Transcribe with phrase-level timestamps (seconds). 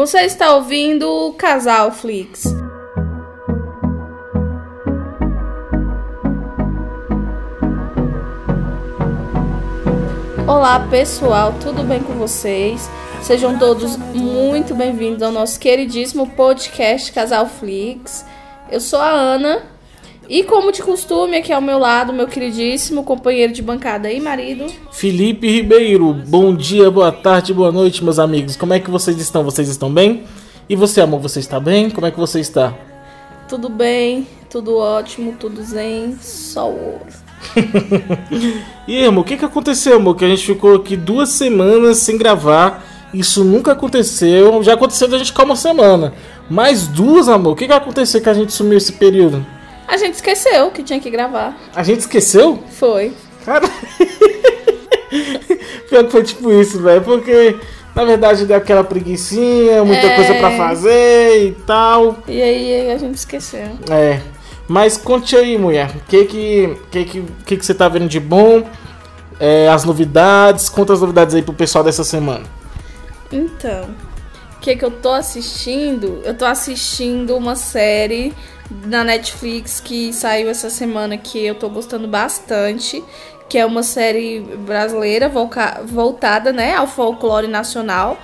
[0.00, 2.44] Você está ouvindo o Casal Flix.
[10.48, 12.88] Olá pessoal, tudo bem com vocês?
[13.20, 18.24] Sejam todos muito bem-vindos ao nosso queridíssimo podcast Casal Flix.
[18.70, 19.66] Eu sou a Ana
[20.30, 24.64] e, como de costume, aqui ao meu lado, meu queridíssimo companheiro de bancada e marido,
[24.92, 26.14] Felipe Ribeiro.
[26.14, 28.54] Bom dia, boa tarde, boa noite, meus amigos.
[28.54, 29.42] Como é que vocês estão?
[29.42, 30.22] Vocês estão bem?
[30.68, 31.90] E você, amor, você está bem?
[31.90, 32.72] Como é que você está?
[33.48, 37.00] Tudo bem, tudo ótimo, tudo zen, só ouro.
[38.86, 40.14] e aí, amor, o que, que aconteceu, amor?
[40.14, 42.86] Que a gente ficou aqui duas semanas sem gravar.
[43.12, 44.62] Isso nunca aconteceu.
[44.62, 46.12] Já aconteceu da gente ficar uma semana.
[46.48, 47.54] Mais duas, amor.
[47.54, 49.44] O que, que aconteceu que a gente sumiu esse período?
[49.90, 51.58] A gente esqueceu que tinha que gravar.
[51.74, 52.62] A gente esqueceu?
[52.70, 53.12] Foi.
[53.44, 53.66] Cara.
[55.90, 57.02] Pior que foi tipo isso, velho.
[57.02, 57.56] Porque
[57.92, 60.14] na verdade deu aquela preguiçinha, muita é...
[60.14, 62.18] coisa para fazer e tal.
[62.28, 63.68] E aí a gente esqueceu.
[63.90, 64.20] É.
[64.68, 65.90] Mas conte aí, mulher.
[65.96, 68.62] O que que, que, que, que, que você tá vendo de bom?
[69.40, 70.68] É, as novidades.
[70.68, 72.44] Conta as novidades aí pro pessoal dessa semana.
[73.32, 73.90] Então,
[74.56, 76.20] o que que eu tô assistindo?
[76.24, 78.32] Eu tô assistindo uma série
[78.86, 83.02] na Netflix que saiu essa semana que eu tô gostando bastante,
[83.48, 85.30] que é uma série brasileira
[85.84, 88.18] voltada, né, ao folclore nacional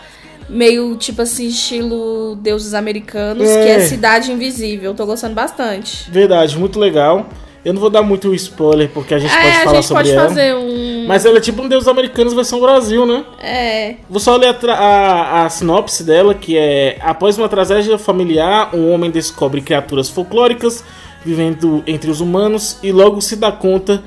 [0.48, 3.64] meio tipo assim, estilo deuses americanos, é.
[3.64, 4.94] que é Cidade Invisível.
[4.94, 6.10] Tô gostando bastante.
[6.10, 7.26] Verdade, muito legal.
[7.64, 10.26] Eu não vou dar muito spoiler porque a gente é, pode falar sobre ela.
[10.26, 10.95] A gente pode fazer um.
[11.06, 13.24] Mas ela é tipo um Deus Americanos versão Brasil, né?
[13.40, 13.96] É.
[14.08, 18.92] Vou só ler a, a, a, sinopse dela, que é: Após uma tragédia familiar, um
[18.92, 20.84] homem descobre criaturas folclóricas
[21.24, 24.02] vivendo entre os humanos e logo se dá conta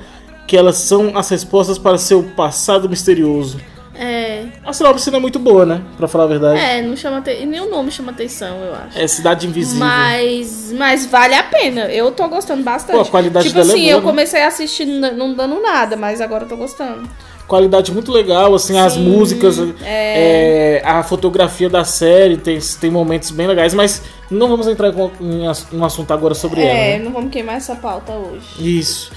[0.46, 3.60] que elas são as respostas para seu passado misterioso.
[4.02, 4.46] É.
[4.64, 5.82] A sinopse não é muito boa, né?
[5.98, 6.58] Pra falar a verdade.
[6.58, 7.44] É, não chama te...
[7.44, 8.98] nem o nome chama atenção, eu acho.
[8.98, 9.86] É Cidade Invisível.
[9.86, 11.82] Mas, mas vale a pena.
[11.82, 12.96] Eu tô gostando bastante.
[12.96, 15.60] Pô, a qualidade tipo dela é assim, é boa, eu comecei a assistir não dando
[15.60, 17.06] nada, mas agora eu tô gostando.
[17.46, 20.80] Qualidade muito legal, assim, Sim, as músicas, é...
[20.80, 25.76] É, a fotografia da série tem, tem momentos bem legais, mas não vamos entrar em
[25.76, 26.72] um assunto agora sobre é, ela.
[26.72, 27.04] É, né?
[27.04, 28.46] não vamos queimar essa pauta hoje.
[28.78, 29.12] Isso.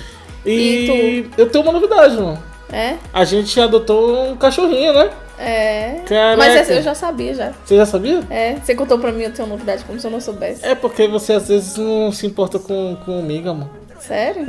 [0.45, 2.52] E, e eu tenho uma novidade, mano.
[2.73, 2.97] É?
[3.13, 5.11] A gente adotou um cachorrinho, né?
[5.37, 6.01] É.
[6.07, 6.37] Caraca.
[6.37, 7.53] Mas eu já sabia já.
[7.63, 8.21] Você já sabia?
[8.29, 8.55] É.
[8.55, 10.65] Você contou pra mim a tua novidade como se eu não soubesse.
[10.65, 13.69] É porque você às vezes não se importa com, comigo, amor.
[13.99, 14.45] Sério?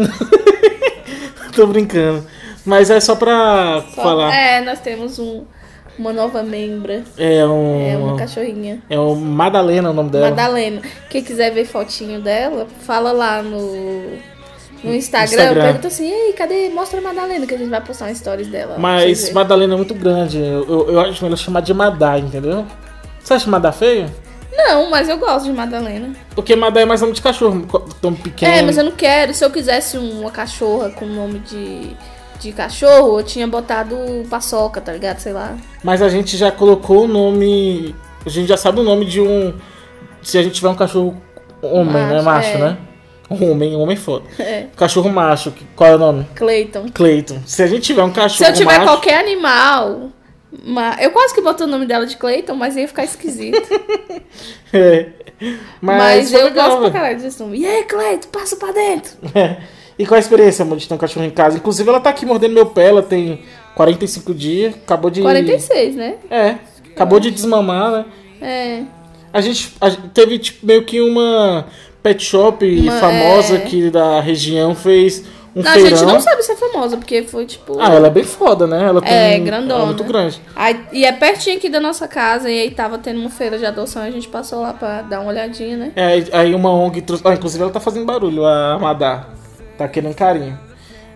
[1.54, 2.26] Tô brincando.
[2.64, 4.34] Mas é só pra só, falar.
[4.34, 5.44] É, nós temos um,
[5.98, 7.04] uma nova membra.
[7.18, 7.92] É um.
[7.92, 8.82] É uma cachorrinha.
[8.88, 10.30] É o Madalena o nome dela.
[10.30, 10.80] Madalena.
[11.10, 14.18] Quem quiser ver fotinho dela, fala lá no
[14.84, 15.62] no Instagram, Instagram.
[15.62, 16.68] pergunta assim, ei, cadê?
[16.68, 18.76] Mostra a Madalena, que a gente vai postar uma stories dela.
[18.78, 20.38] Mas Madalena é muito grande.
[20.38, 22.66] Eu, eu, eu acho melhor chamar de Madá, entendeu?
[23.22, 24.10] Você acha Madá feio?
[24.56, 26.14] Não, mas eu gosto de Madalena.
[26.34, 27.66] Porque Madá é mais nome de cachorro,
[28.00, 28.52] tão pequeno.
[28.52, 29.34] É, mas eu não quero.
[29.34, 31.90] Se eu quisesse uma cachorra com nome de,
[32.38, 33.96] de cachorro, eu tinha botado
[34.30, 35.18] paçoca, tá ligado?
[35.18, 35.56] Sei lá.
[35.82, 37.94] Mas a gente já colocou o nome.
[38.24, 39.54] A gente já sabe o nome de um.
[40.22, 41.20] Se a gente tiver um cachorro
[41.60, 42.20] homem, né?
[42.20, 42.22] macho, né?
[42.22, 42.58] Macho, é.
[42.58, 42.78] né?
[43.28, 44.24] Homem, homem foda.
[44.38, 44.66] É.
[44.76, 46.26] Cachorro macho, qual é o nome?
[46.34, 46.86] Cleiton.
[46.92, 47.40] Cleiton.
[47.46, 48.84] Se a gente tiver um cachorro Se eu tiver macho...
[48.84, 50.10] qualquer animal.
[51.00, 53.60] Eu quase que botei o nome dela de Cleiton, mas ia ficar esquisito.
[54.72, 55.06] é.
[55.80, 57.58] Mas, mas eu legal, gosto pra caralho desse nome.
[57.58, 59.16] E aí, Cleiton, passa pra dentro.
[59.34, 59.56] É.
[59.98, 61.56] E qual a experiência, amor, de ter um cachorro em casa?
[61.56, 65.22] Inclusive, ela tá aqui mordendo meu pé, ela tem 45 dias, acabou de.
[65.22, 66.16] 46, né?
[66.30, 66.56] É.
[66.92, 68.04] Acabou de desmamar, né?
[68.40, 68.82] É.
[69.32, 71.66] A gente, a gente teve, tipo, meio que uma
[72.04, 73.60] pet shop Uma, famosa é...
[73.60, 75.24] que da região fez
[75.56, 75.86] um não, feirão.
[75.86, 77.78] A gente não sabe se é famosa, porque foi tipo.
[77.80, 78.84] Ah, ela é bem foda, né?
[78.84, 79.74] Ela tem, é, grandona.
[79.74, 80.40] Ela é muito grande.
[80.54, 83.64] Aí, e é pertinho aqui da nossa casa, e aí tava tendo uma feira de
[83.64, 85.92] adoção, a gente passou lá pra dar uma olhadinha, né?
[85.96, 87.26] É, aí uma ONG trouxe.
[87.26, 89.28] Ah, inclusive ela tá fazendo barulho, a Madá.
[89.78, 90.58] Tá querendo carinho.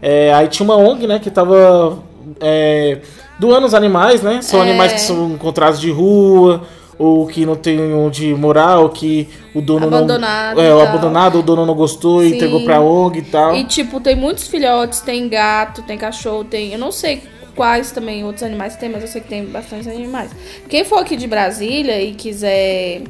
[0.01, 1.99] É, aí tinha uma ONG, né, que tava.
[2.41, 2.99] É,
[3.41, 4.41] doando os animais, né?
[4.41, 4.63] São é.
[4.63, 6.63] animais que são encontrados de rua
[6.99, 10.63] ou que não tem onde morar, ou que o dono abandonado não.
[10.63, 12.27] É, o abandonado, o dono não gostou Sim.
[12.27, 13.55] e entregou pra ONG e tal.
[13.55, 16.73] E tipo, tem muitos filhotes, tem gato, tem cachorro, tem.
[16.73, 17.23] Eu não sei
[17.55, 20.31] quais também outros animais tem, mas eu sei que tem bastante animais.
[20.69, 23.03] Quem for aqui de Brasília e quiser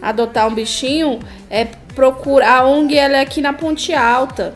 [0.00, 1.18] adotar um bichinho,
[1.50, 2.60] é procurar.
[2.60, 4.54] A ONG ela é aqui na Ponte Alta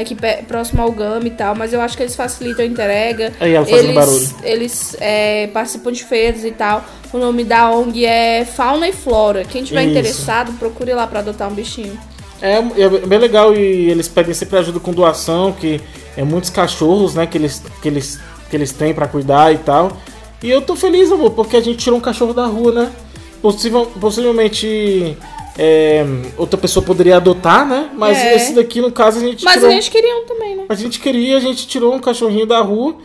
[0.00, 0.16] aqui
[0.46, 3.32] próximo ao GAM e tal, mas eu acho que eles facilitam a entrega.
[3.40, 4.28] Aí ela eles, barulho.
[4.42, 6.84] Eles é, participam de feiras e tal.
[7.12, 9.44] O nome da ONG é Fauna e Flora.
[9.44, 9.90] Quem tiver Isso.
[9.90, 11.98] interessado, procure lá para adotar um bichinho.
[12.40, 15.80] É, é bem legal e eles pedem sempre ajuda com doação, que
[16.16, 19.96] é muitos cachorros, né, que eles, que eles, que eles têm para cuidar e tal.
[20.42, 22.92] E eu tô feliz, amor, porque a gente tirou um cachorro da rua, né?
[23.40, 25.16] possível, possivelmente
[25.58, 26.06] é,
[26.36, 27.90] outra pessoa poderia adotar, né?
[27.96, 28.36] Mas É.
[28.36, 29.68] esse daqui, no caso, a gente Mas tirou.
[29.68, 30.64] a gente queria um também, né?
[30.68, 32.96] A gente queria, a gente tirou um cachorrinho da rua.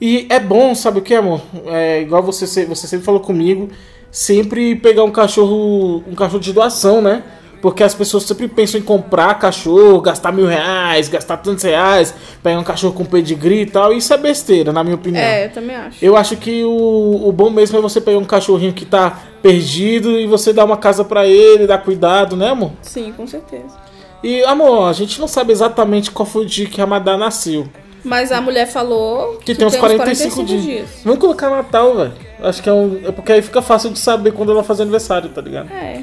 [0.00, 1.40] E é bom, sabe o que, amor?
[1.66, 3.70] É igual você, você sempre falou comigo,
[4.10, 7.22] sempre pegar um cachorro, um cachorro de doação, né?
[7.62, 12.12] Porque as pessoas sempre pensam em comprar cachorro, gastar mil reais, gastar tantos reais,
[12.42, 13.92] pegar um cachorro com pedigree e tal.
[13.92, 15.22] Isso é besteira, na minha opinião.
[15.22, 16.04] É, eu também acho.
[16.04, 20.18] Eu acho que o, o bom mesmo é você pegar um cachorrinho que tá perdido
[20.18, 22.72] e você dar uma casa pra ele, dar cuidado, né, amor?
[22.82, 23.76] Sim, com certeza.
[24.22, 27.68] E, amor, a gente não sabe exatamente qual foi o dia que a Madá nasceu.
[28.04, 30.88] Mas a mulher falou Que tem uns 45, dias.
[31.04, 32.12] Vamos colocar Natal, velho.
[32.42, 33.00] Acho que é um.
[33.04, 35.70] É porque aí fica fácil de saber quando ela faz aniversário, tá ligado?
[35.72, 36.02] É.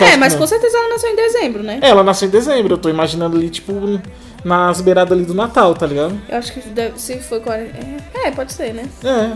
[0.00, 1.78] É, mas que com certeza ela nasceu em dezembro, né?
[1.82, 4.00] É, ela nasceu em dezembro, eu tô imaginando ali, tipo,
[4.42, 6.18] nas beiradas ali do Natal, tá ligado?
[6.26, 7.76] Eu acho que deve, se foi 40.
[7.76, 8.88] É, é, pode ser, né?
[9.04, 9.34] É.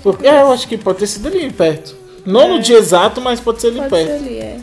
[0.00, 1.96] Porque, é, eu acho que pode ter sido ali perto.
[2.24, 4.06] Não no dia exato, mas pode ser ali Pode perto.
[4.08, 4.58] ser ali, é.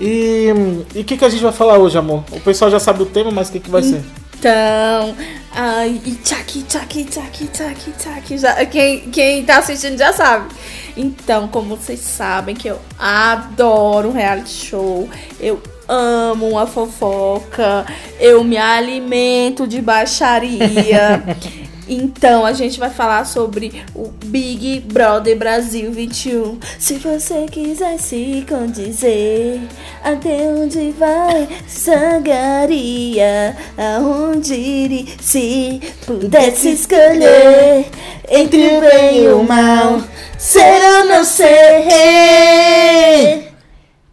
[0.00, 0.48] E
[0.94, 2.24] e o que, que a gente vai falar hoje, amor?
[2.32, 4.02] O pessoal já sabe o tema, mas o que, que vai ser?
[4.38, 5.14] Então,
[5.52, 10.54] ai, e tchaki, tchaki, tchaki, tchaki, tchaki, já, quem, quem tá assistindo já sabe.
[10.96, 15.08] Então, como vocês sabem que eu adoro um reality show,
[15.38, 17.84] eu amo uma fofoca,
[18.18, 21.22] eu me alimento de baixaria.
[21.92, 26.60] Então, a gente vai falar sobre o Big Brother Brasil 21.
[26.78, 29.60] Se você quiser se condizer,
[30.04, 33.56] até onde vai sangaria?
[33.76, 37.86] Aonde iria se pudesse escolher
[38.28, 40.00] entre o bem e o mal?
[40.38, 41.50] Ser ou não ser?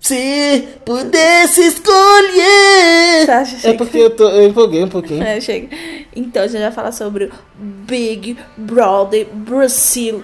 [0.07, 3.25] Se pudesse escolher.
[3.25, 5.21] Tá, É porque eu, tô, eu empolguei um pouquinho.
[5.21, 5.67] É, chega.
[6.15, 10.23] Então, a gente vai falar sobre o Big Brother Brasil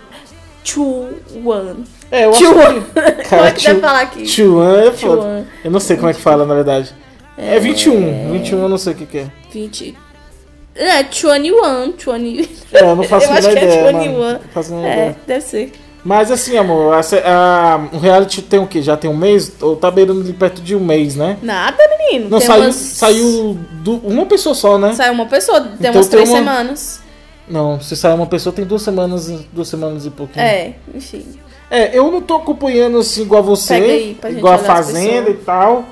[0.63, 1.83] 21.
[2.11, 2.45] É, eu acho que.
[3.29, 4.25] Como é que deve falar aqui?
[4.25, 5.47] Chuan é foda.
[5.63, 6.93] Eu não sei como é que fala, na verdade.
[7.37, 8.31] É 21.
[8.31, 9.27] 21 eu não sei o que, que é.
[9.51, 9.97] 20.
[10.75, 11.91] É, 21.
[11.93, 12.49] 20.
[12.71, 13.91] É, eu não faço Eu a acho menor que é ideia.
[13.97, 14.19] 21.
[14.19, 14.39] mano.
[14.43, 15.15] Não faço a menor É, ideia.
[15.27, 15.71] deve ser.
[16.05, 18.81] Mas assim, amor, essa, a, o reality tem o quê?
[18.81, 19.53] Já tem um mês?
[19.61, 21.37] Ou tá beirando ali perto de um mês, né?
[21.41, 22.29] Nada, menino.
[22.29, 24.93] Não, Tem saiu, umas- saiu do- uma pessoa só, né?
[24.93, 27.01] Saiu uma pessoa, tem Então umas tem três uma- semanas.
[27.47, 30.43] Não, se saiu uma pessoa tem duas semanas, duas semanas e pouquinho.
[30.45, 31.25] É, enfim.
[31.71, 35.85] É, eu não tô acompanhando assim igual você, pra gente igual a Fazenda e tal.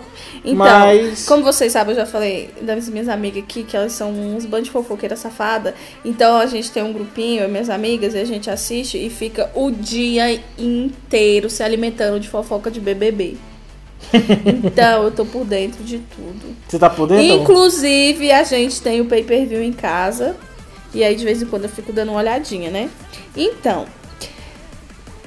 [0.44, 4.12] Então, Mas- como vocês sabem, eu já falei das minhas amigas aqui, que elas são
[4.12, 5.76] uns bandos de fofoqueira safada.
[6.04, 9.70] Então a gente tem um grupinho, minhas amigas, e a gente assiste e fica o
[9.70, 13.38] dia inteiro se alimentando de fofoca de BBB.
[14.66, 16.56] então eu tô por dentro de tudo.
[16.68, 17.24] Você tá por dentro?
[17.24, 20.36] Inclusive, a gente tem o pay-per-view em casa.
[20.94, 22.90] E aí, de vez em quando, eu fico dando uma olhadinha, né?
[23.38, 23.86] Então,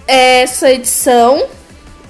[0.06, 1.46] essa edição,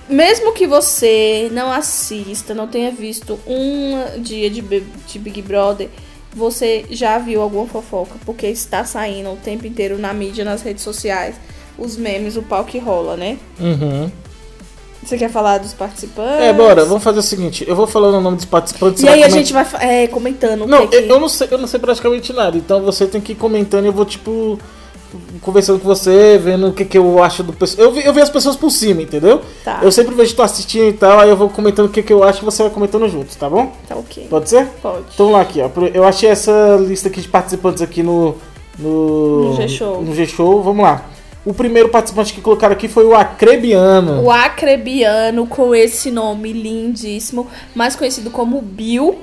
[0.08, 5.88] mesmo que você não assista, não tenha visto um dia de, de Big Brother,
[6.34, 10.82] você já viu alguma fofoca, porque está saindo o tempo inteiro na mídia, nas redes
[10.82, 11.36] sociais,
[11.78, 13.38] os memes, o pau que rola, né?
[13.58, 14.10] Uhum.
[15.02, 16.40] Você quer falar dos participantes?
[16.40, 19.02] É, bora, vamos fazer o seguinte, eu vou falando o nome dos participantes.
[19.02, 21.12] E aí a gente vai é, comentando Não, que, eu, que...
[21.12, 23.88] eu não sei, eu não sei praticamente nada, então você tem que ir comentando e
[23.88, 24.58] eu vou, tipo,
[25.40, 27.86] conversando com você, vendo o que, que eu acho do pessoal.
[27.88, 29.40] Eu, vi- eu vi as pessoas por cima, entendeu?
[29.64, 29.80] Tá.
[29.82, 32.22] Eu sempre vejo tu assistindo e tal, aí eu vou comentando o que, que eu
[32.24, 33.72] acho e você vai comentando juntos, tá bom?
[33.88, 34.26] Tá ok.
[34.28, 34.66] Pode ser?
[34.82, 35.04] Pode.
[35.14, 35.68] Então lá aqui, ó.
[35.92, 38.34] Eu achei essa lista aqui de participantes aqui no.
[38.78, 40.02] No, No G-Show.
[40.02, 41.04] No G-Show, vamos lá.
[41.46, 44.22] O primeiro participante que colocaram aqui foi o Acrebiano.
[44.22, 49.18] O acrebiano com esse nome lindíssimo, mais conhecido como Bill,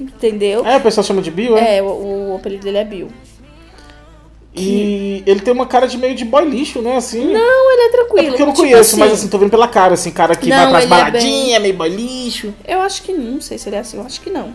[0.00, 0.66] entendeu?
[0.66, 1.78] É, o pessoal chama de Bill, é?
[1.78, 3.08] É, o, o apelido dele é Bill.
[4.54, 6.96] E ele tem uma cara de meio de boy lixo, né?
[6.96, 7.24] Assim.
[7.32, 8.26] Não, ele é É tranquilo.
[8.28, 10.56] porque eu não tipo conheço, mas assim, tô vendo pela cara, assim, cara que Não,
[10.56, 12.52] vai pras é baladinhas, meio boy lixo.
[12.66, 14.52] Eu acho que não sei se ele é assim, eu acho que não.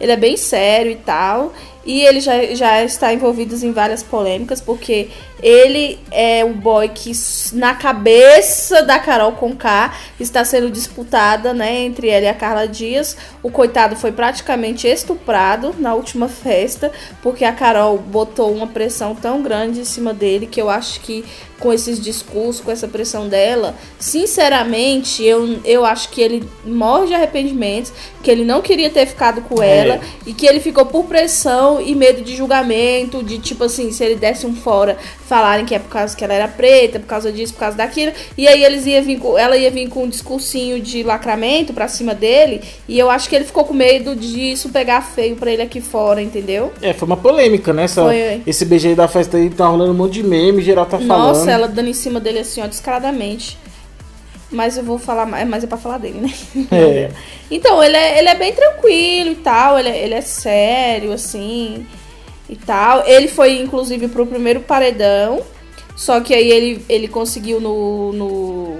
[0.00, 1.52] Ele é bem sério e tal.
[1.86, 5.08] E ele já, já está envolvido em várias polêmicas, porque
[5.40, 7.12] ele é o boy que,
[7.52, 13.16] na cabeça da Carol Conká, está sendo disputada, né, entre ela e a Carla Dias.
[13.40, 16.90] O coitado foi praticamente estuprado na última festa,
[17.22, 21.24] porque a Carol botou uma pressão tão grande em cima dele que eu acho que
[21.58, 27.14] com esses discursos, com essa pressão dela, sinceramente, eu, eu acho que ele morre de
[27.14, 29.78] arrependimentos, que ele não queria ter ficado com É.
[29.78, 34.04] ela e que ele ficou por pressão e medo de julgamento, de tipo assim, se
[34.04, 34.96] ele desse um fora,
[35.26, 38.12] falarem que é por causa que ela era preta, por causa disso, por causa daquilo,
[38.36, 41.88] e aí eles ia vir com, ela ia vir com um discursinho de lacramento pra
[41.88, 45.62] cima dele, e eu acho que ele ficou com medo disso pegar feio pra ele
[45.62, 46.72] aqui fora, entendeu?
[46.82, 47.84] É, foi uma polêmica, né?
[47.84, 48.42] Essa, Foi.
[48.46, 51.45] Esse beijo aí da festa aí tá rolando um monte de meme, geral tá falando.
[51.46, 53.58] Nossa, ela dando em cima dele assim, ó, descaradamente.
[54.50, 56.32] Mas eu vou falar mais, mas é pra falar dele, né?
[56.70, 57.10] É.
[57.48, 61.86] Então, ele é, ele é bem tranquilo e tal, ele é, ele é sério, assim,
[62.48, 63.06] e tal.
[63.06, 65.40] Ele foi, inclusive, pro primeiro paredão,
[65.94, 68.76] só que aí ele, ele conseguiu no, no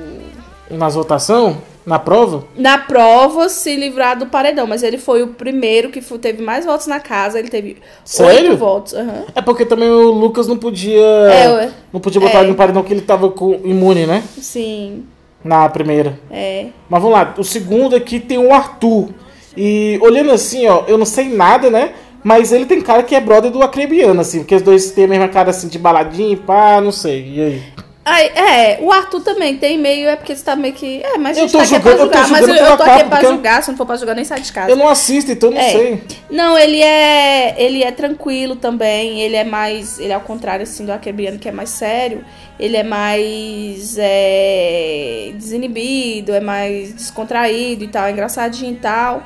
[0.68, 1.62] Nas votação?
[1.86, 2.44] Na prova?
[2.56, 6.88] na prova se livrar do paredão, mas ele foi o primeiro que teve mais votos
[6.88, 8.50] na casa, ele teve Sério?
[8.50, 8.92] oito votos.
[8.92, 9.24] aham.
[9.34, 11.00] É porque também o Lucas não podia.
[11.00, 12.40] É, não podia botar É.
[12.40, 14.24] ele no paredão que ele tava com imune, né?
[14.36, 15.04] Sim,
[15.44, 16.18] Na primeira.
[16.28, 16.66] é.
[16.90, 19.10] Mas vamos lá, o segundo aqui tem o Arthur.
[19.56, 21.92] E olhando assim, ó, eu não sei nada, né?
[22.24, 25.08] Mas ele tem cara que é brother do Acrebiano, assim, porque os dois têm a
[25.08, 27.32] mesma cara assim de baladinha, pá, não sei.
[27.36, 27.62] E aí?
[28.08, 31.02] É, o Arthur também tem meio, é porque você tá meio que.
[31.04, 32.30] É, mas a Eu tô tá aqui julgando- pra eu tô julgar.
[32.30, 34.24] Mas eu, eu tô aqui pra porque eu- julgar, se não for pra julgar, nem
[34.24, 34.70] sai de casa.
[34.70, 35.70] Eu não assisto, então não É.
[35.72, 36.02] sei.
[36.30, 37.54] Não, ele é.
[37.58, 39.20] Ele é tranquilo também.
[39.20, 39.98] Ele é mais.
[39.98, 42.24] Ele é ao contrário assim do Akebriano, que é mais sério.
[42.58, 49.22] Ele é mais é, desinibido, é mais descontraído e tal, é engraçadinho e tal.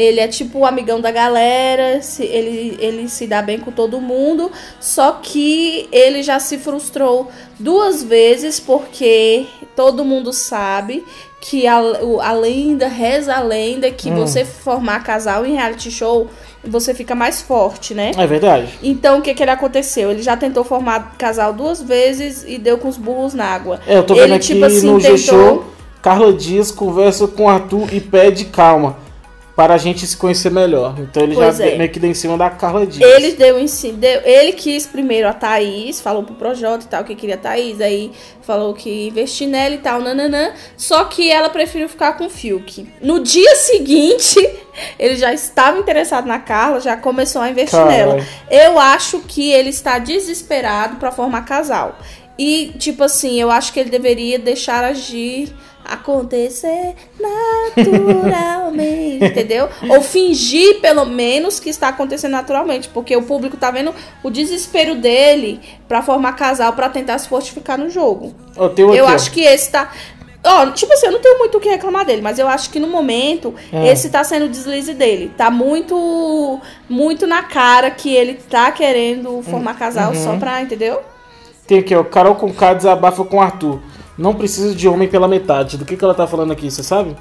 [0.00, 4.00] Ele é tipo o amigão da galera, se- ele, ele se dá bem com todo
[4.00, 4.50] mundo,
[4.80, 7.28] só que ele já se frustrou
[7.58, 11.04] duas vezes porque todo mundo sabe
[11.40, 11.78] que a,
[12.22, 14.16] a lenda, reza a lenda que Hum.
[14.16, 16.28] você formar casal em reality show,
[16.64, 18.10] você fica mais forte, né?
[18.16, 18.68] É verdade.
[18.82, 20.10] Então o que que ele aconteceu?
[20.10, 23.80] Ele já tentou formar casal duas vezes e deu com os burros na água.
[23.86, 25.64] É, eu tô vendo ele, aqui tipo assim, no tentou- G-Show,
[26.02, 28.96] Carla Dias conversa com Arthur e pede calma.
[29.58, 30.94] Para a gente se conhecer melhor.
[31.00, 31.76] Então ele Pois já é.
[31.76, 33.10] meio que deu em cima da Carla Dias.
[33.10, 37.16] Ele deu em deu, ele quis primeiro a Thaís, falou pro Projota e tal que
[37.16, 40.52] queria a Thaís, aí falou que investir nela e tal, nananã.
[40.76, 42.88] Só que ela preferiu ficar com o Fiuk.
[43.02, 44.38] No dia seguinte,
[44.96, 48.12] ele já estava interessado na Carla, já começou a investir Caralho.
[48.12, 48.26] nela.
[48.48, 51.98] Eu acho que ele está desesperado pra formar casal.
[52.38, 55.52] E, tipo assim, eu acho que ele deveria deixar agir
[55.88, 59.68] acontecer naturalmente, entendeu?
[59.88, 64.94] Ou fingir, pelo menos, que está acontecendo naturalmente, porque o público tá vendo o desespero
[64.94, 68.34] dele pra formar casal, pra tentar se fortificar no jogo.
[68.56, 69.06] Ó, um Eu aqui, ó.
[69.08, 69.90] acho que esse tá.
[70.44, 72.78] Ó, tipo assim, eu não tenho muito o que reclamar dele, mas eu acho que
[72.78, 73.88] no momento É.
[73.88, 75.32] esse tá sendo o deslize dele.
[75.36, 80.38] Tá muito muito na cara que ele tá querendo formar casal só Uhum.
[80.38, 81.00] pra, entendeu?
[81.66, 82.04] Tem aqui, ó.
[82.04, 83.80] Carol Conká desabafa com Arthur.
[84.18, 85.78] Não precisa de homem pela metade.
[85.78, 87.16] Do que, que ela tá falando aqui, você sabe?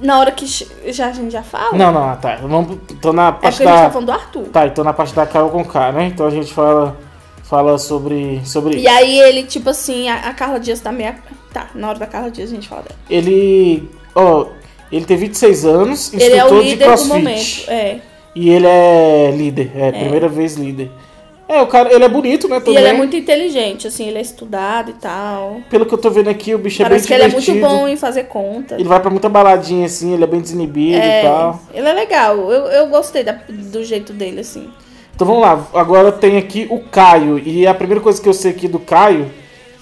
[0.00, 0.46] Na hora que
[0.92, 1.76] já, a gente já fala.
[1.76, 2.36] Não, não, tá.
[2.36, 3.84] Vamos, tô na é parte porque a gente da.
[3.84, 4.42] tá falando do Arthur.
[4.44, 6.06] Tá, então na parte da Carol Conká, né?
[6.06, 6.96] Então a gente fala,
[7.42, 8.88] fala sobre, sobre E isso.
[8.90, 11.14] aí ele, tipo assim, a, a Carla Dias tá meio.
[11.52, 12.94] Tá, na hora da Carla Dias a gente fala dela.
[13.10, 13.90] Ele.
[14.14, 14.46] Ó,
[14.92, 17.08] ele tem 26 anos, Ele é o instrutor de líder do crossfit.
[17.08, 17.64] momento.
[17.70, 17.98] É.
[18.34, 20.92] E ele é líder, é, primeira vez líder.
[21.48, 22.58] É, o cara, ele é bonito, né?
[22.58, 22.76] E Também.
[22.76, 25.60] ele é muito inteligente, assim, ele é estudado e tal.
[25.70, 27.44] Pelo que eu tô vendo aqui, o bicho Parece é que bem ele é muito
[27.44, 27.74] divertido.
[27.80, 28.74] bom em fazer conta.
[28.74, 31.60] Ele vai pra muita baladinha, assim, ele é bem desinibido e tal.
[31.72, 32.36] Ele é legal.
[32.52, 34.68] Eu, eu gostei da- do jeito dele, assim.
[35.14, 37.38] Então vamos lá, agora tem aqui o Caio.
[37.38, 39.28] E a primeira coisa que eu sei aqui do Caio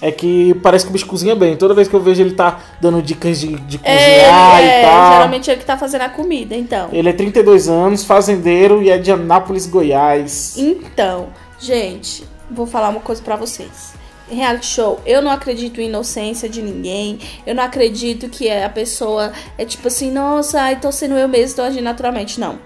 [0.01, 1.55] é que parece que o bicho cozinha bem.
[1.57, 5.11] Toda vez que eu vejo ele tá dando dicas de, de cozinhar é, e tal.
[5.11, 6.89] geralmente ele que tá fazendo a comida, então.
[6.93, 10.55] Ele é 32 anos, fazendeiro e é de Anápolis, Goiás.
[10.57, 11.27] Então,
[11.59, 13.93] gente, vou falar uma coisa pra vocês.
[14.29, 17.17] Reality show, eu não acredito em inocência de ninguém.
[17.45, 21.55] Eu não acredito que a pessoa é tipo assim, nossa, ai, tô sendo eu mesmo,
[21.55, 22.39] tô agindo naturalmente.
[22.39, 22.59] Não.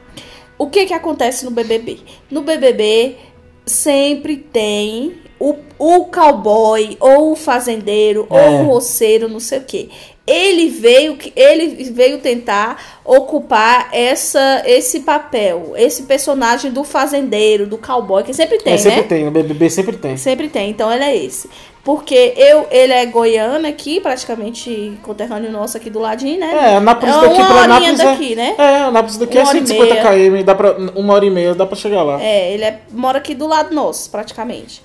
[0.57, 1.99] O que que acontece no BBB?
[2.31, 3.17] No BBB
[3.65, 8.49] sempre tem o, o cowboy ou o fazendeiro É.
[8.49, 9.89] ou o roceiro, não sei o quê.
[10.31, 18.23] Ele veio ele veio tentar ocupar essa esse papel, esse personagem do fazendeiro, do cowboy,
[18.23, 19.07] que sempre tem, é, sempre né?
[19.07, 20.17] tem, no BBB sempre tem.
[20.17, 21.49] Sempre tem, então ele é esse.
[21.83, 26.53] Porque eu, ele é goiano aqui, praticamente conterrâneo nosso aqui do ladinho, né?
[26.53, 28.35] É, Anápolis É daqui uma pra Anápolis daqui, é...
[28.35, 28.55] né?
[28.57, 30.29] É, Anápolis daqui Uma é hora e 150 meia.
[30.29, 32.21] km, dá pra, uma hora e meia dá pra chegar lá.
[32.21, 34.79] É, ele é, mora aqui do lado nosso, praticamente.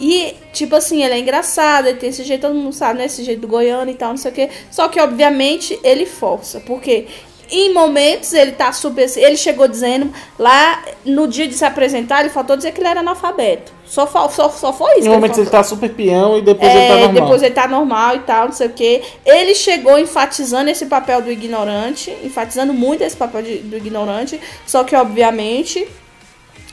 [0.00, 3.04] E, tipo assim, ele é engraçado, ele tem esse jeito, todo mundo sabe, né?
[3.06, 4.48] Esse jeito do goiano e tal, não sei o quê.
[4.70, 6.60] Só que, obviamente, ele força.
[6.60, 7.06] Porque
[7.50, 9.06] em momentos ele tá super.
[9.16, 13.00] Ele chegou dizendo, lá no dia de se apresentar, ele faltou dizer que ele era
[13.00, 13.70] analfabeto.
[13.84, 15.06] Só, só, só foi isso.
[15.06, 15.60] Em momentos ele faltou.
[15.60, 17.12] tá super peão e depois ele tá É, normal.
[17.22, 19.02] depois ele tá normal e tal, não sei o quê.
[19.26, 24.82] Ele chegou enfatizando esse papel do ignorante, enfatizando muito esse papel de- do ignorante, só
[24.82, 25.86] que obviamente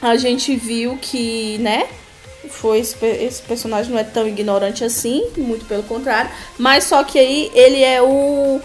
[0.02, 1.88] a gente viu que, né,
[2.50, 7.18] foi esse, esse personagem não é tão ignorante assim, muito pelo contrário, mas só que
[7.20, 8.60] aí ele é o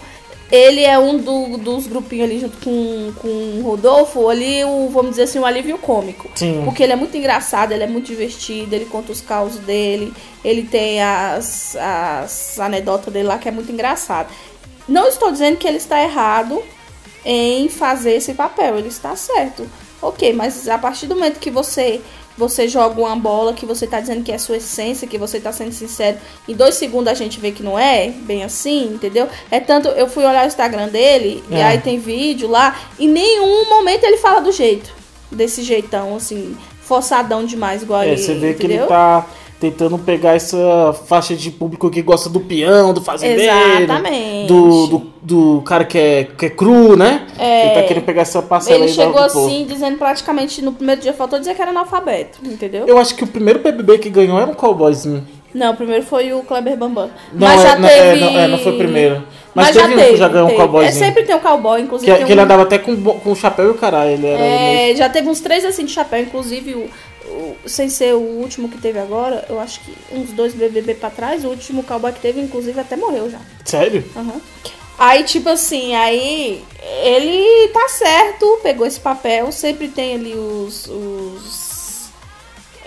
[0.51, 5.11] ele é um do- dos grupinhos ali junto com, com o Rodolfo, ali o, vamos
[5.11, 6.29] dizer assim, o alívio cômico.
[6.35, 6.61] Sim.
[6.63, 10.13] Porque ele é muito engraçado, ele é muito divertido, ele conta os causos dele,
[10.43, 14.29] ele tem as, as anedotas dele lá que é muito engraçado.
[14.87, 16.61] Não estou dizendo que ele está errado
[17.25, 19.67] em fazer esse papel, ele está certo.
[19.99, 22.01] Ok, mas a partir do momento que você
[22.37, 25.51] você joga uma bola que você tá dizendo que é sua essência, que você tá
[25.51, 29.27] sendo sincero, em dois segundos a gente vê que não é bem assim, entendeu?
[29.49, 31.55] É tanto, eu fui olhar o Instagram dele, é.
[31.55, 34.93] e aí tem vídeo lá, em nenhum momento ele fala do jeito,
[35.31, 38.17] desse jeitão, assim, forçadão demais, igual é, ele.
[38.17, 38.57] Você vê entendeu?
[38.57, 39.25] que ele tá
[39.71, 43.83] tentando pegar essa faixa de público que gosta do peão, do fazendeiro.
[43.83, 44.47] Exatamente.
[44.47, 47.25] Do, do, do cara que é, que é cru, né?
[47.39, 47.65] É.
[47.67, 49.65] Ele tá querendo pegar essa parcela Ele chegou assim, povo.
[49.65, 52.85] dizendo praticamente no primeiro dia, faltou dizer que era analfabeto, entendeu?
[52.87, 55.25] Eu acho que o primeiro BBB que ganhou era um cowboyzinho.
[55.53, 57.09] Não, o primeiro foi o Kleber Bambam.
[57.31, 58.01] Não, Mas é, já não, teve.
[58.01, 59.23] é, não, é, não foi o primeiro.
[59.55, 60.07] Mas, Mas, já teve teve.
[60.09, 60.61] um que já ganhou um teve.
[60.61, 60.89] cowboyzinho.
[60.89, 62.11] É, sempre tem um cowboy, inclusive.
[62.11, 64.11] Que, que ele um- andava até com, com o chapéu e o caralho.
[64.11, 66.89] Ele era meio- É, já teve uns três assim de chapéu, inclusive o-
[67.65, 71.43] sem ser o último que teve agora, eu acho que uns dois BBB pra trás,
[71.43, 73.39] o último cowboy que teve, inclusive, até morreu já.
[73.63, 74.03] Sério?
[74.15, 74.41] Aham.
[74.97, 76.63] Aí, tipo assim, aí
[77.03, 80.87] ele tá certo, pegou esse papel, sempre tem ali os.
[80.87, 81.65] os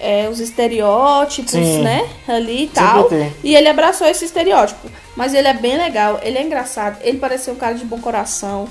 [0.01, 1.83] é, os estereótipos, Sim.
[1.83, 2.09] né?
[2.29, 3.11] Ali e tal.
[3.43, 4.89] E ele abraçou esse estereótipo.
[5.17, 8.01] Mas ele é bem legal, ele é engraçado, ele parece ser um cara de bom
[8.01, 8.69] coração.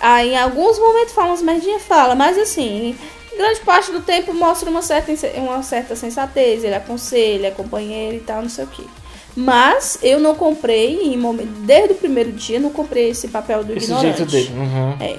[0.00, 2.96] Aí em alguns momentos fala umas merdinhas, fala, mas assim,
[3.40, 8.20] grande parte do tempo mostra uma certa, uma certa sensatez, ele aconselha, é companheiro e
[8.20, 8.84] tal, não sei o que.
[9.36, 13.72] Mas eu não comprei, em momento, desde o primeiro dia, não comprei esse papel do
[13.76, 14.16] Esse ignorante.
[14.18, 14.50] jeito dele.
[14.56, 14.96] Uhum.
[15.00, 15.16] É.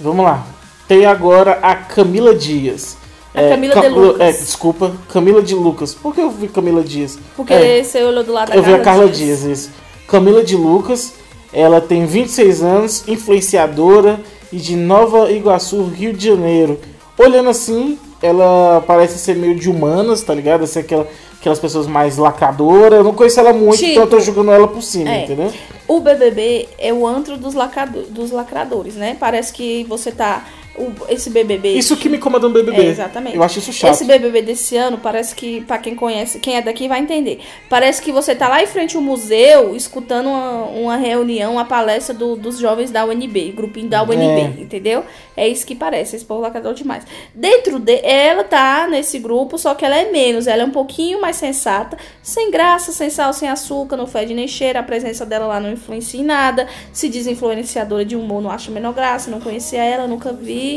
[0.00, 0.46] Vamos lá.
[0.88, 2.96] Tem agora a Camila Dias.
[3.34, 4.20] A Camila Ca- de Lucas.
[4.20, 5.94] É, desculpa, Camila de Lucas.
[5.94, 7.18] Por que eu vi Camila Dias?
[7.36, 9.42] Porque É, você olhou do lado da eu vi Carla a Carla Dias.
[9.42, 9.70] isso.
[10.08, 11.12] Camila de Lucas,
[11.52, 14.18] ela tem 26 anos, influenciadora
[14.52, 16.80] e de Nova Iguaçu, Rio de Janeiro.
[17.22, 20.64] Olhando assim, ela parece ser meio de humanas, tá ligado?
[20.64, 21.06] Assim, aquela,
[21.38, 22.98] aquelas pessoas mais lacradoras.
[22.98, 25.24] Eu não conheço ela muito, Tipo, então eu tô jogando ela por cima, é.
[25.24, 25.52] entendeu?
[25.86, 29.16] O BBB é o antro dos, lacrado- dos lacradores, né?
[29.18, 30.46] Parece que você tá.
[30.80, 31.74] O- esse BBB.
[31.74, 32.82] Isso que me incomoda no BBB.
[32.82, 33.36] É, exatamente.
[33.36, 33.92] Eu acho isso chato.
[33.92, 37.40] Esse BBB desse ano parece que, pra quem conhece, quem é daqui vai entender.
[37.68, 42.14] Parece que você tá lá em frente ao museu escutando uma, uma reunião, uma palestra
[42.14, 45.04] do- dos jovens da UNB, grupinho da UNB, entendeu?
[45.36, 47.04] É isso que parece, esse povo lacrador demais.
[47.34, 48.00] Dentro de.
[48.02, 51.96] Ela tá nesse grupo, só que ela é menos, ela é um pouquinho mais sensata,
[52.22, 55.72] sem graça, sem sal, sem açúcar, não fede nem cheira, a presença dela lá não
[55.72, 56.66] influencia em nada.
[56.92, 60.69] Se diz influenciadora de humor, não acho menor graça, não conhecia ela, nunca vi.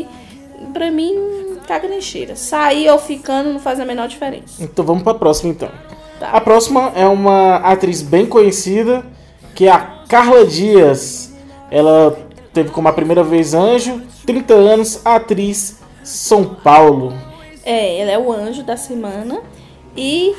[0.72, 2.36] Pra mim, caga nem cheira.
[2.36, 4.64] Sair ou ficando não faz a menor diferença.
[4.64, 5.70] Então vamos pra próxima então.
[6.20, 6.30] Tá.
[6.30, 9.06] A próxima é uma atriz bem conhecida,
[9.56, 11.34] que é a Carla Dias.
[11.70, 12.18] Ela
[12.54, 17.14] teve como a primeira vez anjo, 30 anos, atriz São Paulo.
[17.66, 19.42] É, ela é o anjo da semana.
[19.96, 20.36] E.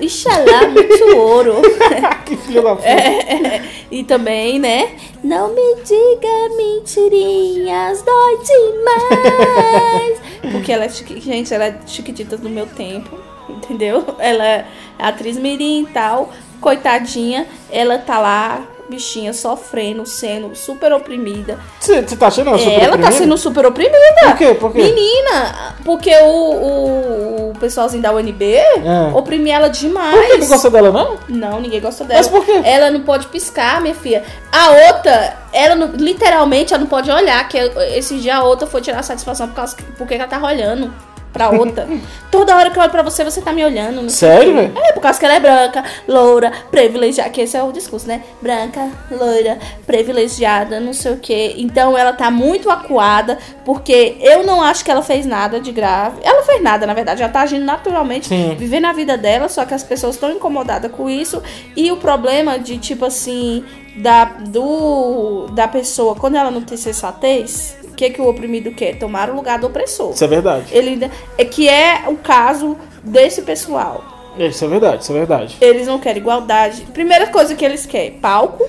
[0.00, 1.54] Ixalá, muito ouro.
[2.24, 2.88] que filha da puta.
[2.88, 4.96] É, e também, né?
[5.22, 10.20] Não me diga mentirinhas, dói demais.
[10.52, 14.04] Porque ela é chique, gente, ela é chiquitita do meu tempo, entendeu?
[14.18, 14.66] Ela é
[14.98, 21.58] atriz mirim e tal, coitadinha, ela tá lá, bichinha, sofrendo, sendo super oprimida.
[21.80, 23.12] Você tá achando ela super ela tá oprimida?
[23.12, 23.98] sendo super oprimida.
[24.24, 24.54] Por quê?
[24.54, 24.82] Por quê?
[24.82, 29.10] Menina, porque o, o, o pessoalzinho da UNB Ah.
[29.14, 30.30] oprimia ela Por que demais.
[30.32, 31.18] Ninguém gosta dela, não?
[31.28, 32.18] Não, ninguém gosta dela.
[32.20, 32.60] Mas por quê?
[32.64, 34.24] Ela não pode piscar, minha filha.
[34.50, 37.58] A outra, ela não- literalmente ela não pode olhar, que
[37.94, 40.92] esse dia a outra foi tirar satisfação por causa que, porque ela tá olhando
[41.32, 41.86] pra outra.
[42.30, 44.08] Toda hora que eu olho pra você, você tá me olhando.
[44.10, 44.72] Sério, velho?
[44.76, 48.22] É, por causa que ela é branca, loura, privilegiada, que esse é o discurso, né?
[48.40, 51.54] Branca, loira, privilegiada, não sei o quê.
[51.56, 56.18] Então ela tá muito acuada, porque eu não acho que ela fez nada de grave.
[56.22, 58.54] Ela fez nada, na verdade, ela tá agindo naturalmente, Sim.
[58.58, 61.42] vivendo a vida dela, só que as pessoas estão incomodadas com isso.
[61.76, 63.64] E o problema de, tipo assim,
[63.98, 68.98] da, do, da pessoa, quando ela não tem sensatez, o que, que o oprimido quer?
[68.98, 70.12] Tomar o lugar do opressor.
[70.12, 70.66] Isso é verdade.
[70.70, 74.04] Ele, é que é o caso desse pessoal.
[74.38, 75.56] Isso é verdade, isso é verdade.
[75.60, 76.82] Eles não querem igualdade.
[76.92, 78.64] Primeira coisa que eles querem, palco.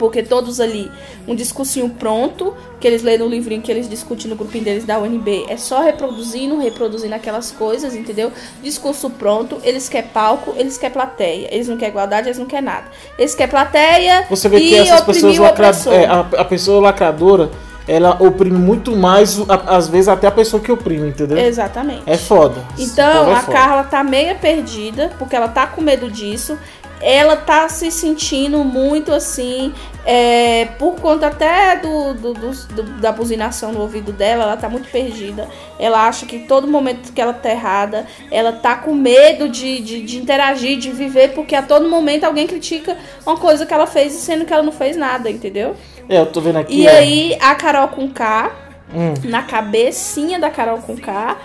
[0.00, 0.90] Porque todos ali,
[1.28, 4.98] um discursinho pronto, que eles lêem no livrinho que eles discutem no grupinho deles da
[4.98, 8.32] UNB, é só reproduzindo, reproduzindo aquelas coisas, entendeu?
[8.62, 11.48] Discurso pronto, eles querem palco, eles querem plateia.
[11.52, 12.86] Eles não querem igualdade, eles não querem nada.
[13.18, 15.86] Eles querem plateia Você vê e que essas pessoas.
[15.88, 17.50] É, a, a pessoa lacradora,
[17.86, 21.36] ela oprime muito mais, às vezes, até a pessoa que oprime, entendeu?
[21.36, 22.04] Exatamente.
[22.06, 22.64] É foda.
[22.78, 23.52] Então, povo é a foda.
[23.52, 26.56] Carla tá meio perdida, porque ela tá com medo disso.
[27.00, 29.72] Ela tá se sentindo muito assim,
[30.04, 34.90] é, por conta até do, do, do, da buzinação no ouvido dela, ela tá muito
[34.90, 35.48] perdida.
[35.78, 40.02] Ela acha que todo momento que ela tá errada, ela tá com medo de, de,
[40.02, 44.12] de interagir, de viver, porque a todo momento alguém critica uma coisa que ela fez,
[44.12, 45.74] sendo que ela não fez nada, entendeu?
[46.08, 46.82] É, eu tô vendo aqui.
[46.82, 46.90] E ó.
[46.90, 48.50] aí a Carol com K,
[48.92, 49.14] Hum.
[49.24, 51.36] na cabecinha da Carol com K,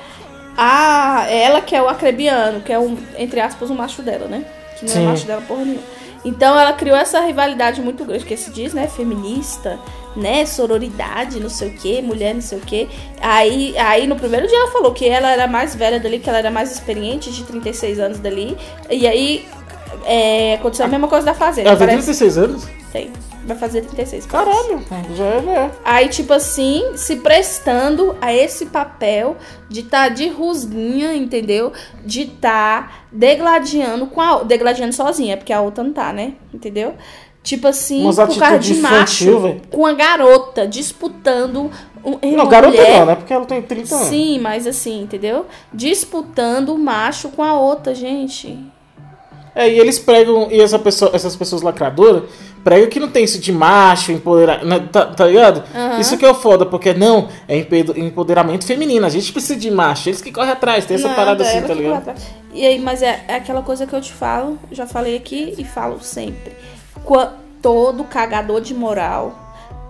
[0.57, 4.43] a, ela que é o acrebiano, que é um, entre aspas, o macho dela, né?
[4.77, 5.03] Que não Sim.
[5.03, 5.83] é macho dela porra nenhuma.
[6.23, 9.79] Então ela criou essa rivalidade muito grande, que se diz, né, feminista,
[10.15, 12.89] né, sororidade, não sei o que, mulher, não sei o que.
[13.21, 16.39] Aí, aí no primeiro dia ela falou que ela era mais velha dali, que ela
[16.39, 18.57] era mais experiente, de 36 anos dali.
[18.89, 19.45] E aí
[20.03, 21.69] é, aconteceu a mesma coisa da Fazenda.
[21.69, 22.67] Ela tem parece- 36 anos?
[22.91, 23.11] Tem.
[23.45, 24.25] Vai fazer 36.
[24.25, 24.83] Caralho,
[25.15, 25.71] já é, né?
[25.83, 29.37] Aí, tipo assim, se prestando a esse papel
[29.69, 31.71] de tá de rusguinha, entendeu?
[32.03, 36.33] De tá degladiando com a degladiando sozinha, porque a outra não tá, né?
[36.53, 36.95] Entendeu?
[37.43, 39.61] Tipo assim, Umas por causa de infantil, macho, velho.
[39.69, 41.69] com a garota disputando
[42.03, 42.99] um, Não, garota mulher.
[42.99, 43.15] não, né?
[43.15, 44.07] Porque ela tem 30 anos.
[44.07, 45.45] Sim, mas assim, entendeu?
[45.71, 48.57] Disputando o macho com a outra, gente.
[49.55, 52.23] É, e eles pregam, e essa pessoa, essas pessoas lacradoras
[52.61, 55.63] pregam que não tem isso de macho, empoderar, né, tá, tá ligado?
[55.73, 55.99] Aham.
[55.99, 57.65] Isso que é o foda, porque não, é
[57.95, 61.43] empoderamento feminino, a gente precisa de macho, eles que correm atrás, tem essa Nada, parada
[61.43, 62.13] assim, ela tá ligado?
[62.53, 65.63] E aí, mas é, é aquela coisa que eu te falo, já falei aqui e
[65.63, 66.51] falo sempre.
[67.03, 69.44] Qua- todo cagador de moral,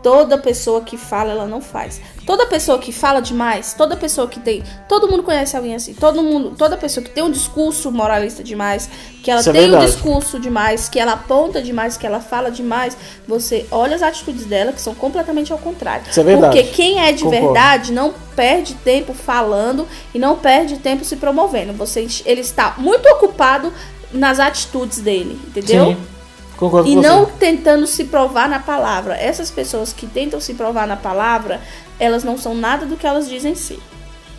[0.06, 2.00] toda pessoa que fala, ela não faz.
[2.28, 4.62] Toda pessoa que fala demais, toda pessoa que tem.
[4.88, 5.96] Todo mundo conhece alguém assim.
[5.96, 8.88] Todo mundo, toda pessoa que tem um discurso moralista demais,
[9.24, 9.92] que ela Isso é tem um verdade.
[9.92, 12.96] discurso demais, que ela aponta demais, que ela fala demais,
[13.28, 16.06] você olha as atitudes dela, que são completamente ao contrário.
[16.08, 16.56] Isso é verdade.
[16.56, 17.46] Porque quem é de Concordo.
[17.48, 21.74] verdade não perde tempo falando e não perde tempo se promovendo.
[21.74, 23.74] Você, ele está muito ocupado
[24.14, 25.88] nas atitudes dele, entendeu?
[25.88, 25.98] Sim,
[26.58, 29.16] concordo E não tentando se provar na palavra.
[29.16, 31.62] Essas pessoas que tentam se provar na palavra,
[32.00, 33.80] elas não são nada do que elas dizem ser.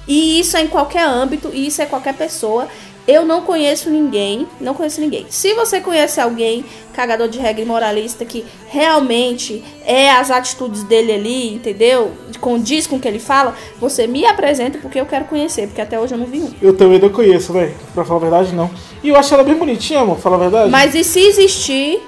[0.07, 2.68] E isso é em qualquer âmbito, e isso é qualquer pessoa.
[3.07, 5.27] Eu não conheço ninguém, não conheço ninguém.
[5.31, 11.12] Se você conhece alguém, cagador de regra e moralista, que realmente é as atitudes dele
[11.12, 12.12] ali, entendeu?
[12.40, 15.99] Condiz com o que ele fala, você me apresenta porque eu quero conhecer, porque até
[16.01, 16.51] hoje eu não vi um.
[16.61, 18.71] Eu também não conheço, velho, pra falar a verdade, não.
[19.03, 20.71] E eu acho ela bem bonitinha, amor, falar a verdade.
[20.71, 22.01] Mas e se existir,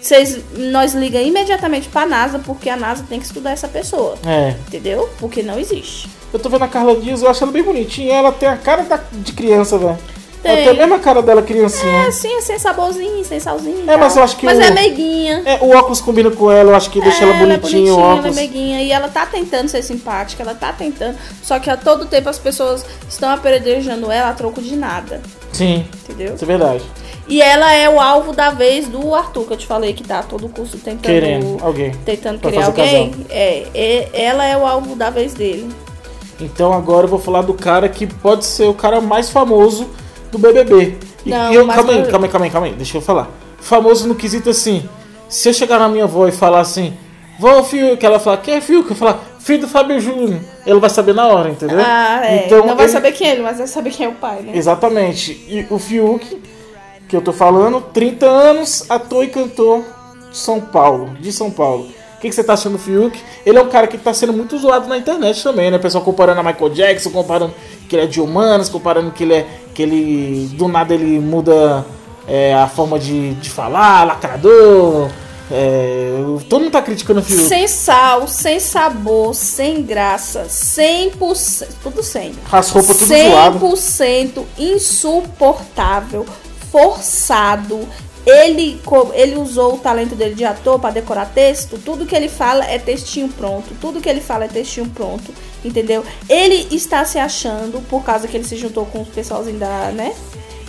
[0.00, 4.16] vocês, nós liga imediatamente pra NASA, porque a NASA tem que estudar essa pessoa.
[4.26, 5.08] É, Entendeu?
[5.18, 6.08] Porque não existe.
[6.32, 8.82] eu tô vendo a Carla Dias, eu acho ela bem bonitinha, ela tem a cara
[8.82, 9.98] da- de criança, velho.
[10.42, 10.56] Tem.
[10.56, 12.04] tem a mesma cara dela, criancinha.
[12.04, 13.90] É assim, sem saborzinho, sem salzinho.
[13.90, 15.42] É, mas eu acho que Mas o- é meiguinha.
[15.44, 17.90] É, o óculos combina com ela, eu acho que deixa ela É, ela é bonitinha,
[17.92, 18.82] ela é meiguinha.
[18.82, 21.16] E ela tá tentando ser simpática, ela tá tentando.
[21.42, 25.20] Só que a todo tempo as pessoas estão apedrejando ela a troco de nada.
[25.52, 26.34] Sim, Entendeu?
[26.34, 26.84] isso é verdade.
[27.28, 30.22] E ela é o alvo da vez do Arthur, que eu te falei que tá
[30.22, 31.02] todo o curso tentando.
[31.02, 31.90] Querendo alguém.
[32.04, 33.14] Tentando Pra querer fazer alguém.
[33.30, 35.68] É, é, ela é o alvo da vez dele.
[36.40, 39.88] Então agora eu vou falar do cara que pode ser o cara mais famoso
[40.38, 40.96] do BBB.
[41.24, 42.10] E Não, eu, calma aí, famoso.
[42.10, 43.28] calma aí, calma aí, calma aí, deixa eu falar.
[43.60, 44.88] Famoso no quesito assim,
[45.28, 46.94] se eu chegar na minha avó e falar assim,
[47.38, 48.90] vó Fiuk, ela falar, quem é Fiuk?
[48.90, 50.40] Eu falar, filho do Fábio Júnior.
[50.64, 51.78] Ele vai saber na hora, entendeu?
[51.80, 52.46] Ah, é.
[52.46, 54.40] Então, não vai ele- saber quem é ele, mas vai saber quem é o pai,
[54.42, 54.52] né?
[54.54, 55.32] Exatamente.
[55.48, 56.40] E o Fiuk,
[57.08, 59.82] que eu tô falando, 30 anos, ator e cantor
[60.30, 61.88] de São Paulo, de São Paulo.
[62.16, 63.18] O que, que você tá achando do Fiuk?
[63.44, 65.76] Ele é um cara que tá sendo muito zoado na internet também, né?
[65.76, 67.52] O pessoal comparando a Michael Jackson, comparando
[67.88, 69.46] que ele é de humanas, comparando que ele é.
[69.76, 70.48] Que ele.
[70.54, 71.84] do nada ele muda
[72.26, 75.10] é, a forma de, de falar, lacrador.
[75.48, 76.08] É,
[76.48, 77.42] todo mundo tá criticando o Fiuk.
[77.42, 82.32] Sem sal, sem sabor, sem graça, 100%, tudo sem.
[82.50, 83.58] As roupas tudo zoado.
[83.58, 86.26] 100% insuportável,
[86.72, 87.86] forçado.
[88.26, 88.80] Ele,
[89.14, 91.78] ele usou o talento dele de ator para decorar texto.
[91.78, 93.72] Tudo que ele fala é textinho pronto.
[93.80, 95.32] Tudo que ele fala é textinho pronto.
[95.66, 96.04] Entendeu?
[96.28, 100.14] Ele está se achando, por causa que ele se juntou com o pessoalzinho da, né?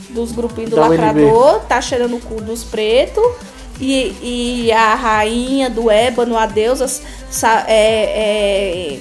[0.10, 0.97] Dos grupinhos do Da UNB.
[0.97, 1.60] lacrador.
[1.67, 3.23] Tá cheirando o cu dos pretos.
[3.79, 4.15] E,
[4.67, 6.88] e a rainha do ébano, a deusa,
[7.29, 8.99] sa- é- é,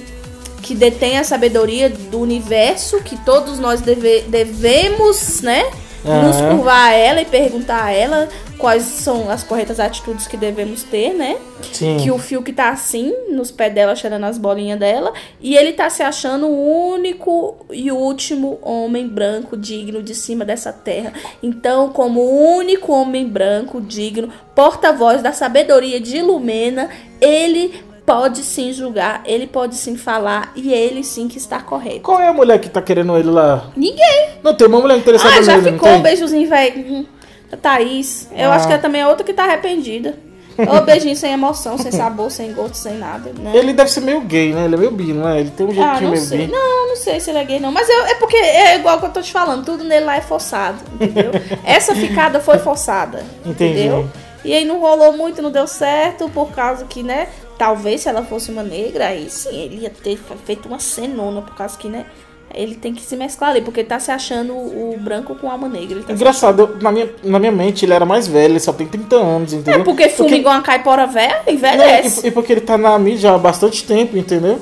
[0.61, 5.63] que detém a sabedoria do universo, que todos nós deve- devemos, né?
[6.03, 6.57] Nos Aham.
[6.57, 11.13] curvar a ela e perguntar a ela quais são as corretas atitudes que devemos ter,
[11.13, 11.37] né?
[11.71, 11.97] Sim.
[11.97, 15.73] Que o fio que tá assim, nos pés dela, cheirando as bolinhas dela, e ele
[15.73, 21.13] tá se achando o único e último homem branco digno de cima dessa terra.
[21.41, 26.89] Então, como o único homem branco digno, porta-voz da sabedoria de Lumena,
[27.21, 31.99] ele pode sim julgar, ele pode sim falar, e ele sim que está correto.
[32.01, 33.69] Qual é a mulher que tá querendo ele lá?
[33.75, 34.29] Ninguém.
[34.41, 36.11] Não, tem uma mulher interessada Ah, já nele, ficou não um tem?
[36.11, 37.07] beijozinho, velho.
[37.51, 38.27] A Thaís.
[38.35, 38.55] Eu Ah.
[38.55, 40.15] acho que ela também é outra que tá arrependida.
[40.57, 43.51] Ô, beijinho sem emoção, sem sabor, sem gosto, sem nada, né?
[43.55, 44.65] Ele deve ser meio gay, né?
[44.65, 45.39] Ele é meio bi, não é?
[45.39, 46.37] Ele tem um Ah, jeitinho não meio sei.
[46.39, 46.51] bi.
[46.51, 47.71] Não, não sei se ele é gay, não.
[47.71, 50.21] Mas eu- é porque é igual que eu tô te falando, tudo nele lá é
[50.21, 51.31] forçado, entendeu?
[51.63, 53.23] Essa ficada foi forçada.
[53.45, 53.81] Entendi.
[53.81, 54.09] Entendeu?
[54.43, 57.27] E aí não rolou muito, não deu certo, por causa que, né?
[57.57, 61.55] Talvez se ela fosse uma negra, aí sim, ele ia ter feito uma cenona, por
[61.55, 62.05] causa que, né?
[62.53, 65.67] Ele tem que se mesclar ali, porque ele tá se achando o branco com alma
[65.67, 66.01] negra.
[66.01, 68.87] Tá Engraçado, eu- na, minha, na minha mente ele era mais velho, ele só tem
[68.87, 69.81] 30 anos, entendeu?
[69.81, 72.25] É porque fuma igual uma caipora velha, Não, envelhece.
[72.25, 74.59] e, e porque ele tá na mídia há bastante tempo, entendeu?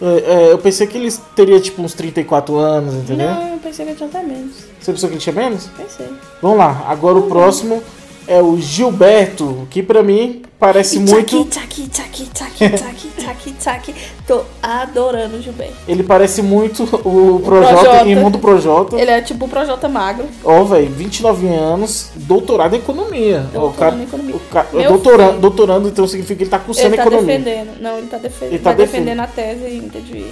[0.00, 3.30] É, é, eu pensei que ele teria tipo uns 34 anos, entendeu?
[3.30, 4.52] Não, eu pensei que ele tinha até menos.
[4.80, 5.68] Você pensou que ele tinha menos?
[5.76, 6.06] Pensei.
[6.42, 7.82] Vamos lá, agora o próximo
[8.28, 11.44] é o Gilberto, que pra mim parece muito.
[11.44, 13.94] Tchaki, tchaki, tchaki, tchaki, tchaki, tchaki.
[14.26, 15.74] Tô adorando o Gilberto.
[15.86, 18.08] Ele parece muito o Projota, Projota.
[18.08, 18.96] em Mundo Projota.
[19.00, 20.26] Ele é tipo o Projota Magro.
[20.44, 23.46] Ó, velho, 29 anos, doutorado em economia.
[23.54, 24.36] Ó, o Doutorando cara, em economia.
[24.36, 27.38] o ca- Meu doutorando, doutorando, então significa que ele tá cursando Ele tá economia.
[27.38, 27.80] defendendo.
[27.80, 28.52] Não, ele tá defendendo.
[28.54, 29.16] Ele tá defendendo.
[29.16, 30.26] defendendo a tese ainda de.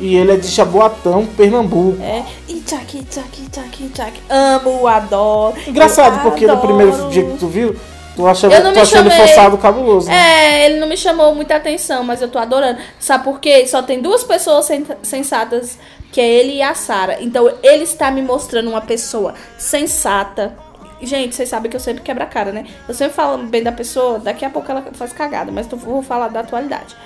[0.00, 2.00] E ele é de Jaboatão, Pernambuco.
[2.02, 2.22] É.
[2.48, 4.20] E tchaki, tchaki, tchaki, tchaki.
[4.28, 5.56] Amo, adoro.
[5.66, 6.66] Engraçado, porque no adoro.
[6.68, 7.74] primeiro dia que tu viu,
[8.14, 10.08] tu achava, Eu não tu achou ele forçado cabuloso.
[10.08, 10.14] né?
[10.16, 12.78] É, ele não me chamou muita atenção, mas eu tô adorando.
[13.00, 13.66] Sabe por quê?
[13.66, 15.78] Só tem duas pessoas sen- sensatas,
[16.12, 17.18] que é ele e a Sara.
[17.20, 20.56] Então ele está me mostrando uma pessoa sensata.
[21.00, 22.64] Gente, vocês sabem que eu sempre quebro a cara, né?
[22.88, 26.02] Eu sempre falo bem da pessoa, daqui a pouco ela faz cagada, mas eu vou
[26.02, 26.96] falar da atualidade.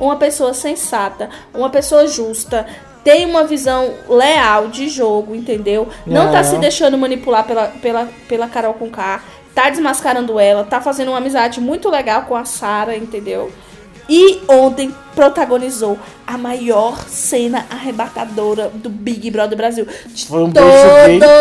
[0.00, 2.66] Uma pessoa sensata, uma pessoa justa,
[3.04, 5.88] tem uma visão leal de jogo, entendeu?
[6.06, 6.42] Não tá É.
[6.42, 9.22] se deixando manipular pela, pela, pela Carol com K,
[9.54, 13.50] tá desmascarando ela, tá fazendo uma amizade muito legal com a Sara, entendeu?
[14.12, 15.96] E ontem protagonizou
[16.26, 20.68] a maior cena arrebatadora do Big Brother Brasil de Foi um todos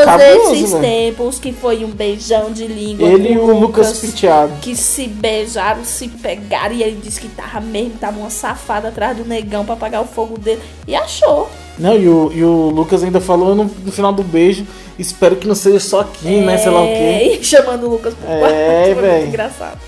[0.06, 0.82] cabuloso, esses velho.
[0.82, 3.08] tempos, que foi um beijão de língua.
[3.10, 4.54] Ele e o Lucas Penteado.
[4.62, 9.18] que se beijaram, se pegaram, e ele disse que tava mesmo, tava uma safada atrás
[9.18, 10.62] do negão pra apagar o fogo dele.
[10.88, 11.50] E achou.
[11.78, 14.66] Não, e o, e o Lucas ainda falou no, no final do beijo,
[14.98, 16.58] espero que não seja só aqui, né?
[16.58, 16.92] Sei lá o quê.
[16.94, 18.56] É, e chamando o Lucas pro É, quarto.
[18.56, 19.26] Foi muito véi.
[19.28, 19.80] engraçado.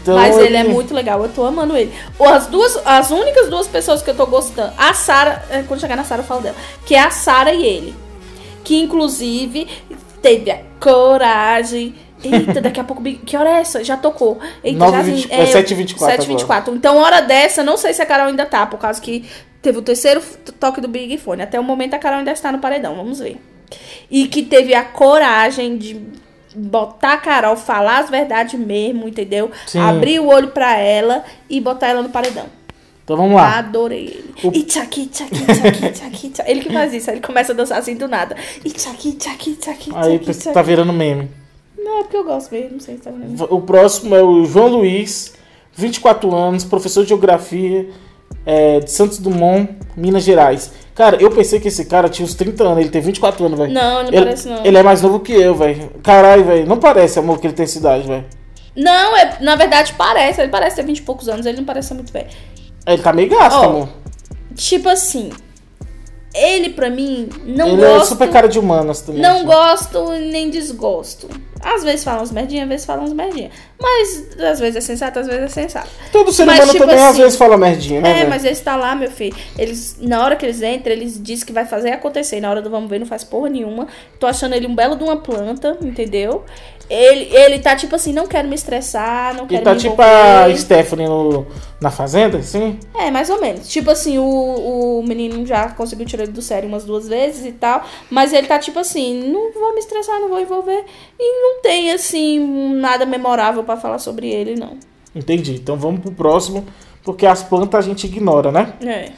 [0.00, 1.92] Então, Mas ele é muito legal, eu tô amando ele.
[2.20, 5.96] As duas, as únicas duas pessoas que eu tô gostando, a Sara, é, quando chegar
[5.96, 7.94] na Sara eu falo dela, que é a Sara e ele.
[8.64, 9.66] Que inclusive
[10.20, 11.94] teve a coragem.
[12.24, 13.02] Eita, daqui a pouco.
[13.02, 13.82] Que hora é essa?
[13.82, 14.38] Já tocou.
[14.62, 16.74] Eita, 9 já vinte- é 7h24 7h24.
[16.74, 19.24] Então, hora dessa, não sei se a Carol ainda tá, por causa que
[19.60, 20.22] teve o terceiro
[20.60, 21.42] toque do Big Fone.
[21.42, 23.38] Até o momento a Carol ainda está no paredão, vamos ver.
[24.10, 26.00] E que teve a coragem de
[26.54, 29.50] botar a Carol, falar as verdades mesmo, entendeu?
[29.66, 29.78] Sim.
[29.80, 32.46] Abrir o olho pra ela e botar ela no paredão.
[33.04, 33.58] Então vamos lá.
[33.58, 34.34] Adorei ele.
[34.44, 36.50] O- E tchaki, tchaki, tchaki, tchaki, tchaki.
[36.50, 38.36] Ele que faz isso, aí ele começa a dançar assim do nada.
[38.64, 40.54] E tchaki, tchaki, tchaki, Aí tchaki, tchaki.
[40.54, 41.28] tá virando meme.
[41.76, 43.42] Não, é porque eu gosto mesmo, não sei se tá vendo.
[43.52, 45.34] O próximo é o João Luiz,
[45.74, 47.88] 24 anos, professor de geografia
[48.46, 50.72] é, de Santos Dumont, Minas Gerais.
[50.94, 53.72] Cara, eu pensei que esse cara tinha uns 30 anos, ele tem 24 anos, velho.
[53.72, 54.64] Não, ele não ele, parece não.
[54.64, 55.90] Ele é mais novo que eu, velho.
[56.02, 56.66] Caralho, velho.
[56.66, 58.24] Não parece, amor, que ele tem essa idade, velho.
[58.76, 61.88] Não, é, na verdade parece, ele parece ter 20 e poucos anos, ele não parece
[61.88, 62.28] ser muito velho.
[62.86, 63.88] Ele tá meio gasto, Ó, amor.
[64.54, 65.30] Tipo assim,
[66.34, 68.08] ele pra mim não ele é gosto.
[68.10, 69.20] super cara de humanas também.
[69.20, 69.44] Não assim.
[69.46, 71.28] gosto nem desgosto.
[71.62, 73.50] Às vezes falam uns merdinha, às vezes falam uns merdinha.
[73.80, 75.88] Mas às vezes é sensato, às vezes é sensato.
[76.10, 78.10] Todo ser Mas, humano tipo também às assim, vezes fala merdinha, né?
[78.10, 78.28] É, velho?
[78.30, 79.36] mas eles tá lá, meu filho.
[79.58, 82.40] Eles, na hora que eles entram, eles dizem que vai fazer acontecer.
[82.40, 83.86] Na hora do vamos ver, não faz porra nenhuma.
[84.18, 86.44] Tô achando ele um belo de uma planta, entendeu?
[86.90, 90.02] Ele, ele tá tipo assim, não quero me estressar, não Ele quero tá me tipo
[90.02, 90.52] envolver.
[90.52, 91.46] a Stephanie no,
[91.80, 92.78] na fazenda, assim?
[92.94, 93.66] É, mais ou menos.
[93.68, 97.52] Tipo assim, o, o menino já conseguiu tirar ele do sério umas duas vezes e
[97.52, 97.82] tal.
[98.10, 100.84] Mas ele tá tipo assim, não vou me estressar, não vou envolver.
[101.18, 104.76] E não tem, assim, nada memorável pra falar sobre ele, não.
[105.14, 105.54] Entendi.
[105.54, 106.64] Então vamos pro próximo,
[107.04, 108.74] porque as plantas a gente ignora, né?
[108.84, 109.10] É.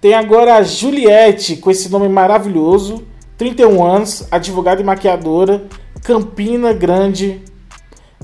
[0.00, 3.04] Tem agora a Juliette, com esse nome maravilhoso,
[3.36, 5.64] 31 anos, advogada e maquiadora,
[6.02, 7.40] Campina Grande,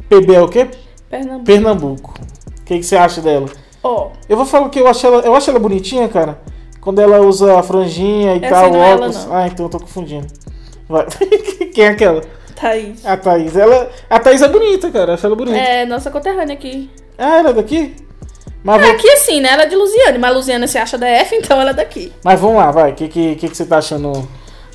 [0.09, 0.69] PB é o quê?
[1.09, 1.45] Pernambuco.
[1.45, 2.15] Pernambuco.
[2.61, 3.47] O que, que você acha dela?
[3.83, 6.41] Ó, Eu vou falar que eu acho ela, eu acho ela bonitinha, cara.
[6.81, 9.25] Quando ela usa a franjinha e Essa tal, não é ela, óculos.
[9.27, 9.35] não.
[9.37, 10.27] ah, então eu tô confundindo.
[10.89, 11.07] Vai.
[11.75, 12.23] Quem é aquela?
[12.61, 13.05] Thaís.
[13.07, 13.57] A Thaís.
[13.57, 15.15] Ela, a Thaís é bonita, cara.
[15.15, 15.57] Acho ela bonita.
[15.59, 16.91] É, nossa conterrânea aqui.
[17.17, 17.95] Ah, ela é daqui?
[18.65, 19.51] Mas, É aqui assim, né?
[19.51, 22.13] Ela é de Luziane, mas Luziane se acha da F, então ela é daqui.
[22.25, 22.91] mas vamos lá, vai.
[22.93, 24.29] O que, que, que, que você tá achando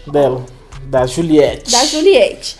[0.07, 0.43] dela?
[0.85, 1.71] Da Juliette.
[1.71, 2.57] Da Juliette.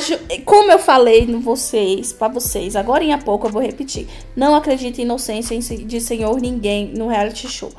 [0.00, 4.08] Ju- Como eu falei no vocês, pra vocês, agora em pouco eu vou repetir.
[4.34, 7.70] Não acredite em inocência de senhor ninguém no reality show.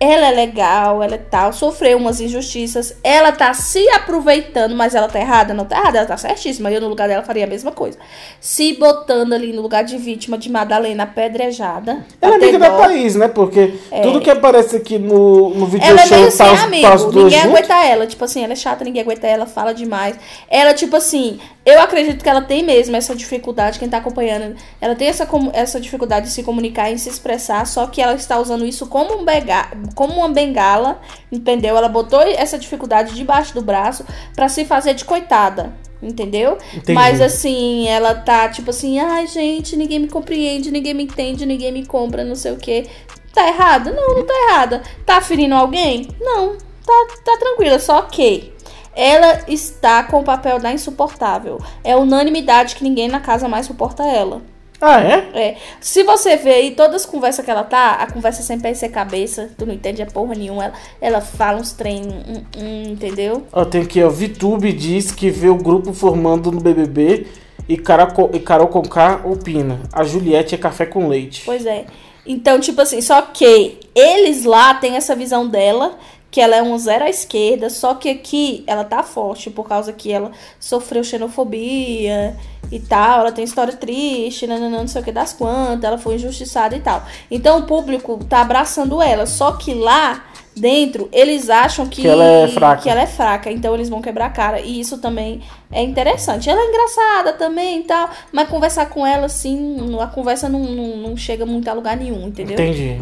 [0.00, 5.06] Ela é legal, ela é tal, sofreu umas injustiças, ela tá se aproveitando, mas ela
[5.06, 5.52] tá errada?
[5.52, 6.72] Não tá errada, ela tá certíssima.
[6.72, 7.98] Eu, no lugar dela, faria a mesma coisa.
[8.40, 12.06] Se botando ali no lugar de vítima de Madalena apedrejada.
[12.18, 12.78] Ela é amiga da dó.
[12.78, 13.28] Thaís, né?
[13.28, 16.88] Porque tudo que aparece aqui no, no vídeo Ela é show meio sem tá, amigo,
[16.88, 17.44] tá ninguém juntos.
[17.44, 18.06] aguenta ela.
[18.06, 20.16] Tipo assim, ela é chata, ninguém aguenta ela, fala demais.
[20.48, 24.94] Ela, tipo assim, eu acredito que ela tem mesmo essa dificuldade, quem tá acompanhando, ela
[24.94, 28.64] tem essa, essa dificuldade de se comunicar e se expressar, só que ela está usando
[28.64, 31.00] isso como, um bega, como uma bengala,
[31.30, 31.76] entendeu?
[31.76, 35.72] Ela botou essa dificuldade debaixo do braço pra se fazer de coitada.
[36.02, 36.56] Entendeu?
[36.72, 36.94] Entendi.
[36.94, 41.70] Mas assim, ela tá tipo assim, ai gente, ninguém me compreende, ninguém me entende, ninguém
[41.70, 42.86] me compra, não sei o quê.
[43.34, 43.92] Tá errada?
[43.92, 44.82] Não, não tá errada.
[45.04, 46.08] Tá ferindo alguém?
[46.18, 47.78] Não, tá, tá tranquila.
[47.78, 48.52] Só que
[48.96, 51.58] ela está com o papel da insuportável.
[51.84, 54.42] É unanimidade que ninguém na casa mais suporta ela.
[54.80, 55.28] Ah, é?
[55.34, 55.56] É.
[55.80, 58.74] Se você vê aí todas as conversas que ela tá, a conversa sem pé e
[58.74, 60.64] sem cabeça, tu não entende a porra nenhuma.
[60.64, 63.46] Ela, ela fala uns trem, hum, hum, entendeu?
[63.52, 64.08] Ó, tem aqui, ó.
[64.08, 67.26] VTube diz que vê o grupo formando no BBB
[67.68, 69.80] e Carol, e Carol Conká opina.
[69.92, 71.42] A Juliette é café com leite.
[71.44, 71.84] Pois é.
[72.24, 75.98] Então, tipo assim, só que eles lá têm essa visão dela,
[76.30, 79.92] que ela é um zero à esquerda, só que aqui ela tá forte, por causa
[79.92, 82.36] que ela sofreu xenofobia
[82.70, 86.14] e tal, ela tem história triste, nananã, não sei o que das quantas, ela foi
[86.14, 87.02] injustiçada e tal.
[87.30, 90.24] Então o público tá abraçando ela, só que lá
[90.56, 92.82] dentro eles acham que, Que ela é fraca.
[92.82, 94.60] que ela é fraca, então eles vão quebrar a cara.
[94.60, 96.48] E isso também é interessante.
[96.48, 100.96] Ela é engraçada também e tal, mas conversar com ela, assim, a conversa não, não,
[100.96, 102.54] não chega muito a lugar nenhum, entendeu?
[102.54, 103.00] Entendi.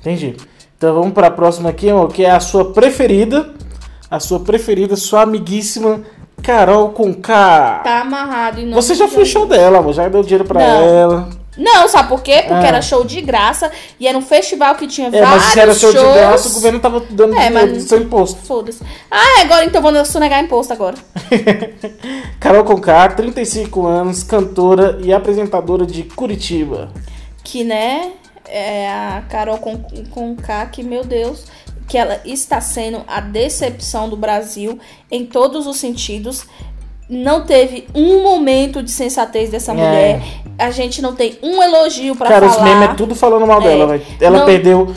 [0.00, 0.36] Entendi.
[0.76, 3.54] Então vamos para a próxima aqui, amor, que é a sua preferida.
[4.10, 6.02] A sua preferida, sua amiguíssima
[6.42, 7.80] Carol Conká.
[7.84, 9.92] Tá amarrado em nome Você já foi show dela, amor.
[9.92, 10.82] Já deu dinheiro pra Não.
[10.84, 11.28] ela.
[11.56, 12.36] Não, sabe por quê?
[12.48, 12.68] Porque Ah.
[12.68, 15.74] era show de graça e era um festival que tinha É, vários mas se era
[15.74, 16.06] show shows.
[16.08, 18.40] de graça, o governo tava dando É, dinheiro mas- do seu imposto.
[18.46, 18.82] Foda-se.
[19.10, 20.96] Ah, agora então vou sonegar imposto agora.
[22.40, 26.90] Carol Conká, 35 anos, cantora e apresentadora de Curitiba.
[27.44, 28.12] Que, né,
[28.48, 29.76] é a Carol com,
[30.10, 31.44] com K, que, meu Deus,
[31.92, 34.78] que ela está sendo a decepção do Brasil
[35.10, 36.46] em todos os sentidos.
[37.06, 39.74] Não teve um momento de sensatez dessa É.
[39.74, 40.22] mulher.
[40.58, 42.64] A gente não tem um elogio pra Cara, os falar.
[42.64, 43.64] memes é tudo falando mal É.
[43.64, 44.02] dela, velho.
[44.18, 44.46] Ela Não.
[44.46, 44.94] perdeu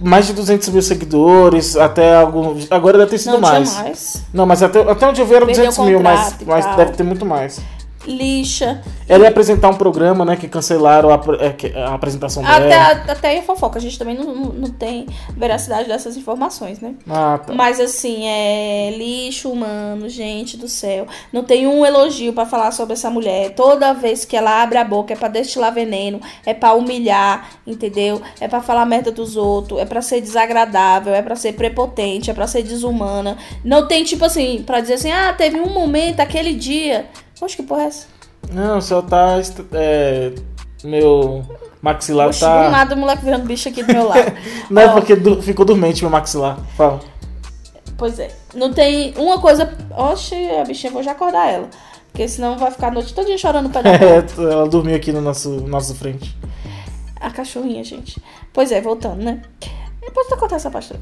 [0.00, 2.56] mais de 200 mil seguidores, até algum.
[2.70, 3.74] Agora deve ter sido Não mais.
[3.74, 4.22] mais.
[4.32, 7.02] Não, mas até, até onde eu vi era Perdeu 200 mil, mas, mas deve ter
[7.02, 7.60] muito mais.
[8.06, 8.82] Lixa.
[9.06, 13.04] Ela ia apresentar um programa, né, que cancelaram a, é, a apresentação Até, dela.
[13.08, 13.78] até aí é fofoca.
[13.78, 16.94] A gente também não, não, tem veracidade dessas informações, né?
[17.08, 17.52] Ah, tá.
[17.52, 21.06] Mas assim, é lixo humano, gente do céu.
[21.32, 23.50] Não tem um elogio pra falar sobre essa mulher.
[23.54, 28.22] Toda vez que ela abre a boca é pra destilar veneno, é pra humilhar, entendeu?
[28.40, 32.34] É pra falar merda dos outros, é pra ser desagradável, é pra ser prepotente, é
[32.34, 33.36] pra ser desumana.
[33.64, 37.06] Não tem tipo assim, pra dizer assim: "Ah, teve um momento aquele dia".
[37.40, 38.06] Poxa, que porra é essa?
[38.52, 39.36] Não, só tá.
[39.72, 40.32] É,
[40.84, 41.42] meu
[41.82, 42.66] maxilar Poxa, tá.
[42.66, 44.32] do nada o moleque virando bicho aqui do meu lado.
[44.70, 44.92] Não é Ó.
[44.92, 46.58] porque du- ficou dormente meu maxilar.
[46.76, 47.00] Fala.
[47.96, 48.30] Pois é.
[48.54, 49.72] Não tem uma coisa.
[49.96, 51.68] Oxe, a bichinha, vou já acordar ela.
[52.12, 53.94] Porque senão vai ficar a noite toda chorando da cama.
[53.96, 56.36] É, ela dormiu aqui no nosso, nosso frente.
[57.20, 58.20] A cachorrinha, gente.
[58.52, 59.42] Pois é, voltando, né?
[60.10, 60.92] Depois eu contar essa parte.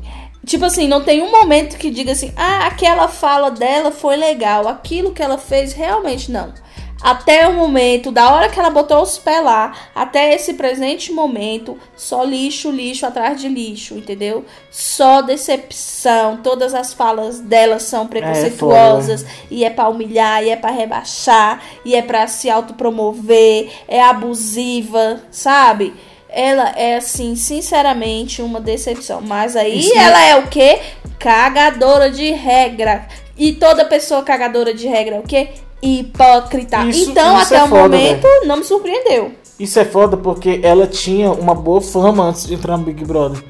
[0.45, 4.69] Tipo assim, não tem um momento que diga assim, ah, aquela fala dela foi legal,
[4.69, 6.53] aquilo que ela fez realmente não.
[7.01, 11.79] Até o momento, da hora que ela botou os pés lá, até esse presente momento,
[11.97, 14.45] só lixo, lixo atrás de lixo, entendeu?
[14.71, 16.39] Só decepção.
[16.39, 21.95] Todas as falas dela são preconceituosas, e é pra humilhar, e é pra rebaixar, e
[21.95, 25.95] é pra se autopromover, é abusiva, sabe?
[26.39, 29.21] Ela é, assim, sinceramente, uma decepção.
[29.21, 30.79] Mas aí Isso- ela é o quê?
[31.19, 33.09] Cagadora de regra.
[33.37, 35.49] E toda pessoa cagadora de regra é o quê?
[35.83, 36.85] Hipócrita.
[36.87, 39.33] Isso- então, isso até é o foda, momento, não me surpreendeu.
[39.59, 43.43] Isso é foda porque ela tinha uma boa fama antes de entrar no Big Brother.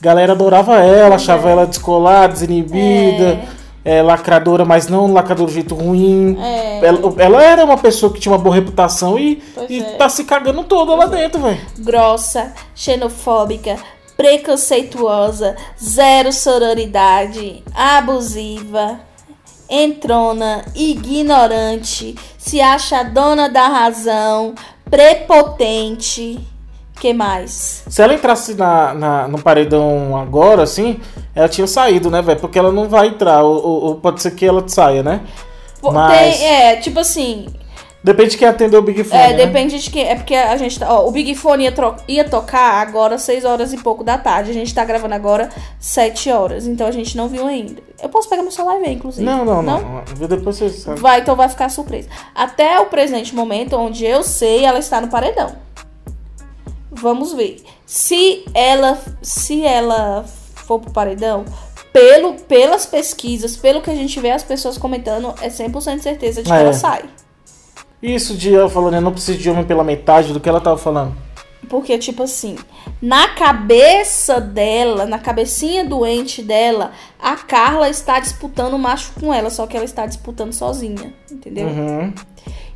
[0.00, 3.48] Galera adorava ela, achava ela descolada, desinibida, é,
[4.02, 6.36] lacradora, mas não lacradora de jeito ruim.
[6.40, 6.86] É.
[6.86, 9.84] Ela, ela era uma pessoa que tinha uma boa reputação e, Pois e é.
[9.96, 11.60] tá se cagando toda lá dentro, velho.
[11.78, 13.76] grossa, xenofóbica,
[14.16, 19.00] preconceituosa, zero sororidade, abusiva,
[19.68, 24.54] entrona, ignorante, se acha dona da razão,
[24.90, 26.38] prepotente.
[27.00, 27.82] Que mais?
[27.88, 31.00] Se ela entrasse na, na- no paredão agora, assim,
[31.34, 32.38] ela tinha saído, né, velho?
[32.38, 35.22] Porque ela não vai entrar, ou, ou- ou pode ser que ela saia, né?
[35.82, 37.46] Mas- tem- é, tipo assim,
[38.02, 39.20] Depende de quem atendeu o Big Fone.
[39.20, 39.44] É, né?
[39.44, 40.08] depende de quem.
[40.08, 40.90] É porque a gente tá.
[40.90, 41.74] Ó, o Big Fone ia,
[42.08, 44.50] ia tocar agora 6 horas e pouco da tarde.
[44.50, 46.66] A gente tá gravando agora 7 horas.
[46.66, 47.82] Então a gente não viu ainda.
[48.02, 49.22] Eu posso pegar meu celular e ver, inclusive.
[49.22, 50.02] Não, não, não.
[50.16, 50.98] Vê Depois você sabe.
[50.98, 52.08] Vai, então vai ficar surpresa.
[52.34, 55.52] Até o presente momento, onde eu sei, ela está no paredão.
[56.90, 57.62] Vamos ver.
[57.86, 61.44] Se ela, se ela for pro paredão,
[61.92, 66.48] pelo, pelas pesquisas, pelo que a gente vê as pessoas comentando, é 100% certeza de
[66.48, 66.60] que É.
[66.60, 67.04] ela sai.
[68.02, 70.78] Isso de ela falando, eu não preciso de homem pela metade do que ela tava
[70.78, 71.14] falando.
[71.68, 72.56] Porque, tipo assim,
[73.00, 79.50] na cabeça dela, na cabecinha doente dela, a Carla está disputando o macho com ela,
[79.50, 81.68] só que ela está disputando sozinha, entendeu?
[81.68, 82.12] Uhum.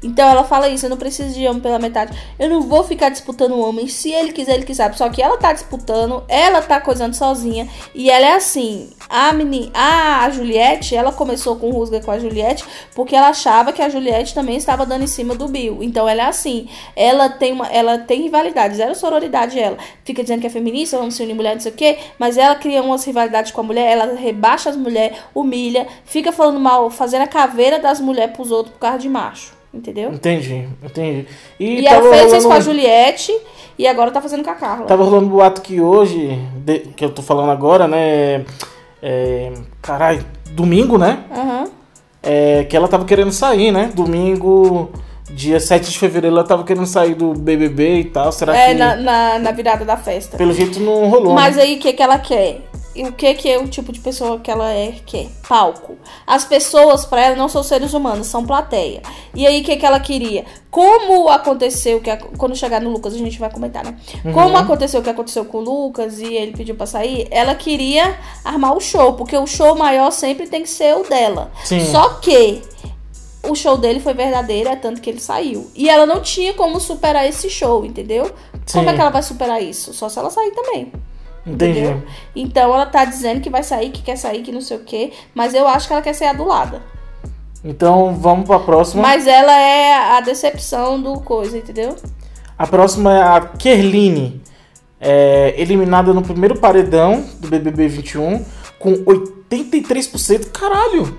[0.04, 2.16] Então ela fala isso, eu não preciso de homem pela metade.
[2.38, 3.88] Eu não vou ficar disputando o homem.
[3.88, 4.96] Se ele quiser, ele que sabe.
[4.98, 7.68] Só que ela tá disputando, ela tá coisando sozinha.
[7.94, 8.90] E ela é assim.
[9.08, 13.82] A menina, a Juliette, ela começou com rusga com a Juliette porque ela achava que
[13.82, 15.82] a Juliette também estava dando em cima do Bill.
[15.82, 16.68] Então ela é assim.
[16.94, 19.78] Ela tem uma, ela tem rivalidade, zero sororidade ela.
[20.04, 22.54] Fica dizendo que é feminista, vamos se unir mulher, não sei o quê, mas ela
[22.54, 27.22] cria umas rivalidades com a mulher, ela rebaixa as mulheres, humilha, fica falando mal, fazendo
[27.22, 29.63] a caveira das mulheres pros outros por causa de macho.
[29.74, 30.12] Entendeu?
[30.12, 31.26] Entendi, entendi.
[31.58, 33.32] E, E ela fez isso com a rolando- Juliette
[33.78, 34.86] e agora tá fazendo com a Carla.
[34.86, 38.44] Tava rolando boato que hoje, de- que eu tô falando agora, né?
[39.02, 39.52] É,
[39.82, 41.24] caralho, domingo, né?
[41.30, 41.64] Aham.
[42.22, 43.90] É, que ela tava querendo sair, né?
[43.94, 44.90] Domingo,
[45.30, 48.32] dia 7 de fevereiro, ela tava querendo sair do BBB e tal.
[48.32, 50.36] Será É, que na, na, na virada da festa.
[50.38, 51.34] pelo jeito não rolou?
[51.34, 51.64] Mas né?
[51.64, 52.60] aí, o que, que ela quer?
[52.94, 55.26] E o que, que é o tipo de pessoa que ela é, quer?
[55.48, 55.96] Palco.
[56.26, 59.02] As pessoas, pra ela, não são seres humanos, são plateia.
[59.34, 60.44] E aí, o que, que ela queria?
[60.70, 63.96] Como aconteceu, que quando chegar no Lucas a gente vai comentar, né?
[64.24, 64.32] Uhum.
[64.32, 68.16] Como aconteceu o que aconteceu com o Lucas e ele pediu pra sair, ela queria
[68.44, 71.50] armar o show, porque o show maior sempre tem que ser o dela.
[71.64, 71.84] Sim.
[71.86, 72.62] Só que
[73.48, 75.70] o show dele foi verdadeiro, é tanto que ele saiu.
[75.74, 78.30] E ela não tinha como superar esse show, entendeu?
[78.72, 78.90] Como Sim.
[78.90, 79.92] é que ela vai superar isso?
[79.92, 80.92] Só se ela sair também.
[81.46, 81.80] Entendi.
[81.80, 82.02] Entendeu?
[82.34, 85.12] Então ela tá dizendo que vai sair, que quer sair, que não sei o quê.
[85.34, 86.82] Mas eu acho que ela quer ser adulada.
[87.64, 89.02] Então vamos pra próxima.
[89.02, 91.96] Mas ela é a decepção do coisa, entendeu?
[92.58, 94.40] A próxima é a Kerline,
[95.00, 98.44] é, eliminada no primeiro paredão do BBB 21
[98.78, 100.50] com 83%.
[100.52, 101.16] Caralho!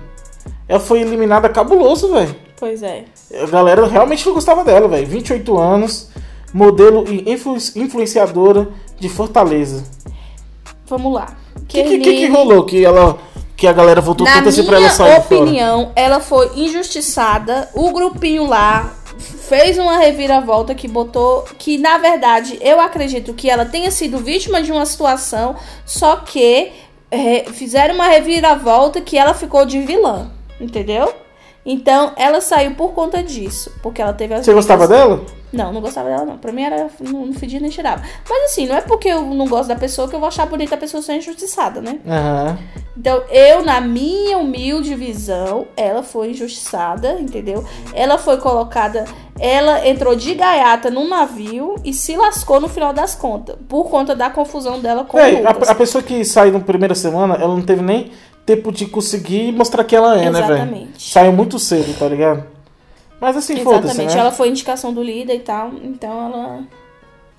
[0.68, 2.34] Ela foi eliminada cabuloso, velho.
[2.58, 3.04] Pois é.
[3.42, 5.06] A galera realmente não gostava dela, velho.
[5.06, 6.10] 28 anos,
[6.52, 8.68] modelo e influ- influenciadora
[8.98, 9.84] de Fortaleza.
[10.86, 11.36] Vamos lá.
[11.56, 12.64] O que, que, que, que rolou?
[12.64, 13.18] Que, ela,
[13.56, 15.40] que a galera votou Na tanto assim pra minha ela sair fora?
[15.42, 17.68] opinião, ela foi injustiçada.
[17.74, 23.64] O grupinho lá fez uma reviravolta que botou que na verdade eu acredito que ela
[23.64, 26.72] tenha sido vítima de uma situação, só que
[27.10, 30.30] é, fizeram uma reviravolta que ela ficou de vilã,
[30.60, 31.12] entendeu?
[31.66, 35.20] Então ela saiu por conta disso, porque ela teve as Você gostava dela?
[35.52, 36.38] Não, não gostava dela, não.
[36.38, 36.88] Pra mim era.
[37.00, 38.02] Não, não fedia nem cheirava.
[38.28, 40.74] Mas assim, não é porque eu não gosto da pessoa que eu vou achar bonita
[40.74, 41.98] a pessoa ser injustiçada, né?
[42.06, 42.58] Aham.
[42.96, 47.64] Então, eu, na minha humilde visão, ela foi injustiçada, entendeu?
[47.92, 49.04] Ela foi colocada.
[49.38, 53.56] Ela entrou de gaiata num navio e se lascou no final das contas.
[53.68, 57.34] Por conta da confusão dela com o a, a pessoa que saiu na primeira semana,
[57.34, 58.10] ela não teve nem
[58.46, 60.44] tempo de conseguir mostrar que ela é, né, velho?
[60.54, 61.10] Exatamente.
[61.12, 62.44] Saiu muito cedo, tá ligado?
[63.20, 64.14] Mas assim, foda-se, Exatamente.
[64.14, 64.20] né?
[64.20, 65.72] Ela foi indicação do líder e tal.
[65.82, 66.60] Então ela.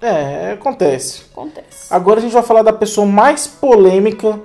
[0.02, 1.24] É, acontece.
[1.32, 1.88] Acontece.
[1.90, 4.40] Agora a gente vai falar da pessoa mais polêmica,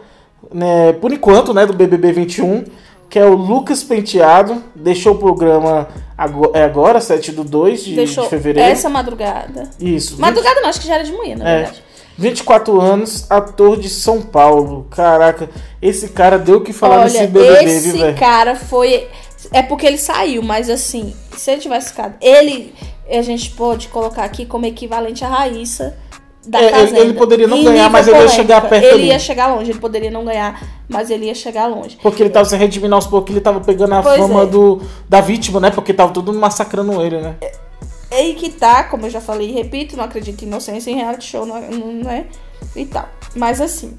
[0.52, 2.64] né, por enquanto, né, do BBB 21,
[3.10, 4.62] que é o Lucas Penteado.
[4.74, 8.70] Deixou o programa agora, é agora 7 do 2 de, Deixou de fevereiro.
[8.70, 9.68] essa madrugada.
[9.80, 10.18] Isso.
[10.20, 11.56] Madrugada não, acho que já era de manhã, na É.
[11.56, 11.82] verdade.
[12.22, 14.86] 24 anos, ator de São Paulo.
[14.90, 15.50] Caraca,
[15.80, 18.16] esse cara deu o que falar Olha, nesse BBB, esse velho?
[18.16, 19.08] cara foi.
[19.52, 22.14] É porque ele saiu, mas assim, se ele tivesse ficado.
[22.20, 22.72] Ele,
[23.10, 25.96] a gente pode colocar aqui como equivalente a Raíssa
[26.46, 26.98] da É, ele- Fazenda.
[27.00, 28.42] ele poderia não Em ganhar, mas ele ia polêmica.
[28.42, 29.06] chegar perto Ele ali.
[29.08, 31.98] ia chegar longe, ele poderia não ganhar, mas ele ia chegar longe.
[32.02, 34.46] Porque ele tava se redimindo aos poucos, ele tava pegando a Pois fama é.
[34.46, 35.70] do, da vítima, né?
[35.70, 37.34] Porque tava todo mundo massacrando ele, né?
[38.12, 41.24] Aí que tá, como eu já falei e repito, não acredito em inocência em reality
[41.24, 42.26] show, não, não é?
[42.76, 43.08] E tal.
[43.34, 43.96] Mas assim,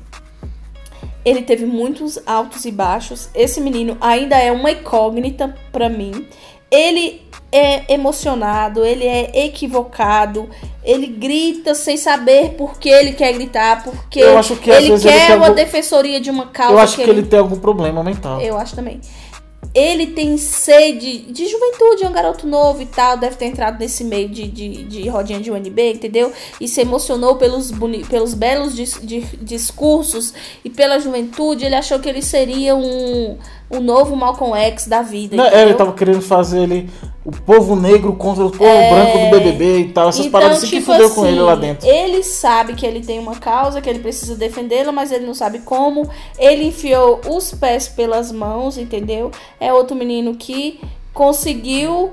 [1.26, 3.30] ele teve muitos altos e baixos.
[3.34, 6.28] Esse menino ainda é uma incógnita pra mim.
[6.70, 10.50] Ele é emocionado, ele é equivocado,
[10.84, 15.00] ele grita sem saber por que ele quer gritar, porque Eu acho que, ele ele
[15.00, 18.04] quer tem uma algum- defensoria de uma causa Eu acho que ele tem algum problema
[18.04, 18.42] mental.
[18.42, 19.00] eu acho também.
[19.74, 24.04] Ele tem sede de juventude, é um garoto novo e tal, deve ter entrado nesse
[24.04, 26.32] meio de, de, de rodinha de UNB, entendeu?
[26.62, 31.66] E se emocionou pelos, boni pelos belos dis de- discursos e pela juventude.
[31.66, 33.38] Ele achou que ele seria um,
[33.74, 35.36] um novo Malcolm X da vida.
[35.36, 36.90] Não, é, ele tava querendo fazer ele
[37.26, 38.90] o povo negro contra o povo É.
[38.90, 40.10] branco do BBB e tal.
[40.10, 41.88] Essas paradas assim que fudeu com ele lá dentro.
[41.88, 45.60] Ele sabe que ele tem uma causa, que ele precisa defendê-la, mas ele não sabe
[45.60, 46.10] como.
[46.38, 49.32] Ele enfiou os pés pelas mãos, entendeu?
[49.60, 50.82] É outro menino que
[51.14, 52.12] conseguiu,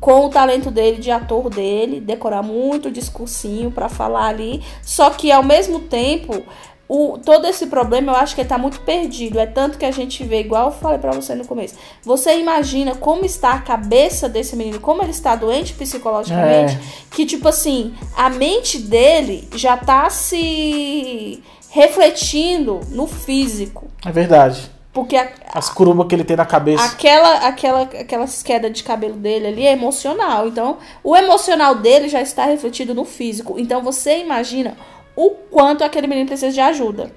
[0.00, 4.62] com o talento dele, de ator dele, decorar muito discursinho pra falar ali.
[4.82, 6.42] Só que ao mesmo tempo.
[6.88, 9.38] O, todo esse problema eu acho que ele tá muito perdido.
[9.38, 11.74] É tanto que a gente vê, igual eu falei pra você no começo.
[12.02, 16.78] Você imagina como está a cabeça desse menino, como ele está doente psicologicamente, É.
[17.10, 23.88] que tipo assim, a mente dele já tá se refletindo no físico.
[24.04, 24.70] É verdade.
[24.92, 26.84] Porque a- As curubas que ele tem na cabeça.
[26.84, 30.46] aquela, aquela, aquelas quedas de cabelo dele ali é emocional.
[30.48, 33.58] Então, o emocional dele já está refletido no físico.
[33.58, 34.76] Então, você imagina
[35.16, 37.12] o quanto aquele menino precisa de ajuda.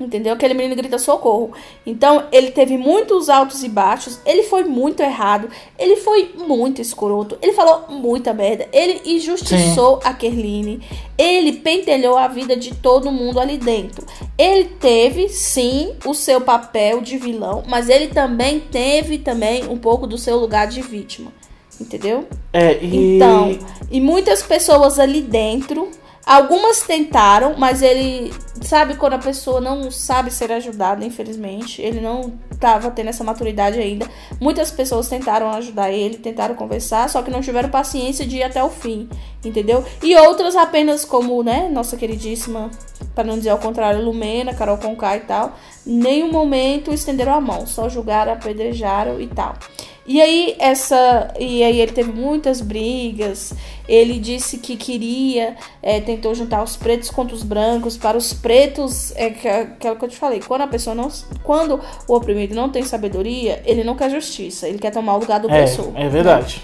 [0.00, 0.34] Entendeu?
[0.34, 1.50] Aquele menino grita socorro.
[1.84, 4.20] Então, ele teve muitos altos e baixos.
[4.24, 5.48] Ele foi muito errado.
[5.76, 7.36] Ele foi muito escroto.
[7.42, 8.68] Ele falou muita merda.
[8.72, 10.80] Ele injustiçou a Kerline.
[11.16, 14.06] Ele pentelhou a vida de todo mundo ali dentro.
[14.36, 17.64] Ele teve, sim, o seu papel de vilão.
[17.66, 21.32] Mas ele também teve também um pouco do seu lugar de vítima.
[21.80, 22.24] Entendeu?
[22.52, 23.16] É, e.
[23.16, 23.58] Então,
[23.90, 25.90] e muitas pessoas ali dentro,
[26.28, 32.34] algumas tentaram, mas ele sabe quando a pessoa não sabe ser ajudada, infelizmente, ele não
[32.52, 34.06] estava tendo essa maturidade ainda.
[34.38, 38.62] Muitas pessoas tentaram ajudar ele, tentaram conversar, só que não tiveram paciência de ir até
[38.62, 39.08] o fim,
[39.42, 39.82] entendeu?
[40.02, 42.70] E outras apenas como, né, nossa queridíssima,
[43.14, 45.56] para não dizer ao contrário, Lumena, Carol Conká e tal,
[45.86, 49.54] nenhum momento estenderam a mão, só julgaram, apedrejaram e tal.
[50.08, 53.52] E aí essa e aí ele teve muitas brigas.
[53.86, 57.96] Ele disse que queria, é, tentou juntar os pretos contra os brancos.
[57.98, 60.40] Para os pretos é que- aquilo que eu te falei.
[60.40, 61.10] Quando a pessoa não,
[61.42, 61.78] quando
[62.08, 64.66] o oprimido não tem sabedoria, ele não quer justiça.
[64.66, 65.92] Ele quer tomar o lugar do opressor.
[65.94, 66.62] É, é verdade.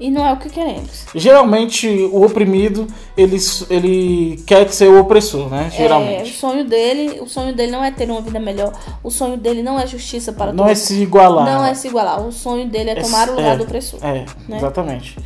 [0.00, 1.06] E não é o que queremos.
[1.14, 2.86] Geralmente, o oprimido,
[3.16, 3.36] ele,
[3.70, 5.64] ele quer ser o opressor, né?
[5.64, 6.32] É, o Geralmente.
[6.32, 8.72] sonho dele, o sonho dele não é ter uma vida melhor.
[9.04, 10.82] O sonho dele não é justiça para não é todos.
[10.82, 11.44] se igualar.
[11.44, 12.20] Não é se igualar.
[12.26, 13.56] O sonho dele é É- tomar o lugar é.
[13.56, 14.00] do opressor.
[14.04, 14.56] É, né?
[14.56, 15.16] exatamente.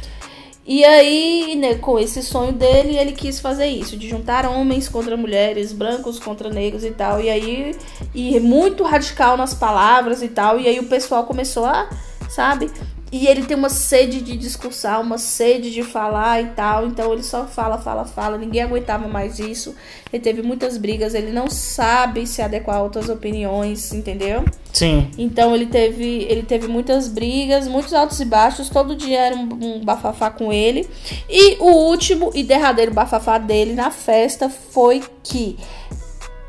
[0.67, 5.17] E aí, né, com esse sonho dele, ele quis fazer isso, de juntar homens contra
[5.17, 7.23] mulheres, brancos contra negros e tal.
[7.23, 7.75] E aí,
[8.15, 10.61] e muito radical nas palavras e tal.
[10.61, 11.89] E aí o pessoal começou a,
[12.29, 12.71] sabe?
[13.11, 16.87] E ele tem uma sede de discursar, uma sede de falar e tal.
[16.87, 18.37] Então ele só fala, fala, fala.
[18.37, 19.75] Ninguém aguentava mais isso.
[20.13, 21.15] Ele teve muitas brigas.
[21.15, 24.45] Ele não sabe se adequar a outras opiniões, entendeu?
[24.75, 25.11] Sim.
[25.17, 29.49] Então ele teve, ele teve muitas brigas, muitos altos e baixos, todo dia era um,
[29.79, 30.87] um bafafá com ele.
[31.31, 35.57] E o último e derradeiro bafafá dele na festa foi que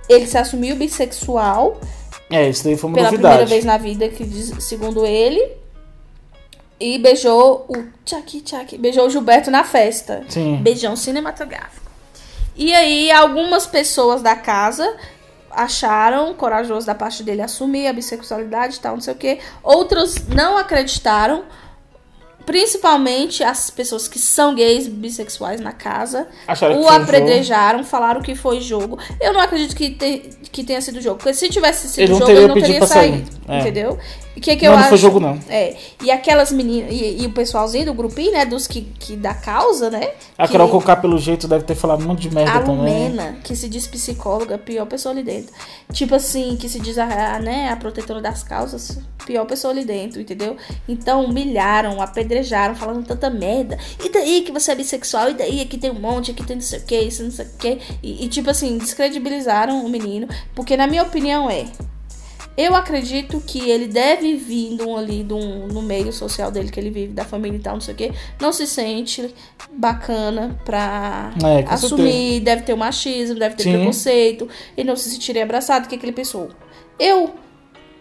[0.09, 1.79] ele se assumiu bissexual
[2.29, 3.35] É, isso daí foi uma pela novidade.
[3.37, 5.57] primeira vez na vida, que diz- segundo ele.
[6.79, 10.23] E beijou o Tchaki Tchaki, beijou o Gilberto na festa.
[10.29, 10.57] Sim.
[10.61, 11.89] Beijão cinematográfico.
[12.55, 14.95] E aí, algumas pessoas da casa
[15.51, 19.39] acharam corajoso da parte dele assumir a bissexualidade e tal, não sei o quê.
[19.63, 21.43] Outras não acreditaram.
[22.45, 26.27] Principalmente as pessoas que são gays, bissexuais na casa.
[26.47, 28.97] Acharam o apedrejaram, falaram que foi jogo.
[29.21, 31.17] Eu não acredito que, te- que tenha sido jogo.
[31.17, 33.29] Porque se tivesse sido Ele jogo, teria ele não teria saído.
[33.47, 33.59] É.
[33.61, 33.97] Entendeu?
[34.35, 34.89] E que que Não, eu não acho?
[34.89, 35.39] foi jogo, não.
[35.49, 35.75] É.
[36.03, 36.91] E aquelas meninas.
[36.91, 38.45] E, e o pessoalzinho do grupinho, né?
[38.45, 40.11] Dos que, que da causa, né?
[40.37, 42.75] A que- Carol Conká, pelo jeito, deve ter falado um monte de merda a também.
[43.09, 45.51] Lumena, que se diz psicóloga, pior pessoa ali dentro.
[45.91, 49.83] Tipo assim, que se diz a, a, né, a protetora das causas, pior pessoa ali
[49.83, 50.55] dentro, entendeu?
[50.87, 53.77] Então humilharam, apedrejaram, falando tanta merda.
[54.03, 55.31] E daí que você é bissexual?
[55.31, 57.45] E daí aqui tem um monte, aqui tem não sei o que, isso não sei
[57.45, 57.79] o que.
[58.03, 60.27] E, e, tipo assim, descredibilizaram o menino.
[60.55, 61.65] Porque na minha opinião é.
[62.57, 66.69] Eu acredito que ele deve vir de um ali de um- no meio social dele
[66.69, 68.11] que ele vive, da família e tal, não sei o que.
[68.41, 69.33] Não se sente
[69.71, 73.73] bacana pra É, assumir, deve ter o machismo, deve ter Sim.
[73.73, 76.49] preconceito, e não se sentiria abraçado, o que, que ele pensou?
[76.99, 77.33] Eu,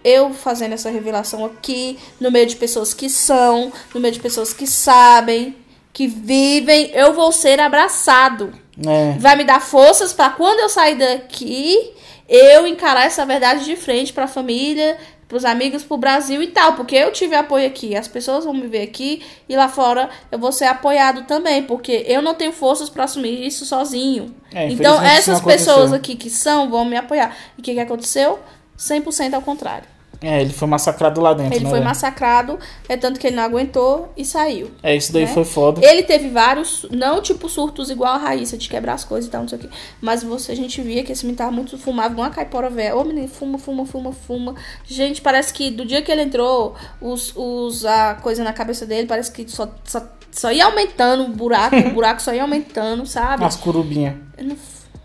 [0.02, 4.52] eu fazendo essa revelação aqui, no meio de pessoas que são, no meio de pessoas
[4.52, 5.54] que sabem,
[5.92, 8.52] que vivem, eu vou ser abraçado.
[8.84, 9.16] É.
[9.18, 11.92] Vai me dar forças pra quando eu sair daqui,
[12.28, 14.98] eu encarar essa verdade de frente pra família,
[15.28, 18.66] pros amigos, pro Brasil e tal, porque eu tive apoio aqui, as pessoas vão me
[18.66, 22.88] ver aqui e lá fora eu vou ser apoiado também, porque eu não tenho forças
[22.88, 24.34] pra assumir isso sozinho.
[24.52, 27.36] É, então essas pessoas aqui que são vão me apoiar.
[27.56, 28.38] E o que, que aconteceu?
[28.78, 29.97] 100% ao contrário.
[30.20, 31.70] É, ele foi massacrado lá dentro, Ele né?
[31.70, 31.88] foi velho?
[31.88, 32.58] massacrado,
[32.88, 34.70] é tanto que ele não aguentou e saiu.
[34.82, 35.32] É, isso daí né?
[35.32, 35.80] foi foda.
[35.84, 39.42] Ele teve vários, não tipo surtos igual a Raíssa, de quebrar as coisas e tal,
[39.42, 39.68] não sei o quê.
[40.00, 42.96] Mas você, a gente via que esse menino tava muito fumava igual uma caipora velha.
[42.96, 44.54] Ô, menino, fuma, fuma, fuma, fuma.
[44.84, 49.06] Gente, parece que do dia que ele entrou, os, os, a coisa na cabeça dele,
[49.06, 50.02] parece que só, só,
[50.32, 53.44] só ia aumentando o buraco, o buraco só ia aumentando, sabe?
[53.44, 54.16] As curubinhas.
[54.36, 54.56] Eu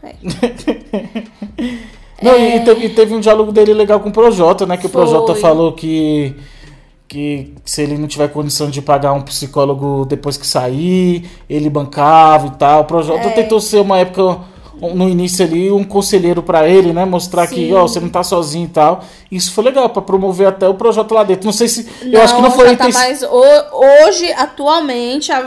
[2.24, 2.38] não- é.
[2.39, 4.78] Não, e, teve, e teve um diálogo dele legal com o Projota, né?
[4.78, 5.01] Que o Foi.
[5.01, 6.36] Projota falou que,
[7.07, 12.47] que se ele não tiver condição de pagar um psicólogo depois que sair, ele bancava
[12.47, 12.82] e tal.
[12.82, 13.32] O Projota É.
[13.32, 14.39] tentou ser uma época,
[14.95, 17.05] no início ali, um conselheiro pra ele, né?
[17.05, 17.74] Mostrar que, Sim.
[17.74, 19.03] ó, você não tá sozinho e tal.
[19.32, 21.45] Isso foi legal, pra promover até o Projota lá dentro.
[21.45, 21.88] Não sei se.
[22.11, 23.21] eu acho que não foi tá mais.
[23.24, 25.45] ho- Hoje, atualmente, a,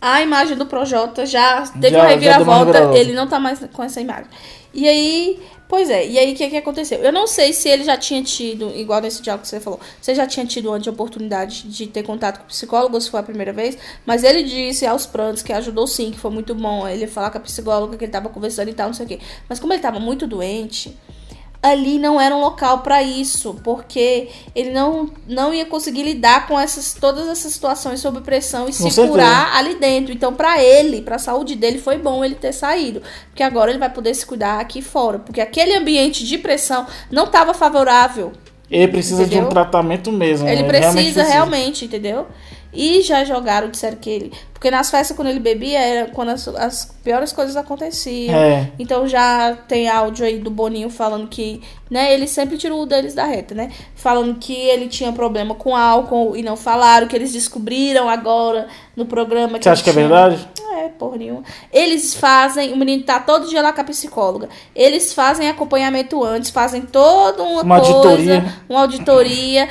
[0.00, 2.90] a imagem do Projota já teve Já- uma reviravolta.
[2.96, 4.26] Ele não tá mais com essa imagem.
[4.72, 5.38] E aí.
[5.68, 6.98] Pois é, e aí o que, que aconteceu?
[7.00, 10.14] Eu não sei se ele já tinha tido, igual nesse diálogo que você falou, se
[10.14, 13.52] já tinha tido antes a oportunidade de ter contato com psicólogo, se foi a primeira
[13.52, 17.30] vez, mas ele disse aos prantos que ajudou sim, que foi muito bom ele falar
[17.30, 19.20] com a psicóloga que ele tava conversando e tal, não sei o quê.
[19.46, 20.96] Mas como ele tava muito doente,
[21.62, 26.58] ali não era um local para isso, porque ele não, não ia conseguir lidar com
[26.58, 29.08] essas todas essas situações sob pressão e se certeza.
[29.08, 30.12] curar ali dentro.
[30.12, 33.78] Então, para ele, para a saúde dele, foi bom ele ter saído, porque agora ele
[33.78, 38.32] vai poder se cuidar aqui fora, porque aquele ambiente de pressão não estava favorável.
[38.70, 39.48] Ele precisa de um Entendeu?
[39.48, 40.46] tratamento mesmo.
[40.46, 40.68] Ele né?
[40.68, 42.26] precisa realmente, entendeu?
[42.72, 44.32] E já jogaram, disseram que ele.
[44.52, 48.34] Porque nas festas, quando ele bebia, era quando as, as piores coisas aconteciam.
[48.36, 48.70] É.
[48.78, 53.14] Então já tem áudio aí do Boninho falando que, né, ele sempre tirou o deles
[53.14, 53.70] da reta, né?
[53.94, 58.66] Falando que ele tinha problema com álcool e não falaram, que eles descobriram agora
[58.96, 59.58] no programa.
[59.62, 60.48] Você acha que é tinha- verdade?
[60.76, 61.42] É, porra nenhuma.
[61.72, 64.48] Eles fazem, o menino tá todo dia lá com a psicóloga.
[64.74, 68.54] Eles fazem acompanhamento antes, fazem toda uma, Uma coisa, auditoria.
[68.68, 69.68] uma auditoria.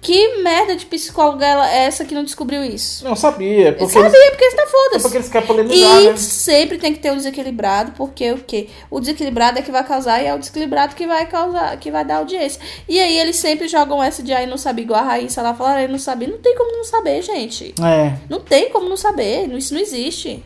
[0.00, 3.04] Que merda de psicóloga ela- é essa que não descobriu isso?
[3.04, 3.72] Não sabia.
[3.72, 5.02] Porque Sabia, eles, porque está é foda-se.
[5.02, 6.16] porque eles querem polemizar, E né?
[6.16, 8.68] sempre tem que ter um desequilibrado, porque o quê?
[8.90, 12.04] O desequilibrado é que vai causar e é o desequilibrado que vai causar, que vai
[12.04, 12.60] dar audiência.
[12.88, 15.78] E aí eles sempre jogam essa de aí não sabia igual a Raíssa lá falaram,
[15.80, 16.28] aí não sabia.
[16.28, 17.74] Não tem como não saber, gente.
[17.82, 18.12] É.
[18.30, 19.48] Não tem como não saber.
[19.56, 20.44] Isso não existe.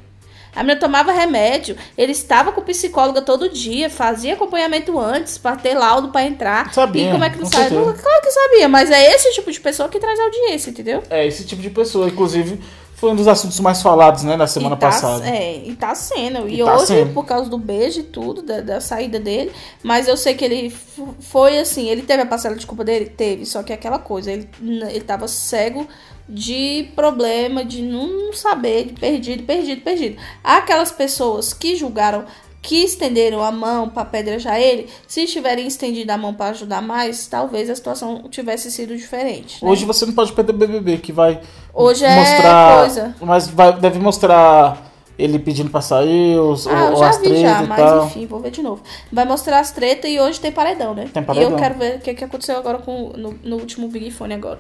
[0.55, 5.75] A menina tomava remédio, ele estava com psicóloga todo dia, fazia acompanhamento antes pra ter
[5.75, 6.73] laudo pra entrar.
[6.73, 7.71] Sabia, E como é que não sabe?
[7.71, 11.03] Claro que sabia, mas é esse tipo de pessoa que traz audiência, entendeu?
[11.09, 12.07] É esse tipo de pessoa.
[12.07, 12.61] Inclusive,
[12.95, 15.27] foi um dos assuntos mais falados, né, na semana tá, passada.
[15.27, 16.47] É, e tá sendo.
[16.47, 17.15] E, E tá hoje, sendo.
[17.15, 19.51] por causa do beijo e tudo, da, da saída dele,
[19.83, 20.73] mas eu sei que ele
[21.21, 23.07] foi assim, ele teve a parcela de culpa dele?
[23.07, 25.89] Teve, só que é aquela coisa, ele, ele tava cego
[26.29, 30.17] de problema, de não saber, de perdido, perdido, perdido.
[30.43, 32.25] Aquelas pessoas que julgaram,
[32.63, 37.27] que estenderam a mão para apedrejar ele, se tiverem estendido a mão para ajudar mais,
[37.27, 39.63] talvez a situação tivesse sido diferente.
[39.65, 39.71] né?
[39.71, 41.41] Hoje você não pode perder o BBB, que vai
[41.75, 42.79] Hoje é mostrar...
[42.79, 43.17] coisa.
[43.21, 47.63] Mas vai, deve mostrar ele pedindo pra sair, os, Ah, ou já as vi já,
[47.63, 48.07] mas tal.
[48.07, 48.83] enfim, vou ver de novo.
[49.13, 51.09] Vai mostrar as tretas e hoje tem paredão, né?
[51.13, 51.51] Tem paredão.
[51.51, 54.35] E eu quero ver o que, que aconteceu agora com, no, no último Big Fone
[54.35, 54.59] agora.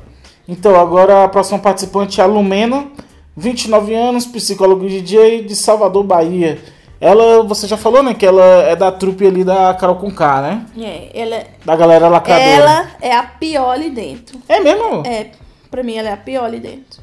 [0.48, 2.88] Então, agora a próxima participante é a Lumena,
[3.36, 6.60] 29 anos, psicólogo DJ de Salvador, Bahia.
[7.00, 10.66] Ela, você já falou, né, que ela é da trupe ali da Carol Conká, né?
[10.78, 12.44] É, ela, Da galera lacradora.
[12.48, 14.38] ela é a pior ali dentro.
[14.48, 15.02] É mesmo?
[15.04, 15.30] É,
[15.70, 17.02] pra mim ela é a pior ali dentro.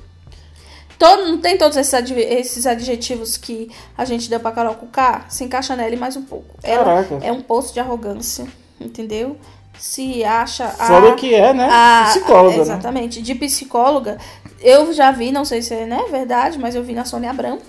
[0.97, 5.25] Todo, não tem todos esses, adve- esses adjetivos que a gente deu pra Carol Cucá?
[5.29, 6.55] Se encaixa nela mais um pouco.
[6.61, 7.19] Ela Caraca.
[7.21, 8.45] é um poço de arrogância,
[8.79, 9.37] entendeu?
[9.79, 10.87] Se acha a...
[10.87, 11.67] Fora que é, né?
[11.71, 12.61] a- Psicóloga, né?
[12.61, 13.21] Exatamente.
[13.21, 14.17] De psicóloga,
[14.61, 17.59] eu já vi, não sei se é né, verdade, mas eu vi na Sônia Abrão,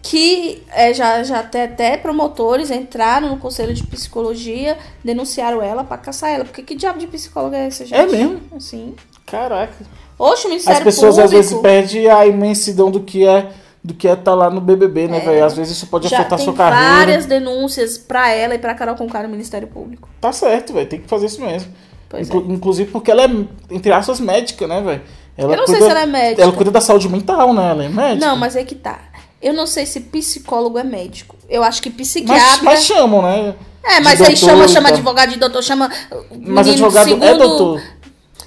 [0.00, 5.96] que é, já, já até, até promotores entraram no conselho de psicologia, denunciaram ela pra
[5.96, 6.44] caçar ela.
[6.44, 7.98] Porque que diabo de psicóloga é essa, gente?
[7.98, 8.40] É mesmo?
[8.54, 8.94] Assim.
[9.26, 9.72] Caraca.
[10.18, 13.50] Oxe, o As Ministério pessoas Público às vezes perdem a imensidão do que é
[13.84, 15.44] do que é estar lá no BBB, né, velho?
[15.44, 16.10] Às vezes isso pode É.
[16.10, 16.94] já afetar tem sua carreira.
[16.96, 20.08] várias denúncias pra ela e pra Carol Conká no Ministério Público.
[20.20, 20.88] Tá certo, velho.
[20.88, 21.70] Tem que fazer isso mesmo.
[22.18, 23.28] Inclu- Inclusive porque ela é,
[23.70, 25.02] entre aspas, médica, né, velho?
[25.36, 26.42] Ela Eu não sei se ela é médica.
[26.42, 27.70] Ela cuida da saúde mental, né?
[27.70, 28.26] Ela é médica.
[28.26, 29.00] Não, mas é que tá.
[29.42, 31.36] Eu não sei se psicólogo é médico.
[31.50, 32.62] Eu acho que Mas, psiquiatra...
[32.62, 33.54] mas chamam, né?
[33.84, 34.94] É, mas de aí doutor chama, chama tal.
[34.96, 35.90] advogado de doutor, chama.
[36.30, 37.82] Mas menino advogado segundo, é doutor.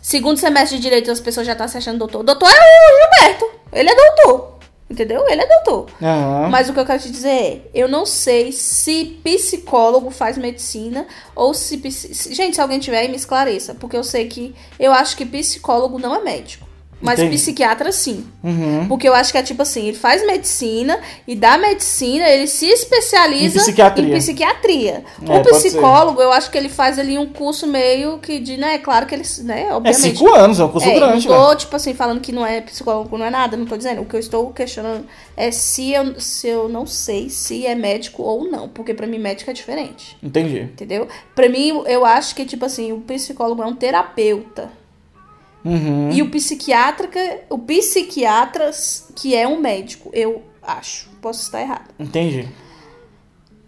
[0.02, 2.24] Segundo semestre de direito, as pessoas já estão se achando doutor.
[2.24, 3.46] Doutor é o Gilberto.
[3.74, 4.57] Ele é doutor.
[4.90, 5.26] Entendeu?
[5.28, 5.88] Ele é doutor.
[6.02, 6.48] Aham.
[6.50, 11.06] Mas o que eu quero te dizer é, eu não sei se psicólogo faz medicina
[11.36, 11.78] ou se-
[12.34, 16.00] gente, se alguém tiver aí me esclareça, porque eu sei que eu acho que psicólogo
[16.00, 16.67] não é médico.
[17.00, 17.36] Mas Entendi.
[17.38, 18.26] psiquiatra, sim.
[18.44, 18.88] Uhum.
[18.88, 22.66] Porque eu acho que é tipo assim, ele faz medicina e da medicina ele se
[22.66, 24.16] especializa Em psiquiatria.
[24.16, 25.04] em psiquiatria.
[25.30, 28.80] É, o psicólogo, eu acho que ele faz ali um curso meio que de, né,
[28.80, 30.02] claro que ele, né, É obviamente.
[30.02, 31.46] cinco anos, é um curso É, grande, não né?
[31.50, 34.02] tô, tipo assim, falando que não é psicólogo, não é nada, não tô dizendo.
[34.02, 38.24] O que eu estou questionando é se eu, se eu não sei se é médico
[38.24, 38.68] ou não.
[38.70, 40.18] Porque pra mim, médico é diferente.
[40.24, 40.62] Entendi.
[40.62, 41.08] Entendeu?
[41.36, 44.72] Pra mim, eu acho que, tipo assim, o psicólogo é um terapeuta.
[45.66, 46.10] Uhum.
[46.12, 47.10] E o psiquiatra,
[47.50, 48.72] o psiquiatra
[49.16, 51.10] que é um médico, eu acho.
[51.22, 51.90] Posso estar errado.
[52.00, 52.48] Entendi.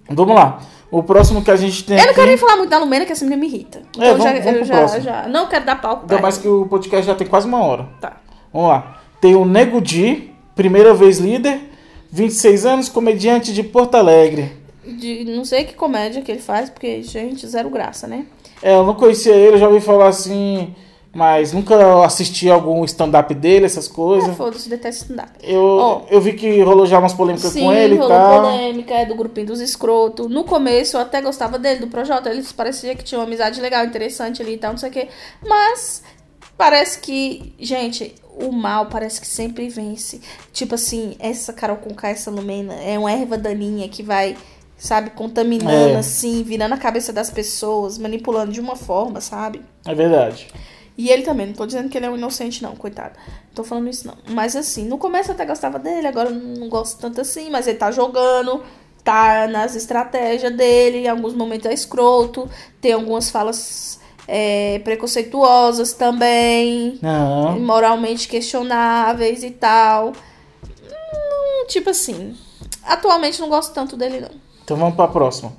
[0.09, 0.61] Vamos lá.
[0.91, 2.15] O próximo que a gente tem Eu não aqui...
[2.15, 3.81] quero nem falar muito da Lumena, que essa menina me irrita.
[3.91, 5.27] Então É, eu já, vamos- vamos eu já, já.
[5.27, 7.87] Não quero dar palco Ainda mais que o podcast já tem quase uma hora.
[8.01, 8.17] Tá.
[8.51, 9.01] Vamos lá.
[9.21, 11.59] Tem o Nego Di, primeira vez líder,
[12.11, 14.51] 26 anos, comediante de Porto Alegre.
[14.83, 18.25] De, não sei que comédia que ele faz, porque, gente, zero graça, né?
[18.63, 20.73] É, eu não conhecia ele, já ouvi falar assim,
[21.13, 24.37] mas nunca assisti algum stand-up dele, essas É, coisas.
[24.37, 25.31] foda-se, detesto stand-up.
[25.41, 26.01] Eu, Ó.
[26.09, 28.41] eu vi que rolou já umas polêmicas Sim, com ele e rolou tal.
[28.43, 30.29] polêmica, é do grupinho dos escroto.
[30.29, 32.29] No começo eu até gostava dele, do Projota.
[32.29, 35.07] Eles parecia que tinha uma amizade legal, interessante ali e tal, não sei o quê.
[35.45, 36.03] Mas
[36.57, 40.21] parece que, gente, o mal parece que sempre vence.
[40.53, 44.37] Tipo assim, essa Carol Conká, essa Lumena, é uma erva daninha que vai,
[44.77, 45.97] sabe, contaminando É.
[45.97, 49.61] assim, virando a cabeça das pessoas, manipulando de uma forma, sabe?
[49.85, 50.47] É verdade.
[50.99, 53.13] E ele também, não tô dizendo que ele é um inocente, não, coitado.
[53.17, 54.15] Não tô falando isso, não.
[54.27, 57.67] Mas assim, no começo eu até gostava dele, agora eu não gosto tanto assim, mas
[57.69, 58.61] ele tá jogando,
[59.01, 62.49] tá nas estratégias dele, em alguns momentos é escroto,
[62.81, 63.97] tem algumas falas
[64.27, 67.57] é, preconceituosas também, Não.
[67.61, 70.11] moralmente questionáveis e tal.
[70.61, 72.35] Hum, tipo assim,
[72.83, 74.31] atualmente não gosto tanto dele, não.
[74.65, 75.53] Então vamos pra próxima.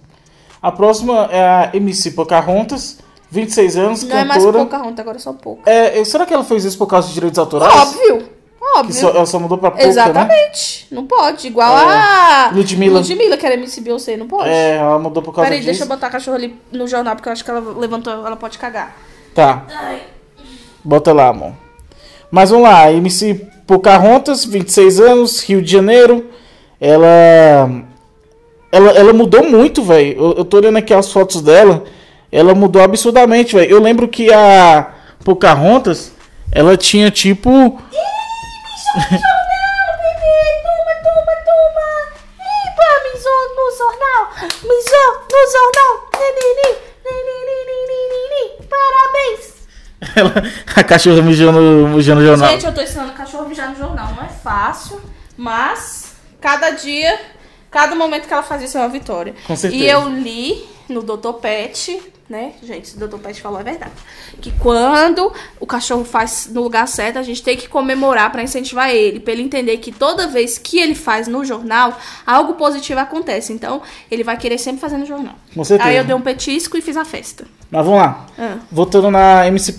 [0.60, 2.98] A próxima é a MC Pocahontas,
[3.30, 4.58] 26 anos, Não é mais cantora.
[4.64, 5.34] pouca ronta, agora é só.
[5.66, 7.72] É, será que ela fez isso por causa de direitos autorais?
[7.74, 8.28] Óbvio,
[8.76, 8.94] óbvio.
[8.94, 9.90] só- ela só mudou pra pouca, né?
[9.90, 10.86] Exatamente.
[10.90, 11.46] Não pode.
[11.46, 11.82] Igual É.
[11.84, 12.98] a Ludmilla.
[12.98, 14.48] Ludmilla, que era MC Beyoncé, não pode.
[14.48, 15.70] É, ela mudou por causa Peraí, disso.
[15.70, 18.36] deixa eu botar a cachorra ali no jornal, porque eu acho que ela levantou, ela
[18.36, 18.96] pode cagar.
[19.34, 19.64] Tá.
[20.82, 21.52] Bota lá, amor.
[22.30, 26.26] Mas vamos lá, MC Pocahontas, 26 anos, Rio de Janeiro.
[26.80, 27.70] Ela.
[28.72, 30.16] Ela, ela mudou muito, velho.
[30.18, 31.84] Eu, eu tô olhando aqui as fotos dela.
[32.32, 33.70] Ela mudou absurdamente, velho.
[33.70, 34.92] Eu lembro que a
[35.24, 36.12] Pocahontas,
[36.52, 37.50] ela tinha tipo.
[37.50, 37.80] Toma,
[41.02, 41.86] toma, toma.
[42.66, 44.22] Iba, misou no jornal.
[44.62, 45.92] Misou no jornal.
[46.20, 46.70] Nenini,
[47.04, 49.42] nenini, Parabéns.
[50.16, 50.32] Ela,
[50.76, 52.50] a cachorra mijou no, mijou no jornal.
[52.50, 54.14] Gente, eu tô ensinando cachorro mijar no jornal.
[54.14, 55.00] Não é fácil,
[55.36, 57.20] mas cada dia,
[57.70, 59.34] cada momento que ela faz isso é uma vitória.
[59.46, 59.82] Com certeza.
[59.82, 61.34] E eu li no Dr.
[61.34, 62.00] Pet,
[62.30, 62.52] né?
[62.62, 63.18] Gente, o Dr.
[63.18, 63.90] Pet falou é verdade.
[64.40, 68.88] Que quando o cachorro faz no lugar certo, a gente tem que comemorar pra incentivar
[68.90, 73.52] ele, pra ele entender que toda vez que ele faz no jornal, algo positivo acontece.
[73.52, 75.34] Então, ele vai querer sempre fazer no jornal.
[75.54, 75.90] Com certeza.
[75.90, 77.44] Aí eu dei um petisco e fiz a festa.
[77.70, 78.26] Mas vamos lá.
[78.38, 78.56] Ah.
[78.70, 79.74] Voltando na MC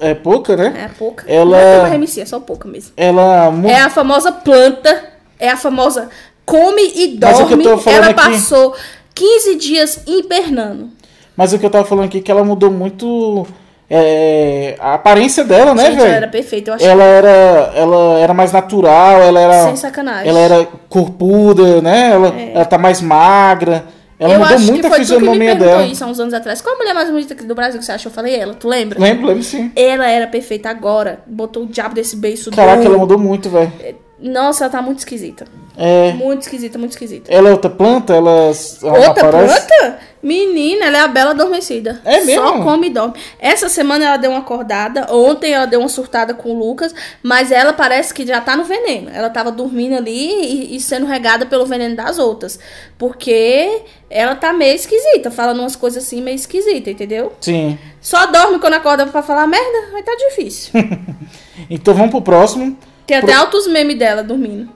[0.00, 0.86] é, Poca, né?
[0.86, 1.24] É pouca.
[1.30, 2.90] Ela- Não é uma MC, é só pouca mesmo.
[2.96, 6.10] Ela É a famosa planta, é a famosa
[6.44, 7.62] come e Mas o que eu dorme.
[7.64, 8.74] tô falando Ela aqui- passou
[9.14, 10.90] 15 dias hibernando.
[11.36, 13.46] Mas o que eu tava falando aqui é que ela mudou muito
[13.88, 16.32] é, a aparência dela, né, Gente, ela era velho?
[16.32, 16.84] perfeita, eu acho.
[16.84, 20.28] Ela era, ela era mais natural, ela era, Sem sacanagem.
[20.28, 22.10] ela era corpuda, né?
[22.12, 23.84] Ela, ela tá mais magra.
[24.18, 25.82] Ela eu mudou acho muito que a foi tu que me fisionomia dela.
[25.84, 26.60] isso há uns anos atrás.
[26.62, 28.08] Qual a mulher mais bonita aqui do Brasil que você achou?
[28.10, 29.00] Eu falei ela, tu lembra?
[29.00, 29.72] Lembro, lembro sim.
[29.74, 31.20] Ela era perfeita agora.
[31.26, 33.72] Botou o diabo desse beiço Caraca, ela mudou muito, velho.
[34.20, 35.44] Nossa, ela tá muito esquisita.
[35.76, 37.32] É, Muito esquisita, muito esquisita.
[37.32, 38.52] ela é outra planta, ela,
[38.82, 39.98] ela Outra aparece- planta?
[40.22, 42.00] Menina, ela é a bela adormecida.
[42.04, 42.46] É mesmo?
[42.46, 43.14] Só come e dorme.
[43.40, 45.12] Essa semana ela deu uma acordada.
[45.12, 46.94] Ontem ela deu uma surtada com o Lucas.
[47.22, 49.10] Mas ela parece que já tá no veneno.
[49.12, 52.58] Ela tava dormindo ali e, e sendo regada pelo veneno das outras.
[52.96, 55.28] Porque ela tá meio esquisita.
[55.28, 57.32] Falando umas coisas assim meio esquisita, entendeu?
[57.40, 57.76] Sim.
[58.00, 59.90] Só dorme quando acorda pra falar merda.
[59.90, 60.72] Vai tá difícil.
[61.70, 62.76] Então vamos pro próximo.
[63.06, 64.68] Tem até altos memes dela dormindo.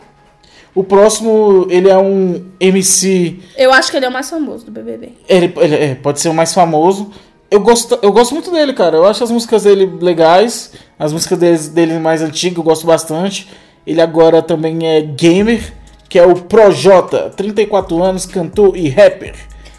[0.76, 4.70] O próximo, ele é um MC Eu acho que ele é o mais famoso do
[4.70, 5.12] BBB.
[5.28, 7.10] Ele, ele- é, pode ser o mais famoso.
[7.50, 8.96] Eu gosto, eu gosto muito dele, cara.
[8.98, 10.72] Eu acho as músicas dele legais.
[10.98, 13.48] As músicas dele, dele mais antigas eu gosto bastante.
[13.86, 15.72] Ele agora também é gamer,
[16.10, 19.34] que é o Projota, 34 anos, cantor e rapper.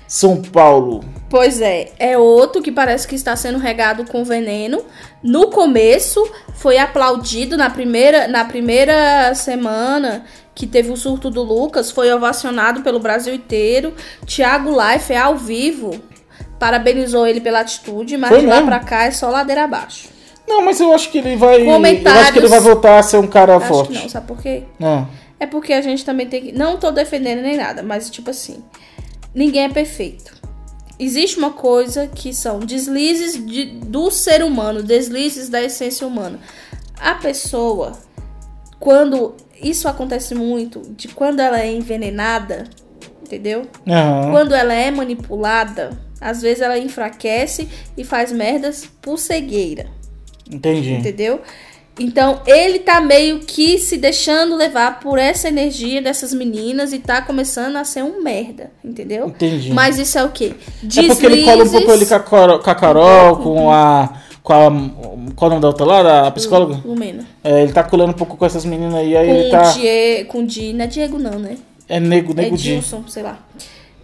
[0.08, 1.04] São Paulo.
[1.30, 4.82] Pois é, é outro que parece que está sendo regado com veneno.
[5.22, 6.26] No começo,
[6.56, 10.24] foi aplaudido na primeira, na primeira semana
[10.58, 13.94] que teve o surto do Lucas, foi ovacionado pelo Brasil inteiro.
[14.26, 15.92] Thiago Life é ao vivo,
[16.58, 18.68] parabenizou ele pela atitude, mas Foi de lá mesmo?
[18.70, 20.10] pra cá é só ladeira abaixo.
[20.48, 21.62] Não, mas eu acho que ele vai.
[21.62, 23.94] Eu Comentários- acho que ele vai voltar a ser um cara Acho forte.
[23.94, 24.64] não, sabe por quê?
[24.82, 25.06] Ah,
[25.40, 26.52] É porque a gente também tem que.
[26.52, 28.64] Não tô defendendo nem nada, mas tipo assim.
[29.36, 30.34] Ninguém é perfeito.
[30.98, 36.40] Existe uma coisa que são deslizes de- do ser humano, deslizes da essência humana.
[37.00, 37.92] A pessoa,
[38.80, 39.36] quando.
[39.62, 42.66] Isso acontece muito, de quando ela é envenenada,
[43.26, 43.64] entendeu?
[43.88, 44.32] aham.
[44.32, 45.92] Quando ela é manipulada,
[46.22, 49.88] às vezes ela enfraquece e faz merdas por cegueira.
[50.52, 50.94] Entendi.
[50.94, 51.42] Entendeu?
[52.00, 57.24] Então, ele tá meio que se deixando levar por essa energia dessas meninas e tá
[57.24, 59.28] começando a ser um merda, entendeu?
[59.30, 59.72] Entendi.
[59.74, 60.54] Mas isso é o quê?
[60.96, 61.88] É porque ele cola um pouco
[62.30, 64.22] Coro- com a Carol, com a.
[64.48, 64.72] Com a.
[65.36, 66.28] Qual é o nome da outra lá?
[66.28, 66.80] A psicóloga?
[66.86, 67.26] Lumena.
[67.44, 69.72] É, ele tá colando um pouco com essas meninas aí, aí ele Com tá.
[69.72, 71.58] o Diego, com o Di, não é Diego não, né?
[71.90, 72.64] É nego, É nego de.
[72.64, 73.40] Dilson, sei lá.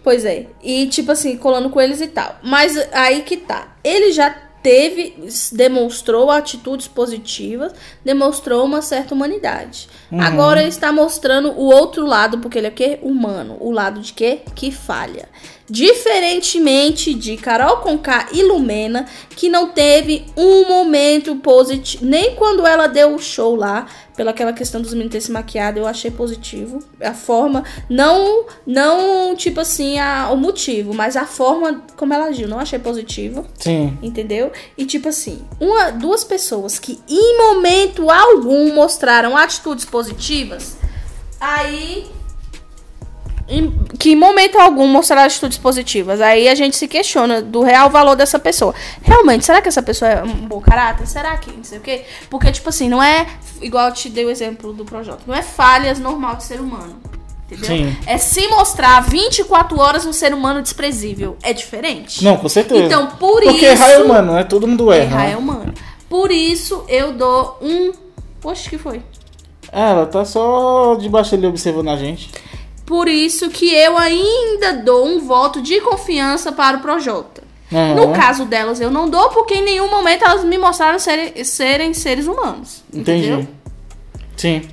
[0.02, 0.44] Pois é.
[0.62, 2.36] E tipo assim, colando com eles e tal.
[2.42, 3.74] Mas aí que tá.
[3.82, 5.14] Ele já teve,
[5.52, 9.90] demonstrou atitudes positivas, demonstrou uma certa humanidade.
[10.10, 12.98] Agora ele está mostrando o outro lado, porque ele é o quê?
[13.02, 13.58] Humano.
[13.60, 14.40] O lado de quê?
[14.54, 15.28] Que falha.
[15.68, 19.04] Diferentemente de Carol Conká e Lumena,
[19.36, 22.06] que não teve um momento positivo.
[22.06, 23.86] Nem quando ela deu o show lá,
[24.16, 26.80] pela aquela questão dos meninos ter se maquiado, eu achei positivo.
[27.00, 32.48] A forma, não, não tipo assim, a, o motivo, mas a forma como ela agiu,
[32.48, 33.46] não achei positivo.
[33.58, 33.98] Sim.
[34.02, 34.52] Entendeu?
[34.76, 40.76] E tipo assim, uma, duas pessoas que em momento algum mostraram atitudes positivas,
[41.40, 42.13] aí.
[43.48, 46.20] Em- que em momento algum mostraram atitudes positivas.
[46.20, 48.74] Aí a gente se questiona do real valor dessa pessoa.
[49.02, 51.06] Realmente, será que essa pessoa é um bom caráter?
[51.06, 52.04] Será que não sei o quê?
[52.30, 53.26] Porque, tipo assim, não é.
[53.60, 55.20] Igual eu te dei o exemplo do Projota.
[55.26, 56.96] Não é falhas normal de ser humano.
[57.50, 57.66] Entendeu?
[57.66, 57.96] Sim.
[58.06, 61.36] É se mostrar 24 horas um ser humano desprezível.
[61.42, 62.24] É diferente.
[62.24, 62.82] Não, com certeza.
[62.82, 63.64] Então, por Porque isso.
[63.66, 64.44] errar é humano, né?
[64.44, 65.04] Todo mundo erra.
[65.04, 65.32] Errar né?
[65.32, 65.74] é humano.
[66.08, 67.92] Por isso eu dou um.
[68.40, 69.02] Poxa, que foi?
[69.70, 72.30] Ela tá só debaixo ali observando a gente.
[72.86, 77.42] Por isso que eu ainda dou um voto de confiança para o Projota.
[77.72, 77.94] Aham.
[77.94, 81.94] No caso delas, eu não dou, porque em nenhum momento elas me mostraram serem, serem
[81.94, 82.84] seres humanos.
[82.92, 83.28] Entendi.
[83.28, 83.48] Entendeu?
[84.36, 84.68] Sim.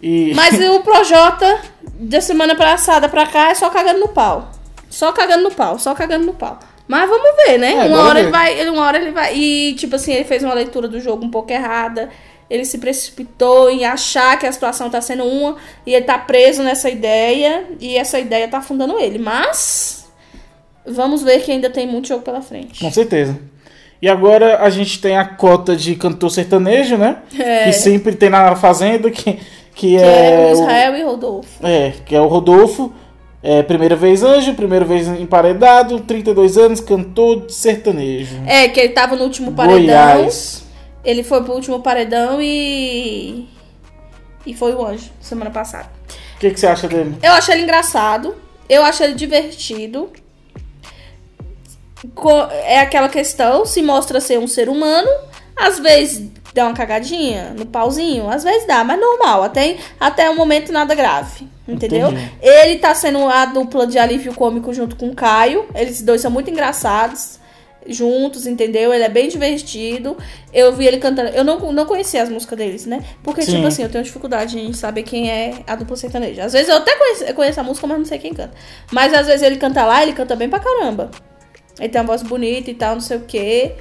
[0.00, 0.32] E.
[0.36, 1.60] Mas o Projota,
[1.94, 4.50] da semana passada pra cá, é só cagando no pau.
[4.88, 6.58] Só cagando no pau, só cagando no pau.
[6.86, 7.72] Mas vamos ver, né?
[7.72, 8.20] É, uma hora ver.
[8.20, 8.68] ele vai.
[8.68, 9.36] Uma hora ele vai.
[9.36, 12.10] E, tipo assim, ele fez uma leitura do jogo um pouco errada.
[12.52, 15.56] Ele se precipitou em achar que a situação tá sendo uma.
[15.86, 17.64] E ele tá preso nessa ideia.
[17.80, 19.18] E essa ideia tá afundando ele.
[19.18, 20.06] Mas.
[20.86, 22.80] Vamos ver que ainda tem muito jogo pela frente.
[22.80, 23.38] Com certeza.
[24.00, 27.18] E agora a gente tem a cota de cantor sertanejo, né?
[27.38, 27.64] É.
[27.66, 29.38] Que sempre tem na Fazenda, que, que,
[29.74, 30.46] Que é, é.
[30.46, 31.66] o o- Israel e Rodolfo.
[31.66, 32.92] É, que é o Rodolfo.
[33.44, 38.36] É, primeira vez anjo, primeira vez emparedado, 32 anos, cantor sertanejo.
[38.46, 39.78] É, que ele tava no último paredão.
[39.80, 40.61] Goiás.
[41.04, 43.48] Ele foi pro último paredão e.
[44.44, 45.88] E foi o anjo, semana passada.
[46.36, 47.16] O que, que você acha dele?
[47.22, 48.34] Eu acho ele engraçado.
[48.68, 50.10] Eu acho ele divertido.
[52.64, 55.08] É aquela questão, se mostra ser um ser humano.
[55.56, 60.36] Às vezes dá uma cagadinha no pauzinho, às vezes dá, mas normal, até, até um
[60.36, 61.48] momento nada grave.
[61.66, 62.08] Entendeu?
[62.08, 62.32] Entendi.
[62.42, 65.66] Ele tá sendo a dupla de alívio cômico junto com o Caio.
[65.74, 67.38] Eles dois são muito engraçados.
[67.86, 68.92] Juntos, entendeu?
[68.92, 70.16] Ele é bem divertido.
[70.52, 71.30] Eu vi ele cantando.
[71.30, 73.02] Eu não, não conhecia as músicas deles, né?
[73.22, 73.56] Porque, Sim.
[73.56, 76.44] tipo assim, eu tenho dificuldade em saber quem é a dupla sertaneja.
[76.44, 78.52] Às vezes eu até conheço, conheço a música, mas não sei quem canta.
[78.90, 81.10] Mas às vezes ele canta lá, ele canta bem pra caramba.
[81.78, 83.72] Ele tem uma voz bonita e tal, não sei o quê.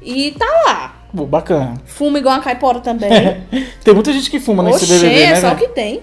[0.00, 1.02] E tá lá.
[1.12, 1.74] Bacana.
[1.84, 3.10] Fuma igual uma caipora também.
[3.84, 5.40] Tem muita gente que fuma nesse Oxê, BBB, é né?
[5.40, 6.02] só o que tem.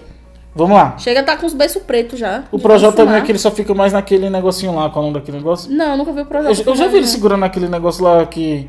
[0.54, 0.98] Vamos lá.
[0.98, 2.44] Chega a tá com os beiços pretos já.
[2.50, 4.90] O Projota também é que ele só fica mais naquele negocinho lá.
[4.90, 5.70] Qual é o nome daquele negócio?
[5.70, 6.66] Não, nunca vi o Eu, projeto.
[6.66, 8.68] eu já vi ele segurando aquele negócio lá que.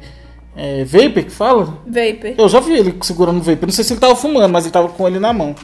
[0.56, 1.66] É, Vapor que fala?
[1.88, 2.36] Vapor.
[2.38, 3.66] Eu já vi ele segurando o Vapor.
[3.66, 5.56] Não sei se ele tava fumando, mas ele tava com ele na mão.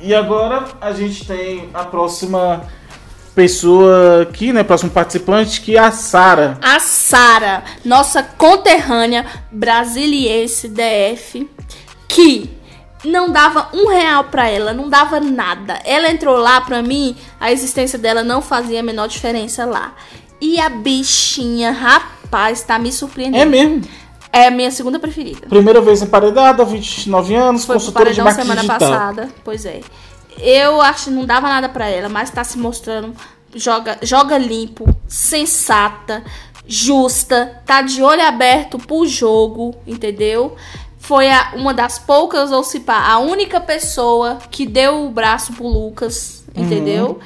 [0.00, 2.62] E agora a gente tem a próxima
[3.34, 4.64] pessoa aqui, né?
[4.64, 6.58] Próximo participante, que é a Sara.
[6.62, 11.48] A Sara, nossa conterrânea brasiliense DF,
[12.08, 12.50] que
[13.04, 15.80] não dava um real pra ela, não dava nada.
[15.84, 19.94] Ela entrou lá, pra mim, a existência dela não fazia a menor diferença lá.
[20.40, 23.50] E a bichinha, rapaz, tá me É surpreendendo.
[23.50, 23.82] mesmo.
[24.32, 25.46] É a minha segunda preferida.
[25.48, 28.78] Primeira vez emparedada, 29 anos, Foi consultora de marketing semana digital.
[28.90, 29.28] passada.
[29.44, 29.80] Pois é.
[30.38, 33.14] Eu acho que não dava nada pra ela, mas tá se mostrando
[33.54, 36.22] joga, joga limpo, sensata,
[36.66, 40.54] justa, tá de olho aberto pro jogo, entendeu?
[41.06, 45.52] Foi a- uma das poucas, ou se pá, a única pessoa que deu o braço
[45.52, 47.20] pro Lucas, entendeu?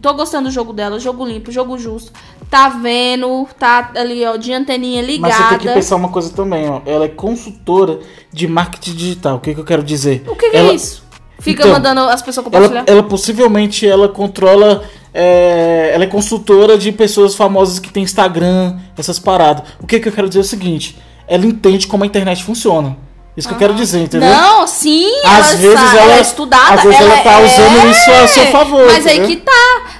[0.00, 2.12] Tô gostando do jogo dela, jogo limpo, jogo justo.
[2.48, 5.28] tá vendo, tá ali, ó, de anteninha ligada.
[5.34, 6.80] Mas você tem que pensar uma coisa também, ó.
[6.84, 8.00] Ela é consultora
[8.32, 9.36] de marketing digital.
[9.36, 10.24] O que, que eu quero dizer?
[10.26, 11.04] O que, que ela, é isso?
[11.38, 12.80] Fica Então, mandando as pessoas compartilhar.
[12.80, 14.82] Ela, ela possivelmente ela controla.
[15.14, 19.62] é, ela é consultora de pessoas famosas que tem Instagram, essas paradas.
[19.80, 20.98] O que, que eu quero dizer é o seguinte:
[21.28, 22.96] ela entende como a internet funciona.
[23.40, 24.30] Isso que eu quero dizer, entendeu?
[24.30, 26.74] Não, sim, Às ela, vezes sabe, ela- ela é estudada.
[26.74, 29.36] às vezes ela tá usando isso a seu favor, Mas aí entendeu?
[29.36, 29.99] que tá.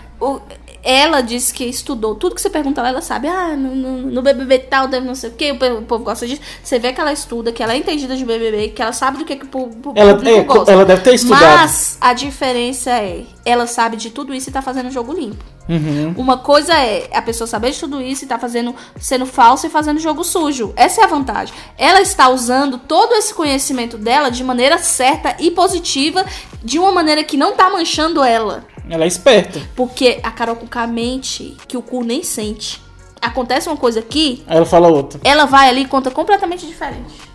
[0.82, 3.28] Ela disse que estudou tudo que você pergunta ela, ela sabe.
[3.28, 6.26] Ah, no, no, no BBB tal, deve não sei o que, o povo- povo gosta
[6.26, 6.40] disso.
[6.62, 9.24] Você vê que ela estuda, que ela é entendida de BBB, que ela sabe do
[9.24, 10.72] que, que o pu- Ela, é, gosta.
[10.72, 11.42] ela deve ter estudado.
[11.42, 15.44] Mas a diferença é, ela sabe de tudo isso e tá fazendo jogo limpo.
[15.68, 16.14] Uhum.
[16.16, 19.70] Uma coisa é a pessoa saber de tudo isso e tá fazendo, sendo falsa e
[19.70, 20.72] fazendo jogo sujo.
[20.74, 21.54] Essa é a vantagem.
[21.78, 26.24] Ela está usando todo esse conhecimento dela de maneira certa e positiva,
[26.64, 28.64] de uma maneira que não tá manchando ela.
[28.88, 29.60] Ela é esperta.
[29.76, 32.80] Porque a Carol Conká mente que o cu nem sente.
[33.20, 35.20] Acontece uma coisa aqui, Aí ela fala outra.
[35.22, 37.28] ela vai ali e conta completamente diferente.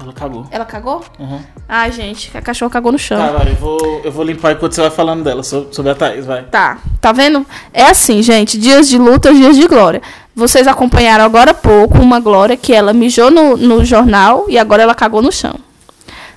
[0.00, 0.46] Ela cagou.
[0.52, 1.04] Ela cagou?
[1.18, 1.40] Uhum.
[1.68, 3.18] Ai, gente, a cachorra cagou no chão.
[3.18, 5.94] Tá, vai, eu vou, eu vou limpar enquanto você vai falando dela, so- sobre a
[5.96, 6.44] Thaís, vai.
[6.44, 7.44] Tá, tá vendo?
[7.72, 10.00] É assim, gente, dias de luta, dias de glória.
[10.36, 14.84] Vocês acompanharam agora há pouco uma glória que ela mijou no, no jornal e agora
[14.84, 15.56] ela cagou no chão.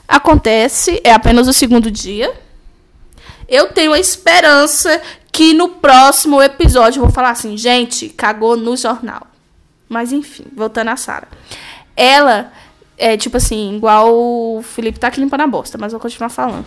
[0.07, 2.33] Acontece, é apenas o segundo dia.
[3.51, 8.75] Eu tenho a esperança que no próximo episódio eu vou falar assim, gente, cagou no
[8.77, 9.27] jornal.
[9.89, 11.27] Mas enfim, voltando a Sara.
[11.95, 12.51] Ela
[12.97, 16.65] é tipo assim, igual o Felipe tá aqui limpando a bosta, mas vou continuar falando.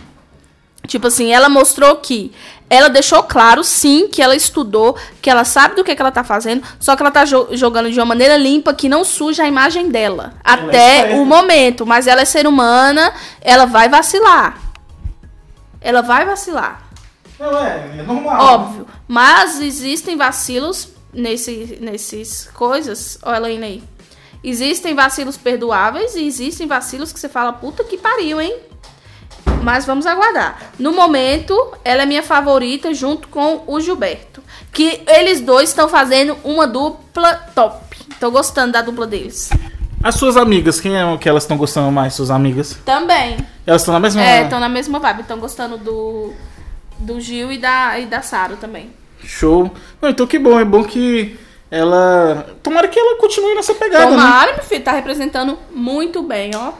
[0.87, 2.31] Tipo assim, ela mostrou que
[2.69, 6.23] ela deixou claro, sim, que ela estudou, que ela sabe do que, que ela tá
[6.23, 9.47] fazendo, só que ela tá jo- jogando de uma maneira limpa que não suja a
[9.47, 10.33] imagem dela.
[10.43, 11.15] Ela é até esperta.
[11.15, 11.85] o momento.
[11.87, 13.11] Mas ela é ser humana,
[13.41, 14.61] ela vai vacilar.
[15.85, 16.81] Ela vai vacilar.
[17.39, 18.41] Não, é, é normal.
[18.41, 18.87] Óbvio.
[19.07, 23.19] Mas existem vacilos nesse, nesses coisas.
[23.21, 23.83] Olha ela indo aí.
[24.43, 28.57] Existem vacilos perdoáveis e existem vacilos que você fala, puta que pariu, hein?
[29.61, 30.71] Mas vamos aguardar.
[30.79, 34.41] No momento, ela é minha favorita junto com o Gilberto.
[34.71, 37.95] Que eles dois estão fazendo uma dupla top.
[38.19, 39.51] Tô gostando da dupla deles.
[40.05, 42.77] As suas amigas, quem é que elas estão gostando mais, suas amigas?
[42.85, 43.37] Também.
[43.65, 44.21] Elas estão na mesma.
[44.21, 45.21] É, estão na mesma vibe.
[45.21, 46.31] Estão gostando do,
[46.99, 48.91] do Gil e da, e da Sara também.
[49.23, 49.71] Show.
[49.99, 51.39] Não, então que bom, é bom que
[51.71, 52.45] ela.
[52.61, 54.11] Tomara que ela continue nessa pegada, né?
[54.11, 56.73] Tomara, meu filho, tá representando muito bem, ó.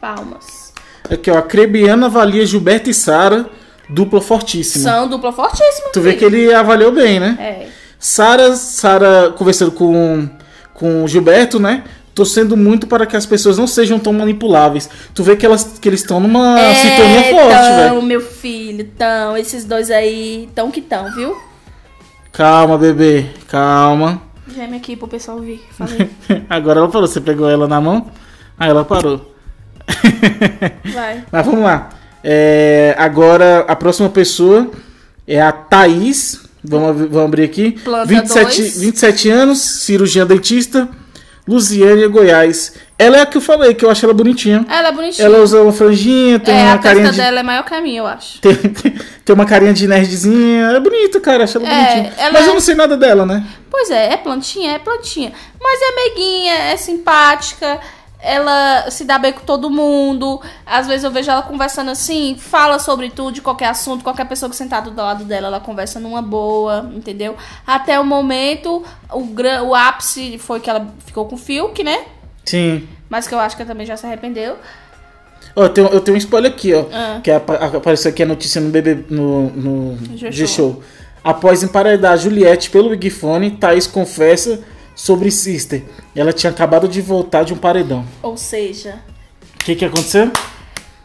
[0.00, 0.72] Palmas.
[1.10, 3.50] Aqui, ó, a Crebiana avalia Gilberto e Sara,
[3.88, 4.88] dupla fortíssima.
[4.88, 5.88] São dupla fortíssima.
[5.92, 7.36] Tu vê que ele avaliou bem, né?
[7.40, 7.68] É.
[7.98, 10.30] Sara, Sara conversando com,
[10.72, 11.82] com o Gilberto, né?
[12.18, 14.90] Torcendo muito para que as pessoas não sejam tão manipuláveis.
[15.14, 18.02] Tu vê que, elas, que eles estão numa é, sintonia forte, tão, velho.
[18.02, 19.36] meu filho, tão.
[19.36, 21.36] Esses dois aí, tão que tão, viu?
[22.32, 24.20] Calma, bebê, calma.
[24.52, 25.64] Geme aqui pro pessoal ouvir.
[25.70, 26.10] Falei.
[26.50, 28.10] Agora ela falou, você pegou ela na mão?
[28.58, 29.32] Aí ela parou.
[30.92, 31.24] Vai.
[31.30, 31.90] Mas vamos lá.
[32.24, 34.68] É, agora a próxima pessoa
[35.24, 36.42] é a Thaís.
[36.64, 37.78] Vamos, vamos abrir aqui.
[37.84, 38.80] Planta 27, dois.
[38.80, 40.88] 27 anos, cirurgiã dentista,
[41.48, 42.74] Lusiânia, Goiás.
[42.98, 44.66] Ela é a que eu falei, que eu acho ela bonitinha.
[44.68, 45.24] Ela é bonitinha.
[45.26, 47.22] Ela usa uma franjinha, tem é, uma a carinha testa de.
[47.26, 48.38] dela é maior que a minha, eu acho.
[48.42, 50.66] Tem, tem uma carinha de nerdzinha.
[50.72, 51.44] É bonita, cara.
[51.44, 52.12] Acho ela É, bonitinha.
[52.18, 53.44] ela Mas é- eu não sei nada dela, né?
[53.70, 55.32] Pois é, é plantinha, é plantinha.
[55.60, 57.78] Mas é meiguinha, é simpática,
[58.20, 60.40] ela se dá bem com todo mundo.
[60.66, 64.50] Às vezes eu vejo ela conversando assim, fala sobre tudo, de qualquer assunto, qualquer pessoa
[64.50, 67.36] que sentada do lado dela, ela conversa numa boa, entendeu?
[67.66, 69.26] Até o momento, o,
[69.68, 72.04] o ápice foi que ela ficou com o Fiuk, né?
[72.44, 72.88] Sim.
[73.08, 74.56] Mas que eu acho que ela também já se arrependeu.
[75.54, 76.84] Ó, eu tenho, eu tenho um spoiler aqui, ó.
[76.92, 77.20] Ah.
[77.22, 80.30] Que apa- apareceu aqui a notícia no BB, no, no G-Show.
[80.32, 80.82] G-Show.
[81.22, 84.60] Após emparedar Juliette pelo Big Fone, Thaís confessa
[84.98, 85.84] sobre Sister.
[86.14, 88.04] Ela tinha acabado de voltar de um paredão.
[88.20, 88.96] Ou seja,
[89.54, 90.30] O que que aconteceu?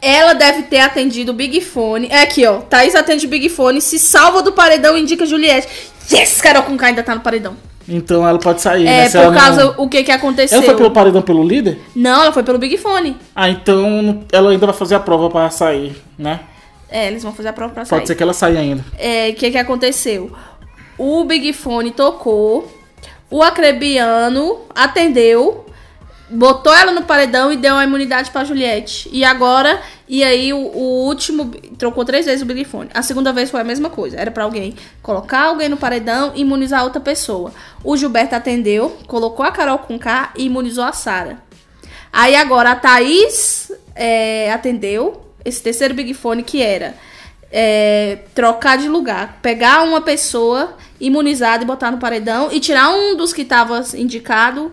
[0.02, 2.08] ela deve ter atendido o Big Fone.
[2.10, 2.58] É aqui, ó.
[2.62, 5.68] Thaís atende o Big Fone, se salva do paredão e indica Juliette.
[6.12, 7.56] Yes, Carol com K ainda tá no paredão.
[7.88, 9.06] Então ela pode sair, né?
[9.06, 10.58] É, Se por causa não- o que que aconteceu.
[10.58, 11.80] Ela foi pelo paredão pelo líder?
[11.96, 13.16] Não, ela foi pelo Big Fone.
[13.36, 16.40] Ah, então ela ainda vai fazer a prova pra sair, né?
[16.90, 18.00] É, eles vão fazer a prova pra sair.
[18.00, 18.84] Pode ser que ela saia ainda.
[18.98, 20.32] É, o que que aconteceu?
[20.98, 22.72] O Big Fone tocou,
[23.30, 25.66] o Acrebiano atendeu,
[26.30, 29.10] botou ela no paredão e deu a imunidade pra Juliette.
[29.12, 32.68] E agora, e aí o, o último, trocou três vezes o Big.
[32.94, 36.42] A segunda vez foi a mesma coisa, era pra alguém colocar alguém no paredão e
[36.42, 37.54] imunizar outra pessoa.
[37.84, 41.38] O Gilberto atendeu, colocou a Carol com K e imunizou a Sara.
[42.12, 46.96] Aí agora a Thaís é, atendeu esse terceiro Big Fone que era
[47.52, 49.40] é, trocar de lugar.
[49.42, 54.72] Pegar uma pessoa imunizado e botar no paredão e tirar um dos que tava indicado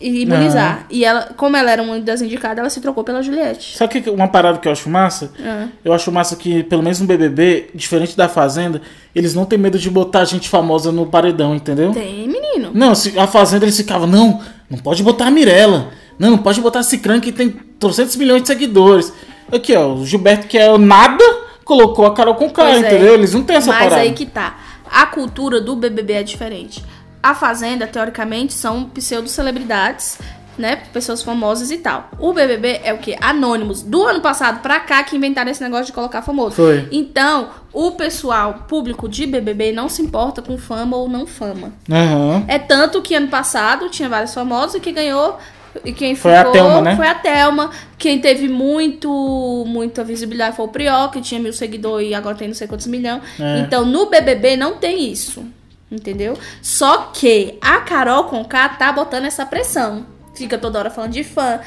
[0.00, 0.84] e imunizar.
[0.90, 3.76] E ela, como ela era uma das indicadas, ela se trocou pela Juliette.
[3.76, 5.32] Sabe que uma parada que eu acho massa?
[5.40, 5.68] Ah.
[5.84, 8.82] Eu acho massa que, pelo menos no BBB, diferente da Fazenda,
[9.14, 11.92] eles não têm medo de botar gente famosa no paredão, entendeu?
[11.92, 12.72] Tem, menino.
[12.74, 15.90] Não, se- a Fazenda eles ficavam, não, não pode botar a Mirella.
[16.18, 19.12] Não, não pode botar a Cicrã que tem 300 milhões de seguidores.
[19.52, 21.24] Aqui, ó, o Gilberto, que é o nada,
[21.64, 22.88] colocou a Carol com Pois é.
[22.88, 23.14] entendeu?
[23.14, 24.02] Eles não têm essa Mas parada.
[24.02, 24.58] aí que tá.
[24.92, 26.84] A cultura do BBB é diferente.
[27.22, 30.18] A Fazenda, teoricamente, são pseudo-celebridades,
[30.58, 30.76] né?
[30.92, 32.10] Pessoas famosas e tal.
[32.18, 33.16] O BBB é o quê?
[33.20, 33.82] Anônimos.
[33.82, 36.56] Do ano passado pra cá que inventaram esse negócio de colocar famoso.
[36.56, 36.88] Foi.
[36.92, 41.72] Então, o pessoal público de BBB não se importa com fama ou não fama.
[41.90, 42.44] Aham.
[42.46, 45.38] É tanto que ano passado tinha vários famosos e que ganhou.
[45.84, 46.96] E quem Foi a ficou Thelma, né?
[46.96, 47.70] foi a Thelma.
[47.98, 52.48] Quem teve muito, muita visibilidade foi o Prió, que tinha mil seguidores e agora tem
[52.48, 53.22] não sei quantos milhões.
[53.40, 53.60] É.
[53.60, 55.44] Então no BBB não tem isso.
[55.90, 56.38] Entendeu?
[56.62, 60.06] Só que a Carol Conká tá botando essa pressão.
[60.34, 61.60] Fica toda hora falando de fã.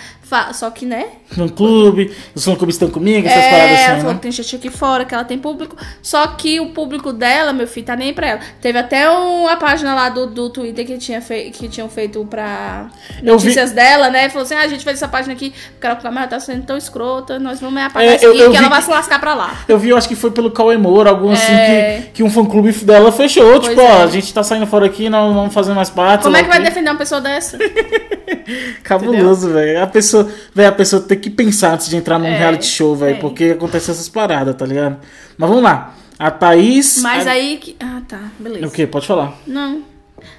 [0.54, 1.06] Só que, né?
[1.30, 4.14] Fã clube, os fã clubes estão comigo, essas É, paradas ela assim, falou né?
[4.16, 5.76] que tem gente aqui fora, que ela tem público.
[6.02, 8.40] Só que o público dela, meu filho, tá nem pra ela.
[8.62, 12.88] Teve até uma página lá do, do Twitter que, tinha fei que tinham feito pra
[13.22, 14.28] Eu vi- notícias dela, né?
[14.30, 16.66] Falou assim: ah, a gente fez essa página aqui, cara falou, mas ela tá sendo
[16.66, 19.20] tão escrota, nós vamos apagar É, isso aqui, eu que vi ela vai se lascar
[19.20, 19.56] pra lá.
[19.68, 22.02] Eu vi, eu acho que foi pelo Cauê Moura, algo assim, É.
[22.08, 23.60] que, que um fã clube dela fechou.
[23.60, 23.84] tipo, é.
[23.84, 26.24] ó, a gente tá saindo fora aqui, não vamos fazer mais parte.
[26.24, 26.68] Como é que vai o quê.
[26.70, 27.58] defender uma pessoa dessa?
[28.84, 29.82] Cabuloso, velho.
[29.84, 30.15] A pessoa,
[30.54, 33.20] velho, a pessoa tem que pensar antes de entrar num É, reality show, velho, é.
[33.20, 34.98] porque acontece essas paradas, tá ligado?
[35.38, 35.94] Mas vamos lá.
[36.18, 37.02] A Thaís.
[37.02, 37.76] Mas a- aí que.
[37.80, 38.66] Ah, tá, beleza.
[38.68, 38.88] O quê?
[38.88, 39.34] Pode falar.
[39.46, 39.82] Não.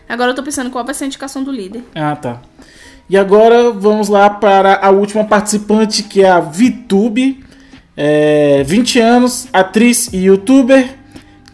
[0.09, 1.85] Agora eu tô pensando qual vai ser a indicação do líder.
[1.95, 2.41] Ah, tá.
[3.11, 7.45] E agora vamos lá para a última participante, que é a Vitube.
[7.97, 10.97] É, 20 anos, atriz e youtuber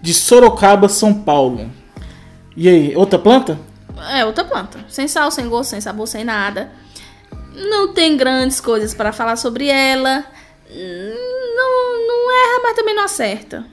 [0.01, 1.71] de Sorocaba, São Paulo.
[2.57, 3.59] E aí, outra planta?
[4.13, 4.79] É, outra planta.
[4.89, 6.71] Sem sal, sem gosto, sem sabor, sem nada.
[7.55, 10.25] Não tem grandes coisas para falar sobre ela.
[10.71, 13.65] Não, não erra, mas também não acerta.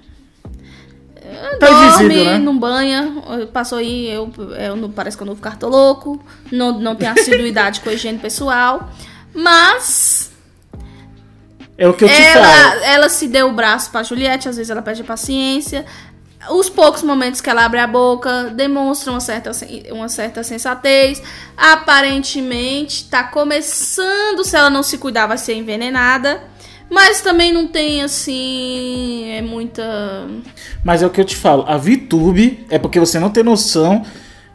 [1.60, 2.38] Tá Dorme, invisível, né?
[2.40, 3.14] não banha.
[3.54, 6.22] Passou aí, eu, eu não, parece que eu não ficar louco.
[6.52, 8.90] Não, não tem assiduidade com a higiene pessoal.
[9.34, 10.32] Mas
[11.78, 12.82] É o que eu te ela, falo.
[12.84, 15.86] ela se deu o braço pra Juliette, às vezes ela perde a paciência.
[16.48, 19.52] Os poucos momentos que ela abre a boca demonstram uma certa,
[19.92, 21.22] uma certa sensatez.
[21.58, 26.42] Aparentemente, tá começando, se ela não se cuidar, vai ser envenenada.
[26.90, 30.28] Mas também não tem, assim, é muita...
[30.84, 31.66] Mas é o que eu te falo.
[31.68, 34.04] A VTube é porque você não tem noção.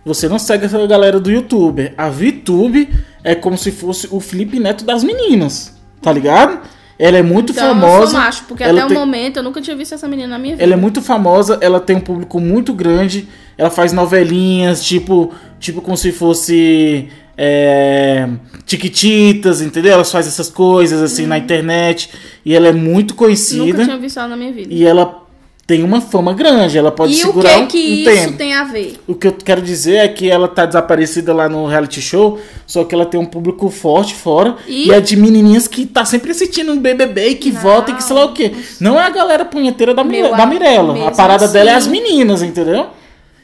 [0.04, 1.94] Você não segue essa galera do youtuber.
[1.96, 5.74] A VTube é como se fosse o Felipe Neto das meninas.
[6.02, 6.60] Tá ligado?
[6.98, 8.10] Ela é muito Então, eu famosa.
[8.12, 10.54] sou macho, porque até tem- o momento eu nunca tinha visto essa menina na minha
[10.54, 10.62] vida.
[10.62, 13.28] Ela é muito famosa, ela tem um público muito grande,
[13.58, 18.28] ela faz novelinhas, tipo, tipo como se fosse é,
[18.64, 19.92] Tiquititas, entendeu?
[19.92, 22.08] Ela faz essas coisas assim na internet
[22.44, 24.72] e ela é muito Nunca conhecida tinha visto ela na minha vida.
[24.72, 25.23] e ela
[25.66, 28.36] tem uma fama grande, ela pode E o segurar que um, que um isso tempo.
[28.36, 29.00] tem a ver?
[29.06, 32.84] O que eu quero dizer é que ela tá desaparecida lá no reality show, só
[32.84, 34.56] que ela tem um público forte fora.
[34.66, 34.88] E?
[34.88, 37.60] E, é de menininhas que tá sempre assistindo um BBB e que Não.
[37.62, 38.52] volta e que sei lá o quê.
[38.78, 41.08] Não é a galera punheteira da, Meu da a- Mirella.
[41.08, 41.90] A parada dela é as assim.
[41.92, 42.88] meninas, entendeu?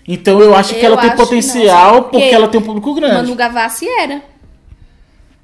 [0.07, 2.01] Então eu acho que Eu ela tem que não, potencial sabe?
[2.03, 3.15] porque Porque ela tem um público grande.
[3.15, 4.21] Manu Gavassi era.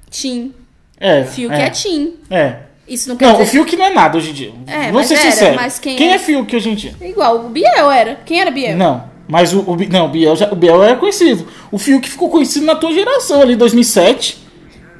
[0.09, 0.53] Tim.
[0.99, 2.13] é, Fiuk é, é Tim.
[2.29, 2.55] é.
[2.87, 3.51] Isso não quer Não, o dizer...
[3.51, 4.53] Fiuk não é nada hoje em dia.
[4.65, 5.55] É, mas ser era, sinceros.
[5.55, 6.15] mas quem quem é?
[6.15, 6.95] é Fiuk hoje em dia?
[7.01, 8.19] Igual, o Biel era.
[8.25, 8.77] Quem era Biel?
[8.77, 11.47] Não, mas o, o não, o Biel, já, o Biel era conhecido.
[11.69, 14.47] O Fiuk ficou conhecido na tua geração ali, 2007.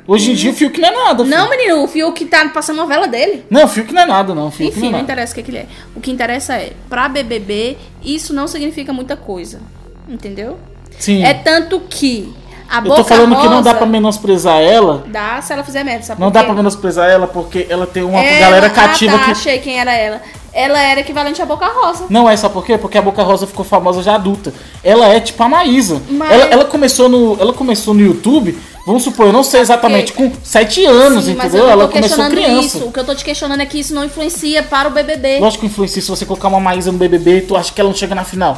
[0.07, 1.23] Hoje em dia o Fiuk não é nada.
[1.23, 1.37] filho.
[1.37, 3.43] Não, menino, o Fiuk tá passando novela dele.
[3.49, 4.47] Não, o Fiuk não é nada, não.
[4.47, 5.65] O Fiuk Enfim, não é não interessa o que, que ele é.
[5.95, 9.59] O que interessa é, pra BBB, isso não significa muita coisa.
[10.07, 10.57] Entendeu?
[10.97, 11.23] Sim.
[11.23, 12.33] É tanto que
[12.69, 15.03] a Eu tô falando Rosa que não dá pra menosprezar ela.
[15.07, 18.19] dá se ela fizer merda, sabe Não dá pra menosprezar ela porque ela tem uma
[18.23, 19.31] Ela- galera cativa ah, tá, que.
[19.31, 20.21] achei quem era ela.
[20.53, 22.05] Ela era equivalente à Boca Rosa.
[22.09, 22.77] Não é, sabe por quê?
[22.79, 24.51] Porque a Boca Rosa ficou famosa já adulta.
[24.83, 26.01] Ela é tipo a Maísa.
[26.09, 30.13] Mas- Ela, ela começou no, ela começou no YouTube, vamos supor, eu não sei exatamente,
[30.13, 31.69] com 7 anos, Sim, entendeu?
[31.69, 32.77] Ela tô começou criança.
[32.77, 32.85] isso.
[32.85, 35.39] O que eu tô te questionando é que isso não influencia para o BBB.
[35.39, 37.95] Lógico que influencia se você colocar uma Maísa no BBB, tu acha que ela não
[37.97, 38.57] chega na final.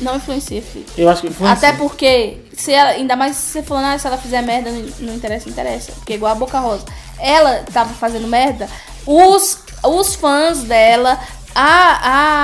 [0.00, 0.86] Não influencia, filho.
[0.96, 1.68] Eu acho que influencia.
[1.68, 4.88] Até porque, se ela, ainda mais se você falando, ah, se ela fizer merda, não,
[5.00, 5.92] não interessa, interessa.
[5.92, 6.84] Porque igual a Boca Rosa.
[7.18, 8.68] Ela tava fazendo merda,
[9.06, 11.18] os, os fãs dela,
[11.54, 11.66] a,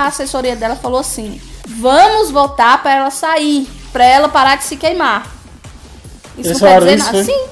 [0.03, 4.77] a assessoria dela falou assim: vamos votar pra ela sair, pra ela parar de se
[4.77, 5.25] queimar.
[6.37, 7.11] Isso Eles não quer dizer nada.
[7.11, 7.23] foi?
[7.23, 7.45] Sim.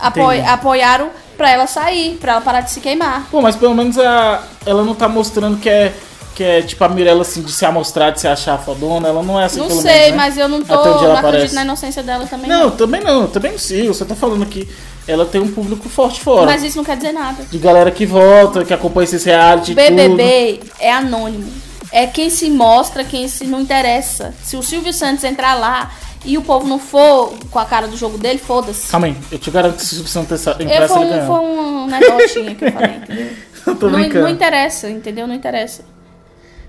[0.00, 3.26] Apoi- apoiaram pra ela sair, pra ela parar de se queimar.
[3.30, 5.92] Pô, mas pelo menos a, ela não tá mostrando que é
[6.34, 9.08] que é tipo a Mirella, assim, de se amostrar, de se achar fodona.
[9.08, 10.16] Ela não é assim, Não pelo sei, menos, né?
[10.16, 10.74] mas eu não tô.
[10.74, 12.48] Até onde ela Não acredito na inocência dela também.
[12.48, 13.22] Não, também não.
[13.22, 13.94] eu Também não sigo.
[13.94, 14.68] Você tá falando que
[15.06, 16.46] ela tem um público forte fora.
[16.46, 17.44] Mas isso não quer dizer nada.
[17.50, 19.84] De galera que vota, que acompanha esses reality e tudo.
[19.86, 21.50] BBB é anônimo.
[21.92, 24.34] É quem se mostra, quem se não interessa.
[24.42, 25.92] Se o Silvio Santos entrar lá
[26.24, 28.88] e o povo não for com a cara do jogo dele, foda-se.
[28.90, 31.16] Calma aí, eu te garanto que se o Silvio Santos Eu entrasse, foi ele um,
[31.18, 31.26] ganhou.
[31.26, 33.28] foi um negocinho que eu falei, entendeu?
[33.66, 35.26] Eu Não, não interessa, entendeu?
[35.26, 35.84] Não interessa.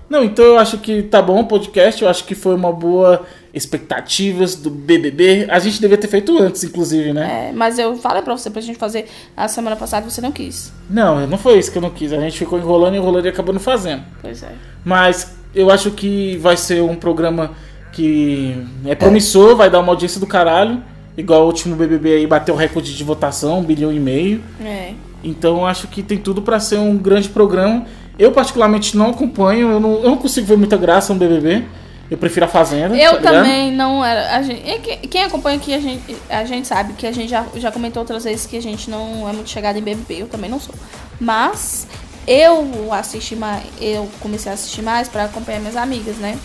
[0.08, 3.26] Não, então eu acho que tá bom o podcast, eu acho que foi uma boa
[3.52, 5.46] expectativas do BBB.
[5.48, 7.48] A gente devia ter feito antes, inclusive, né?
[7.48, 9.06] É, mas eu falei pra você pra gente fazer
[9.36, 10.72] a semana passada você não quis.
[10.88, 12.12] Não, não foi isso que eu não quis.
[12.12, 14.02] A gente ficou enrolando, enrolando e acabou não fazendo.
[14.20, 14.52] Pois é.
[14.84, 17.52] Mas eu acho que vai ser um programa
[17.92, 18.54] que
[18.84, 20.82] é promissor, vai dar uma audiência do caralho.
[21.16, 24.42] Igual o último BBB aí bateu o recorde de votação, um bilhão e meio.
[24.62, 24.92] É.
[25.24, 27.86] Então eu acho que tem tudo pra ser um grande programa.
[28.18, 31.64] Eu particularmente não acompanho, eu não, eu não consigo ver muita graça no BBB.
[32.10, 32.96] Eu prefiro a Fazenda.
[32.96, 34.40] Eu tá também não era.
[34.42, 37.44] Gente, é que- quem acompanha aqui, a gente, a gente sabe que a gente já,
[37.56, 40.22] já comentou outras vezes que a gente não é muito chegada em BBB.
[40.22, 40.74] Eu também não sou.
[41.20, 41.86] Mas
[42.26, 43.64] eu assisti mais.
[43.80, 46.38] Eu comecei a assistir mais pra acompanhar minhas amigas, né?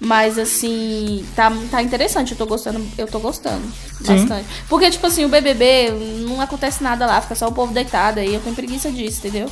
[0.00, 3.62] Mas assim, tá, tá interessante, eu tô gostando, eu tô gostando
[4.02, 4.16] Sim.
[4.16, 4.46] bastante.
[4.66, 5.90] Porque, tipo assim, o BBB
[6.26, 9.46] não acontece nada lá, fica só o povo deitado aí, eu tenho preguiça disso, entendeu?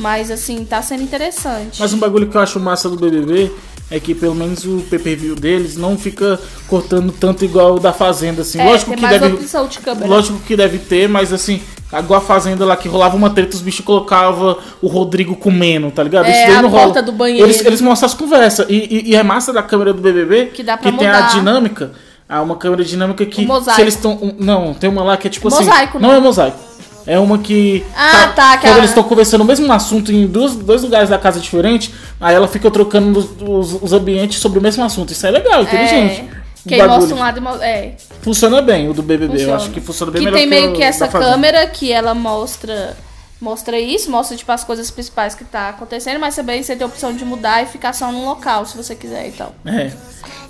[0.00, 1.78] Mas assim, tá sendo interessante.
[1.78, 3.52] Mas um bagulho que eu acho massa do BBB
[3.90, 8.42] é que pelo menos o pay-per-view deles não fica cortando tanto igual o da Fazenda,
[8.42, 8.58] assim.
[8.60, 11.60] é, lógico que deve, de lógico que deve ter, mas assim,
[11.98, 16.02] igual a Fazenda lá que rolava uma treta, os bichos colocavam o Rodrigo comendo, tá
[16.04, 16.26] ligado?
[16.26, 17.02] É, daí a não rola.
[17.02, 17.44] do banheiro.
[17.46, 18.64] Eles, eles mostram as conversas.
[18.68, 21.28] E, e- e é massa da câmera do BBB Que dá pra tem a mudar.
[21.34, 21.92] dinâmica.
[22.28, 23.74] Há uma câmera dinâmica que O mosaico.
[23.74, 24.34] se eles estão.
[24.38, 25.64] não, tem uma lá que é tipo assim.
[25.64, 26.16] Mosaico, Não né?
[26.16, 26.69] é mosaico.
[27.10, 27.84] É uma que.
[27.96, 31.08] Ah, tá, que Quando a- eles estão conversando o mesmo assunto em dois, dois lugares
[31.08, 33.28] da casa diferentes, aí ela fica trocando os,
[33.74, 35.12] os- os ambientes sobre o mesmo assunto.
[35.12, 36.30] Isso é legal, inteligente.
[36.70, 36.88] É, bagulho.
[37.00, 39.32] mostra um lado e é, Funciona bem o do BBB.
[39.34, 39.56] Eu funciona.
[39.56, 42.96] acho que funciona bem que melhor tem meio o que essa câmera que ela mostra
[43.40, 46.86] mostra isso, mostra tipo as coisas principais que tá acontecendo, mas também você tem a
[46.86, 49.52] opção de mudar e ficar só num local, se você quiser e tal.
[49.64, 49.90] É.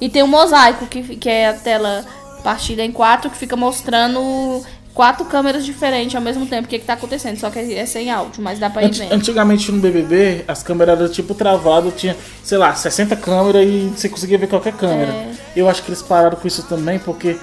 [0.00, 2.04] E tem o mosaico, que, que é a tela
[2.42, 4.62] partida em quatro, que fica mostrando
[4.94, 8.10] quatro câmeras diferentes ao mesmo tempo o que, que tá acontecendo, só que é sem
[8.10, 9.12] áudio, mas dá pra ir vendo.
[9.12, 14.08] Antigamente no BBB, as câmeras eram tipo travadas, tinha, sei lá, 60 câmeras e você
[14.08, 15.10] conseguia ver qualquer câmera.
[15.12, 15.28] É.
[15.56, 17.36] Eu acho que eles pararam com isso também porque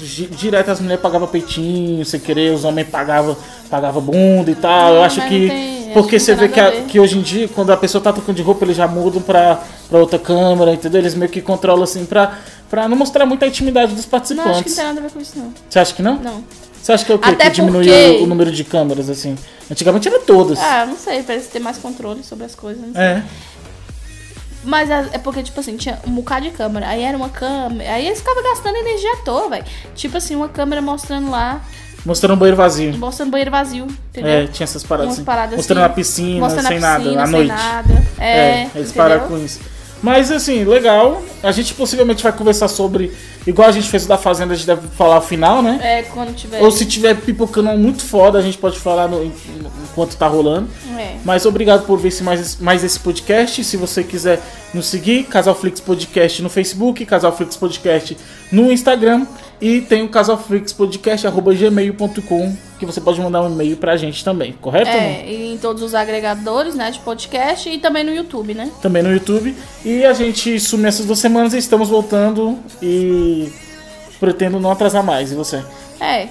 [0.00, 3.36] di- direto as mulheres pagavam peitinho, sem querer, os homens pagavam
[3.70, 4.94] pagava bunda e tal.
[4.94, 5.48] Eu acho que.
[5.48, 8.12] tem- porque que você vê que, a- que hoje em dia, quando a pessoa tá
[8.12, 11.00] trocando de roupa, eles já mudam pra, pra outra câmera, entendeu?
[11.00, 12.38] Eles meio que controlam assim pra,
[12.68, 14.66] pra não mostrar muita intimidade dos Não, acho que participantes.
[14.70, 15.52] não tem nada a ver com isso, não.
[15.68, 16.16] Você acha que não?
[16.16, 16.44] Não.
[16.88, 17.28] Você acha que é o quê?
[17.28, 19.36] Até que diminuiu porque- o número de câmeras, assim?
[19.70, 20.58] Antigamente era todas.
[20.58, 22.96] Ah, não sei, parece ter mais controle sobre as coisas.
[22.96, 23.22] É.
[24.64, 26.88] Mas é é porque, tipo assim, tinha um bocado de câmera.
[26.88, 27.92] Aí era uma câmera.
[27.92, 29.64] Aí eles ficavam gastando energia à toa, velho.
[29.94, 31.60] Tipo assim, uma câmera mostrando lá,
[32.06, 32.96] Mostrando um banheiro vazio.
[32.96, 34.30] mostrando banheiro vazio, entendeu?
[34.32, 35.24] É, tinha essas paradas assim.
[35.24, 37.48] paradas Mostrando assim, a piscina, mostrando sem a nada, piscina, à sem noite.
[37.48, 38.04] nada.
[38.18, 38.92] É, eles entendeu?
[38.94, 39.60] pararam com isso.
[40.02, 41.22] Mas assim, legal.
[41.42, 43.12] A gente possivelmente vai conversar sobre.
[43.46, 45.78] Igual a gente fez o da Fazenda, a gente deve falar o final, né?
[45.82, 46.60] É, quando tiver.
[46.62, 50.68] Ou se tiver pipocando muito foda, a gente pode falar no- enquanto tá rolando.
[50.98, 51.16] É.
[51.24, 53.64] Mas obrigado por ver esse, mais, mais esse podcast.
[53.64, 54.40] Se você quiser
[54.74, 58.16] nos seguir, Casalflix Podcast no Facebook, Casalflix Podcast
[58.52, 59.26] no Instagram.
[59.60, 64.88] E tem o casalflixpodcast.gmail.com que você pode mandar um e-mail pra gente também, correto?
[64.88, 68.70] É, e em todos os agregadores, né, de podcast e também no YouTube, né?
[68.80, 69.52] Também no YouTube.
[69.84, 73.52] E a gente sumiu essas duas semanas e estamos voltando e
[74.20, 75.32] pretendo não atrasar mais.
[75.32, 75.64] E você?
[76.00, 76.28] É.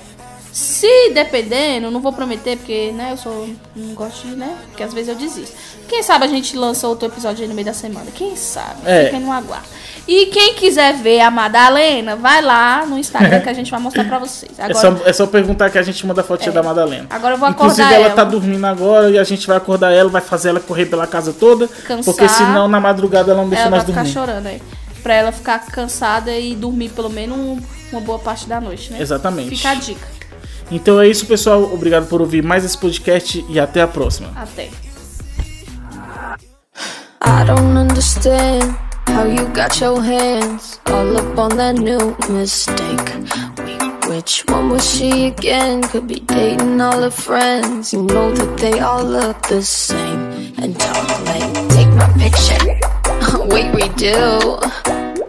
[0.53, 3.49] Se dependendo, não vou prometer, porque, né, eu sou.
[3.75, 4.57] Não gosto de, né?
[4.69, 5.55] Porque às vezes eu desisto.
[5.87, 8.09] Quem sabe a gente lança outro episódio aí no meio da semana?
[8.11, 8.81] Quem sabe?
[8.85, 9.05] É.
[9.05, 9.67] Fiquem no aguardo.
[10.07, 14.05] E quem quiser ver a Madalena, vai lá no Instagram que a gente vai mostrar
[14.05, 14.51] pra vocês.
[14.57, 17.07] É, Agora, só, é só perguntar que a gente manda a fotinha da Madalena.
[17.09, 18.15] agora eu vou Inclusive, acordar ela ela.
[18.15, 21.33] tá dormindo agora e a gente vai acordar ela, vai fazer ela correr pela casa
[21.33, 21.67] toda.
[21.67, 22.03] Cansar.
[22.05, 24.13] Porque senão na madrugada ela não deixa ela vai nós ficar dormir.
[24.13, 24.61] chorando aí.
[25.03, 27.61] Pra ela ficar cansada e dormir pelo menos um-
[27.91, 29.01] uma boa parte da noite, né?
[29.01, 29.55] Exatamente.
[29.55, 30.07] Fica a dica.
[30.71, 31.63] Então é isso, pessoal.
[31.73, 34.29] Obrigado por ouvir mais esse podcast e até a próxima.
[34.35, 34.69] Até.
[37.25, 38.75] I don't understand
[39.07, 43.07] How you got your hands all up on that new mistake?
[44.07, 45.81] Which one was she again?
[45.83, 47.93] Could be dating all her friends.
[47.93, 50.53] You know that they all look the same.
[50.57, 52.63] And talk like, take my picture.
[53.51, 54.61] Wait, redo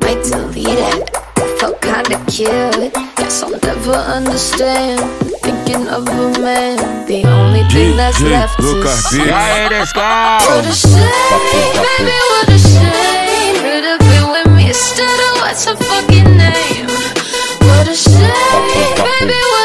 [0.02, 1.10] Might delete it.
[1.58, 2.92] Felt kinda cute.
[3.16, 5.00] Guess I'll never understand.
[5.42, 7.06] Thinking of a man.
[7.06, 9.18] The only thing that's left is Lucas, is
[11.58, 12.67] baby, what a
[15.58, 16.86] What's her fucking name?
[17.66, 19.57] What a shame, baby.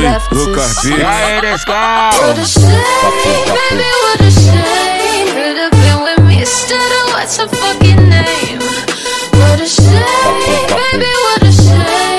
[0.00, 0.36] left to
[0.68, 0.90] see.
[2.20, 5.26] What a shame, baby, what a shame.
[5.36, 8.60] Could have been with me instead of what's her fucking name.
[9.38, 12.11] What a shame, baby, what a shame.